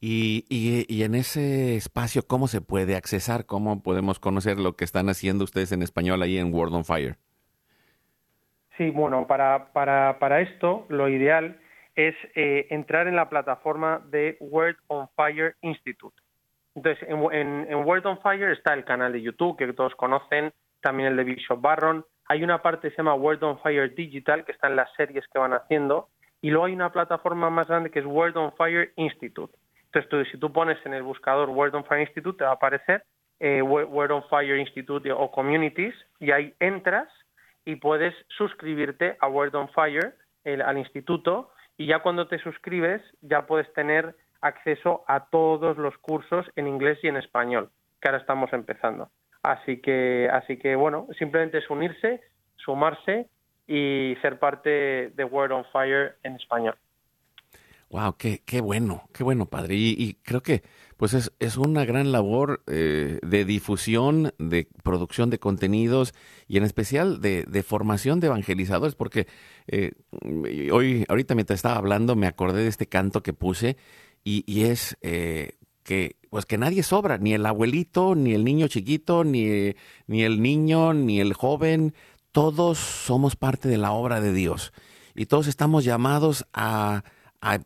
Y, 0.00 0.46
y, 0.48 0.86
y, 0.88 1.02
en 1.02 1.14
ese 1.14 1.76
espacio, 1.76 2.22
¿cómo 2.26 2.48
se 2.48 2.62
puede 2.62 2.96
accesar? 2.96 3.44
¿Cómo 3.44 3.82
podemos 3.82 4.18
conocer 4.18 4.58
lo 4.58 4.76
que 4.76 4.84
están 4.84 5.10
haciendo 5.10 5.44
ustedes 5.44 5.70
en 5.72 5.82
español 5.82 6.22
ahí 6.22 6.38
en 6.38 6.52
World 6.52 6.74
on 6.74 6.86
Fire? 6.86 7.16
Sí, 8.78 8.88
bueno, 8.88 9.26
para, 9.26 9.74
para, 9.74 10.18
para 10.18 10.40
esto 10.40 10.86
lo 10.88 11.10
ideal 11.10 11.60
es 11.96 12.14
eh, 12.34 12.66
entrar 12.70 13.08
en 13.08 13.16
la 13.16 13.28
plataforma 13.28 14.02
de 14.10 14.38
World 14.40 14.78
on 14.86 15.06
Fire 15.16 15.54
Institute. 15.60 16.23
Entonces, 16.74 17.08
en, 17.08 17.22
en, 17.32 17.66
en, 17.70 17.84
World 17.84 18.06
on 18.06 18.20
Fire 18.20 18.50
está 18.50 18.74
el 18.74 18.84
canal 18.84 19.12
de 19.12 19.22
YouTube 19.22 19.56
que 19.56 19.72
todos 19.72 19.94
conocen, 19.94 20.52
también 20.80 21.10
el 21.10 21.16
de 21.16 21.24
Bishop 21.24 21.60
Barron. 21.60 22.04
Hay 22.26 22.42
una 22.42 22.62
parte 22.62 22.88
que 22.88 22.94
se 22.94 23.02
llama 23.02 23.14
World 23.14 23.44
on 23.44 23.58
Fire 23.60 23.94
Digital, 23.94 24.44
que 24.44 24.52
está 24.52 24.68
en 24.68 24.76
las 24.76 24.92
series 24.94 25.26
que 25.28 25.38
van 25.38 25.52
haciendo, 25.52 26.08
y 26.40 26.50
luego 26.50 26.66
hay 26.66 26.72
una 26.72 26.92
plataforma 26.92 27.48
más 27.50 27.68
grande 27.68 27.90
que 27.90 28.00
es 28.00 28.06
World 28.06 28.36
on 28.36 28.52
Fire 28.56 28.92
Institute. 28.96 29.56
Entonces, 29.86 30.08
tú, 30.10 30.24
si 30.24 30.38
tú 30.38 30.52
pones 30.52 30.78
en 30.84 30.94
el 30.94 31.02
buscador 31.02 31.48
World 31.50 31.76
on 31.76 31.84
Fire 31.84 32.00
Institute, 32.00 32.38
te 32.38 32.44
va 32.44 32.50
a 32.50 32.54
aparecer 32.54 33.04
eh, 33.40 33.62
World 33.62 34.12
on 34.12 34.24
Fire 34.28 34.58
Institute 34.58 35.10
o 35.12 35.30
Communities, 35.30 35.94
y 36.18 36.32
ahí 36.32 36.54
entras 36.58 37.08
y 37.64 37.76
puedes 37.76 38.14
suscribirte 38.36 39.16
a 39.20 39.28
World 39.28 39.54
on 39.54 39.68
Fire, 39.70 40.14
el, 40.44 40.60
al 40.60 40.78
instituto, 40.78 41.50
y 41.76 41.86
ya 41.86 42.00
cuando 42.00 42.28
te 42.28 42.38
suscribes 42.38 43.02
ya 43.22 43.46
puedes 43.46 43.72
tener 43.72 44.14
acceso 44.44 45.04
a 45.08 45.26
todos 45.30 45.78
los 45.78 45.96
cursos 45.98 46.46
en 46.54 46.68
inglés 46.68 46.98
y 47.02 47.08
en 47.08 47.16
español, 47.16 47.70
que 48.00 48.08
ahora 48.08 48.20
estamos 48.20 48.52
empezando. 48.52 49.10
Así 49.42 49.80
que, 49.80 50.28
así 50.32 50.58
que 50.58 50.76
bueno, 50.76 51.06
simplemente 51.18 51.58
es 51.58 51.70
unirse, 51.70 52.20
sumarse 52.56 53.28
y 53.66 54.16
ser 54.20 54.38
parte 54.38 55.10
de 55.10 55.24
World 55.24 55.52
on 55.52 55.64
Fire 55.72 56.16
en 56.22 56.36
español. 56.36 56.76
Wow, 57.90 58.16
qué, 58.18 58.42
qué 58.44 58.60
bueno, 58.60 59.04
qué 59.12 59.22
bueno, 59.22 59.46
padre. 59.46 59.76
Y, 59.76 60.18
creo 60.24 60.42
que 60.42 60.62
pues 60.96 61.14
es, 61.38 61.56
una 61.56 61.84
gran 61.84 62.12
labor 62.12 62.62
eh, 62.66 63.20
de 63.22 63.44
difusión, 63.44 64.32
de 64.38 64.68
producción 64.82 65.30
de 65.30 65.38
contenidos 65.38 66.12
y 66.48 66.56
en 66.56 66.64
especial 66.64 67.20
de, 67.20 67.44
de 67.44 67.62
formación 67.62 68.20
de 68.20 68.26
evangelizadores, 68.26 68.94
porque 68.94 69.26
eh, 69.68 69.92
hoy, 70.72 71.04
ahorita 71.08 71.34
mientras 71.34 71.58
estaba 71.58 71.76
hablando, 71.76 72.16
me 72.16 72.26
acordé 72.26 72.62
de 72.62 72.68
este 72.68 72.86
canto 72.86 73.22
que 73.22 73.32
puse 73.32 73.76
y, 74.24 74.42
y 74.46 74.64
es 74.64 74.96
eh, 75.02 75.52
que 75.82 76.16
pues 76.30 76.46
que 76.46 76.58
nadie 76.58 76.82
sobra, 76.82 77.18
ni 77.18 77.34
el 77.34 77.46
abuelito, 77.46 78.16
ni 78.16 78.34
el 78.34 78.44
niño 78.44 78.66
chiquito, 78.66 79.22
ni, 79.22 79.74
ni 80.08 80.24
el 80.24 80.42
niño, 80.42 80.92
ni 80.92 81.20
el 81.20 81.32
joven, 81.32 81.94
todos 82.32 82.78
somos 82.78 83.36
parte 83.36 83.68
de 83.68 83.78
la 83.78 83.92
obra 83.92 84.20
de 84.20 84.32
Dios 84.32 84.72
y 85.14 85.26
todos 85.26 85.46
estamos 85.46 85.84
llamados 85.84 86.46
a, 86.52 87.04
a 87.40 87.60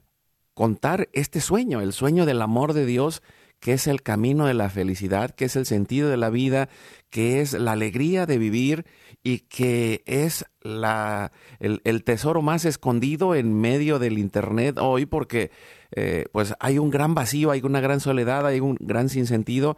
contar 0.54 1.08
este 1.12 1.40
sueño, 1.40 1.80
el 1.80 1.92
sueño 1.92 2.26
del 2.26 2.42
amor 2.42 2.74
de 2.74 2.84
Dios, 2.84 3.22
que 3.60 3.72
es 3.72 3.86
el 3.86 4.02
camino 4.02 4.46
de 4.46 4.54
la 4.54 4.70
felicidad, 4.70 5.30
que 5.30 5.46
es 5.46 5.56
el 5.56 5.66
sentido 5.66 6.08
de 6.08 6.16
la 6.16 6.30
vida, 6.30 6.68
que 7.10 7.40
es 7.40 7.54
la 7.54 7.72
alegría 7.72 8.26
de 8.26 8.38
vivir 8.38 8.84
y 9.22 9.40
que 9.40 10.02
es 10.06 10.44
la, 10.60 11.32
el, 11.58 11.80
el 11.84 12.04
tesoro 12.04 12.42
más 12.42 12.64
escondido 12.64 13.34
en 13.34 13.58
medio 13.58 13.98
del 13.98 14.18
Internet 14.18 14.78
hoy, 14.78 15.06
porque 15.06 15.50
eh, 15.92 16.26
pues 16.32 16.54
hay 16.60 16.78
un 16.78 16.90
gran 16.90 17.14
vacío, 17.14 17.50
hay 17.50 17.60
una 17.62 17.80
gran 17.80 18.00
soledad, 18.00 18.46
hay 18.46 18.60
un 18.60 18.76
gran 18.80 19.08
sinsentido, 19.08 19.76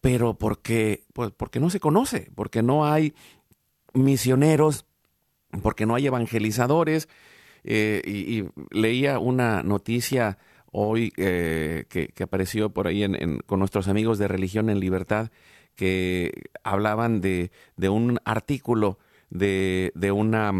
pero 0.00 0.34
porque, 0.34 1.04
pues 1.12 1.30
porque 1.36 1.60
no 1.60 1.70
se 1.70 1.80
conoce, 1.80 2.30
porque 2.34 2.62
no 2.62 2.86
hay 2.86 3.14
misioneros, 3.94 4.86
porque 5.62 5.86
no 5.86 5.94
hay 5.94 6.06
evangelizadores, 6.06 7.08
eh, 7.64 8.02
y, 8.04 8.44
leía 8.70 9.18
una 9.18 9.62
noticia 9.62 10.38
hoy 10.70 11.12
eh, 11.16 11.84
que, 11.88 12.12
apareció 12.22 12.70
por 12.70 12.86
ahí 12.86 13.02
en, 13.02 13.40
con 13.46 13.58
nuestros 13.58 13.88
amigos 13.88 14.18
de 14.18 14.28
Religión 14.28 14.70
en 14.70 14.78
Libertad 14.78 15.30
que 15.74 16.32
hablaban 16.62 17.20
de, 17.20 17.50
de 17.76 17.88
un 17.88 18.18
artículo 18.24 18.98
de, 19.30 19.90
de 19.94 20.12
una 20.12 20.52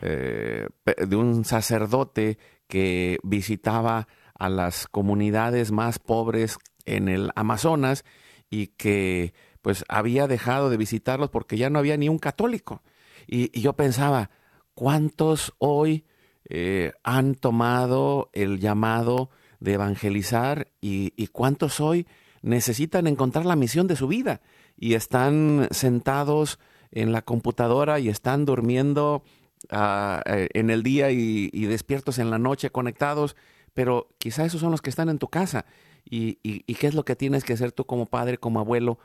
eh, 0.00 0.68
de 0.76 1.16
un 1.16 1.44
sacerdote 1.44 2.38
que 2.68 3.18
visitaba 3.22 4.08
a 4.34 4.48
las 4.48 4.86
comunidades 4.86 5.72
más 5.72 5.98
pobres 5.98 6.58
en 6.84 7.08
el 7.08 7.30
Amazonas 7.34 8.04
y 8.50 8.68
que 8.68 9.34
pues 9.62 9.84
había 9.88 10.28
dejado 10.28 10.70
de 10.70 10.76
visitarlos 10.76 11.30
porque 11.30 11.56
ya 11.56 11.70
no 11.70 11.78
había 11.80 11.96
ni 11.96 12.08
un 12.08 12.18
católico. 12.18 12.82
Y, 13.26 13.58
yo 13.60 13.74
pensaba, 13.74 14.30
¿Cuántos 14.74 15.54
hoy 15.58 16.04
eh, 16.48 16.92
han 17.02 17.34
tomado 17.34 18.30
el 18.32 18.60
llamado 18.60 19.30
de 19.58 19.72
evangelizar 19.72 20.68
y, 20.80 21.12
y, 21.16 21.26
cuántos 21.26 21.80
hoy 21.80 22.06
necesitan 22.42 23.08
encontrar 23.08 23.44
la 23.44 23.56
misión 23.56 23.88
de 23.88 23.96
su 23.96 24.06
vida? 24.06 24.40
y 24.78 24.94
están 24.94 25.68
sentados 25.70 26.58
en 26.90 27.12
la 27.12 27.22
computadora 27.22 27.98
y 27.98 28.08
están 28.08 28.44
durmiendo 28.44 29.22
ah, 29.70 30.22
eh, 30.26 30.48
en 30.54 30.70
el 30.70 30.82
día 30.82 31.10
y, 31.10 31.48
despiertos 31.66 32.18
en 32.18 32.30
la 32.30 32.38
noche 32.38 32.70
conectados, 32.70 33.36
pero 33.74 34.08
quizá 34.18 34.44
esos 34.44 34.60
son 34.60 34.70
los 34.70 34.82
que 34.82 34.90
están 34.90 35.08
en 35.08 35.18
tu 35.18 35.28
casa. 35.28 35.66
Y 36.10 36.36
qué 36.74 36.86
es 36.86 36.94
lo 36.94 37.04
que 37.04 37.16
tienes 37.16 37.44
que 37.44 37.52
hacer 37.52 37.72
tú 37.72 37.84
como 37.84 38.06
padre, 38.06 38.38
como 38.38 38.60
abuelo, 38.60 38.98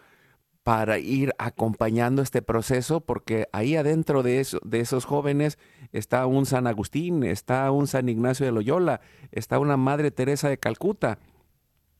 para 0.64 0.98
ir 0.98 1.34
acompañando 1.38 2.22
este 2.22 2.42
proceso, 2.42 3.02
porque 3.02 3.48
ahí 3.52 3.76
adentro 3.76 4.24
de, 4.24 4.40
eso, 4.40 4.60
de 4.64 4.80
esos 4.80 5.04
jóvenes 5.04 5.60
está 5.92 6.26
un 6.26 6.46
San 6.46 6.68
Agustín, 6.68 7.24
está 7.24 7.70
un 7.72 7.88
San 7.88 8.08
Ignacio 8.08 8.46
de 8.46 8.54
Loyola, 8.54 9.02
está 9.32 9.60
una 9.60 9.76
Madre 9.76 10.10
Teresa 10.10 10.48
de 10.48 10.58
Calcuta. 10.58 11.20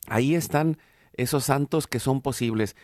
Ahí 0.06 0.34
están 0.34 0.78
esos 1.12 1.44
santos 1.44 1.86
que 1.86 2.00
son 2.00 2.22
posibles. 2.22 2.74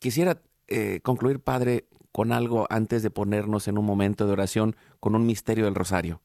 Quisiera 0.00 0.42
eh, 0.66 1.00
concluir, 1.02 1.40
Padre, 1.40 1.86
con 2.12 2.32
algo 2.32 2.66
antes 2.70 3.02
de 3.02 3.10
ponernos 3.10 3.68
en 3.68 3.78
un 3.78 3.84
momento 3.84 4.26
de 4.26 4.32
oración 4.32 4.76
con 5.00 5.14
un 5.14 5.26
misterio 5.26 5.64
del 5.64 5.74
rosario. 5.74 6.20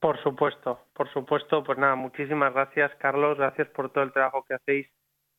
Por 0.00 0.22
supuesto, 0.22 0.80
por 0.94 1.12
supuesto. 1.12 1.64
Pues 1.64 1.78
nada, 1.78 1.96
muchísimas 1.96 2.54
gracias, 2.54 2.92
Carlos. 2.98 3.36
Gracias 3.36 3.68
por 3.68 3.90
todo 3.90 4.04
el 4.04 4.12
trabajo 4.12 4.44
que 4.46 4.54
hacéis 4.54 4.86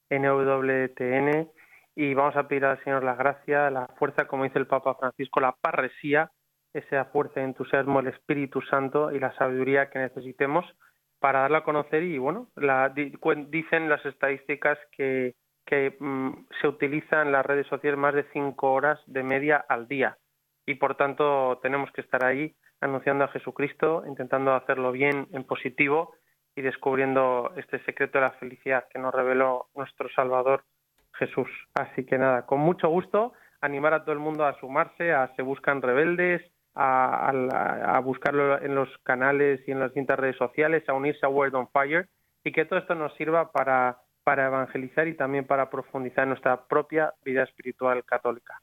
en 0.10 0.26
EWTN. 0.26 1.50
Y 1.96 2.14
vamos 2.14 2.36
a 2.36 2.48
pedir 2.48 2.66
al 2.66 2.82
Señor 2.84 3.04
la 3.04 3.16
gracia, 3.16 3.70
la 3.70 3.88
fuerza, 3.98 4.28
como 4.28 4.44
dice 4.44 4.60
el 4.60 4.68
Papa 4.68 4.96
Francisco, 4.96 5.40
la 5.40 5.54
parresía, 5.54 6.32
esa 6.74 7.06
fuerza, 7.06 7.42
entusiasmo, 7.42 8.00
el 8.00 8.08
Espíritu 8.08 8.62
Santo 8.62 9.12
y 9.12 9.20
la 9.20 9.34
sabiduría 9.36 9.90
que 9.90 10.00
necesitemos 10.00 10.66
para 11.20 11.42
darla 11.42 11.60
a 11.60 11.64
conocer. 11.64 12.04
Y 12.04 12.18
bueno, 12.18 12.48
la, 12.56 12.90
dicen 12.90 13.90
las 13.90 14.06
estadísticas 14.06 14.78
que, 14.92 15.36
que 15.70 15.96
mm, 16.00 16.48
se 16.60 16.68
utilizan 16.68 17.32
las 17.32 17.46
redes 17.46 17.68
sociales 17.68 18.00
más 18.00 18.16
de 18.16 18.26
cinco 18.34 18.74
horas 18.74 19.00
de 19.06 19.22
media 19.22 19.64
al 19.70 19.88
día. 19.88 20.18
Y 20.66 20.76
por 20.76 20.96
tanto, 20.96 21.60
tenemos 21.62 21.92
que 21.92 22.02
estar 22.02 22.26
ahí 22.26 22.56
anunciando 22.82 23.26
a 23.26 23.28
Jesucristo, 23.28 24.04
intentando 24.08 24.54
hacerlo 24.56 24.92
bien, 24.92 25.28
en 25.32 25.44
positivo 25.44 26.16
y 26.56 26.64
descubriendo 26.64 27.54
este 27.56 27.84
secreto 27.86 28.18
de 28.18 28.26
la 28.26 28.32
felicidad 28.32 28.88
que 28.90 28.98
nos 28.98 29.14
reveló 29.14 29.68
nuestro 29.76 30.10
Salvador 30.10 30.64
Jesús. 31.14 31.50
Así 31.76 32.04
que 32.04 32.18
nada, 32.18 32.48
con 32.48 32.60
mucho 32.60 32.90
gusto, 32.90 33.34
animar 33.62 33.94
a 33.94 34.02
todo 34.02 34.14
el 34.14 34.20
mundo 34.20 34.46
a 34.46 34.60
sumarse 34.60 35.14
a 35.14 35.34
Se 35.36 35.44
Buscan 35.44 35.84
Rebeldes, 35.84 36.42
a, 36.74 38.02
buscarlo 38.04 38.60
en 38.60 38.74
los 38.74 38.90
canales 39.04 39.62
y 39.68 39.72
en 39.72 39.80
las 39.80 39.90
distintas 39.90 40.18
redes 40.18 40.38
sociales, 40.38 40.88
a 40.88 40.94
unirse 40.94 41.26
a 41.26 41.30
Word 41.30 41.54
on 41.54 41.68
Fire 41.70 42.08
y 42.44 42.52
que 42.52 42.66
todo 42.66 42.80
esto 42.80 42.96
nos 42.96 43.14
sirva 43.16 43.52
para, 43.52 43.98
para 44.30 44.46
evangelizar 44.46 45.08
y 45.08 45.16
también 45.16 45.48
para 45.48 45.72
profundizar 45.72 46.28
nuestra 46.28 46.68
propia 46.68 47.16
vida 47.26 47.42
espiritual 47.42 48.06
católica. 48.06 48.62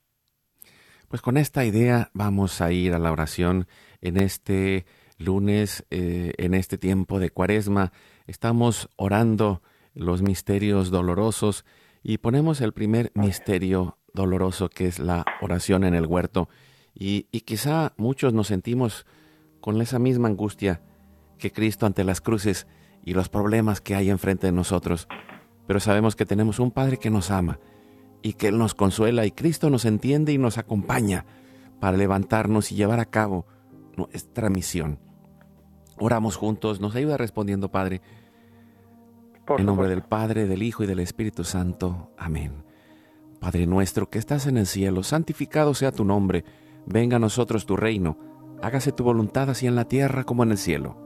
Pues 1.09 1.21
con 1.21 1.37
esta 1.37 1.65
idea 1.65 2.09
vamos 2.15 2.61
a 2.61 2.71
ir 2.71 2.95
a 2.95 3.01
la 3.01 3.11
oración 3.11 3.67
en 4.01 4.17
este 4.17 4.87
lunes, 5.19 5.85
eh, 5.91 6.35
en 6.39 6.55
este 6.55 6.79
tiempo 6.79 7.19
de 7.19 7.31
cuaresma. 7.31 7.91
Estamos 8.29 8.89
orando 8.95 9.61
los 9.93 10.23
misterios 10.23 10.93
dolorosos 10.93 11.65
y 12.01 12.19
ponemos 12.19 12.61
el 12.61 12.73
primer 12.73 13.11
misterio 13.15 13.99
doloroso 14.15 14.69
que 14.69 14.87
es 14.87 15.01
la 15.01 15.25
oración 15.41 15.83
en 15.83 15.97
el 15.97 16.07
huerto. 16.07 16.49
Y, 16.95 17.27
y 17.33 17.41
quizá 17.41 17.93
muchos 17.97 18.33
nos 18.33 18.47
sentimos 18.47 19.05
con 19.61 19.81
esa 19.83 19.99
misma 19.99 20.29
angustia 20.29 20.81
que 21.41 21.51
Cristo 21.51 21.87
ante 21.87 22.05
las 22.05 22.21
cruces 22.21 22.69
y 23.03 23.15
los 23.15 23.29
problemas 23.29 23.81
que 23.81 23.97
hay 23.97 24.11
enfrente 24.11 24.47
de 24.47 24.53
nosotros. 24.53 25.09
Pero 25.67 25.81
sabemos 25.81 26.17
que 26.17 26.27
tenemos 26.27 26.59
un 26.59 26.71
Padre 26.71 26.99
que 26.99 27.11
nos 27.11 27.31
ama 27.31 27.59
y 28.23 28.35
que 28.35 28.49
Él 28.49 28.59
nos 28.59 28.75
consuela 28.75 29.27
y 29.27 29.31
Cristo 29.31 29.71
nos 29.71 29.85
entiende 29.85 30.33
y 30.33 30.39
nos 30.39 30.59
acompaña 30.59 31.27
para 31.81 31.97
levantarnos 31.97 32.73
y 32.73 32.75
llevar 32.75 33.01
a 33.01 33.07
cabo 33.07 33.47
nuestra 33.97 34.51
misión. 34.51 34.99
Oramos 35.99 36.37
juntos, 36.37 36.81
nos 36.81 36.95
ayuda 36.95 37.17
respondiendo, 37.17 37.71
Padre, 37.71 38.03
Por 39.47 39.61
en 39.61 39.67
nombre 39.67 39.89
del 39.89 40.03
Padre, 40.03 40.47
del 40.47 40.63
Hijo 40.63 40.85
y 40.85 40.87
del 40.87 41.01
Espíritu 41.01 41.45
Santo. 41.45 42.11
Amén. 42.19 42.65
Padre 43.41 43.67
nuestro 43.67 44.11
que 44.11 44.19
estás 44.19 44.47
en 44.47 44.57
el 44.57 44.67
cielo, 44.67 45.03
santificado 45.03 45.75
sea 45.75 45.93
tu 45.93 46.05
nombre, 46.05 46.45
venga 46.87 47.17
a 47.17 47.21
nosotros 47.21 47.67
tu 47.67 47.77
reino, 47.77 48.19
hágase 48.63 48.93
tu 48.93 49.05
voluntad 49.05 49.51
así 49.51 49.67
en 49.67 49.77
la 49.77 49.87
tierra 49.87 50.25
como 50.25 50.43
en 50.43 50.53
el 50.53 50.59
cielo. 50.59 51.06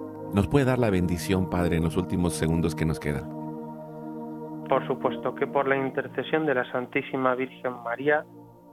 Nos 0.33 0.47
puede 0.47 0.65
dar 0.65 0.79
la 0.79 0.89
bendición, 0.89 1.49
Padre, 1.49 1.77
en 1.77 1.83
los 1.83 1.97
últimos 1.97 2.33
segundos 2.33 2.75
que 2.75 2.85
nos 2.85 2.99
quedan. 2.99 3.29
Por 4.69 4.87
supuesto 4.87 5.35
que 5.35 5.47
por 5.47 5.67
la 5.67 5.75
intercesión 5.75 6.45
de 6.45 6.55
la 6.55 6.71
Santísima 6.71 7.35
Virgen 7.35 7.73
María, 7.83 8.25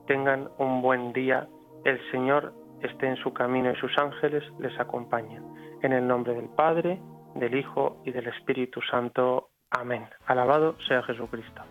tengan 0.07 0.49
un 0.59 0.81
buen 0.81 1.13
día. 1.13 1.49
El 1.85 1.99
Señor 2.11 2.55
esté 2.83 3.09
en 3.09 3.17
su 3.17 3.33
camino 3.33 3.71
y 3.73 3.77
sus 3.77 3.91
ángeles 3.99 4.45
les 4.61 4.79
acompañen. 4.79 5.43
En 5.83 5.93
el 5.93 6.07
nombre 6.07 6.35
del 6.35 6.49
Padre, 6.49 7.01
del 7.35 7.57
Hijo 7.57 8.01
y 8.05 8.13
del 8.13 8.29
Espíritu 8.29 8.81
Santo. 8.91 9.51
Amén. 9.71 10.07
Alabado 10.27 10.77
sea 10.87 11.03
Jesucristo. 11.03 11.63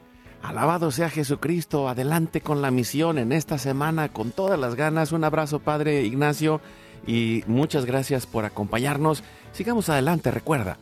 Alabado 0.44 0.92
sea 0.92 1.10
Jesucristo, 1.10 1.90
adelante 1.90 2.42
con 2.42 2.62
la 2.62 2.70
misión 2.70 3.18
en 3.18 3.32
esta 3.32 3.58
semana 3.58 4.10
con 4.10 4.32
todas 4.32 4.60
las 4.60 4.76
ganas. 4.76 5.12
Un 5.12 5.24
abrazo, 5.24 5.60
Padre 5.60 6.04
Ignacio, 6.04 6.62
y 7.08 7.44
muchas 7.48 7.86
gracias 7.86 8.28
por 8.28 8.46
acompañarnos. 8.46 9.24
Sigamos 9.58 9.90
adelante, 9.90 10.30
recuerda, 10.30 10.78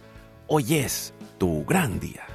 hoy 0.47 0.76
es 0.76 1.13
tu 1.38 1.63
gran 1.63 1.97
día. 1.97 2.35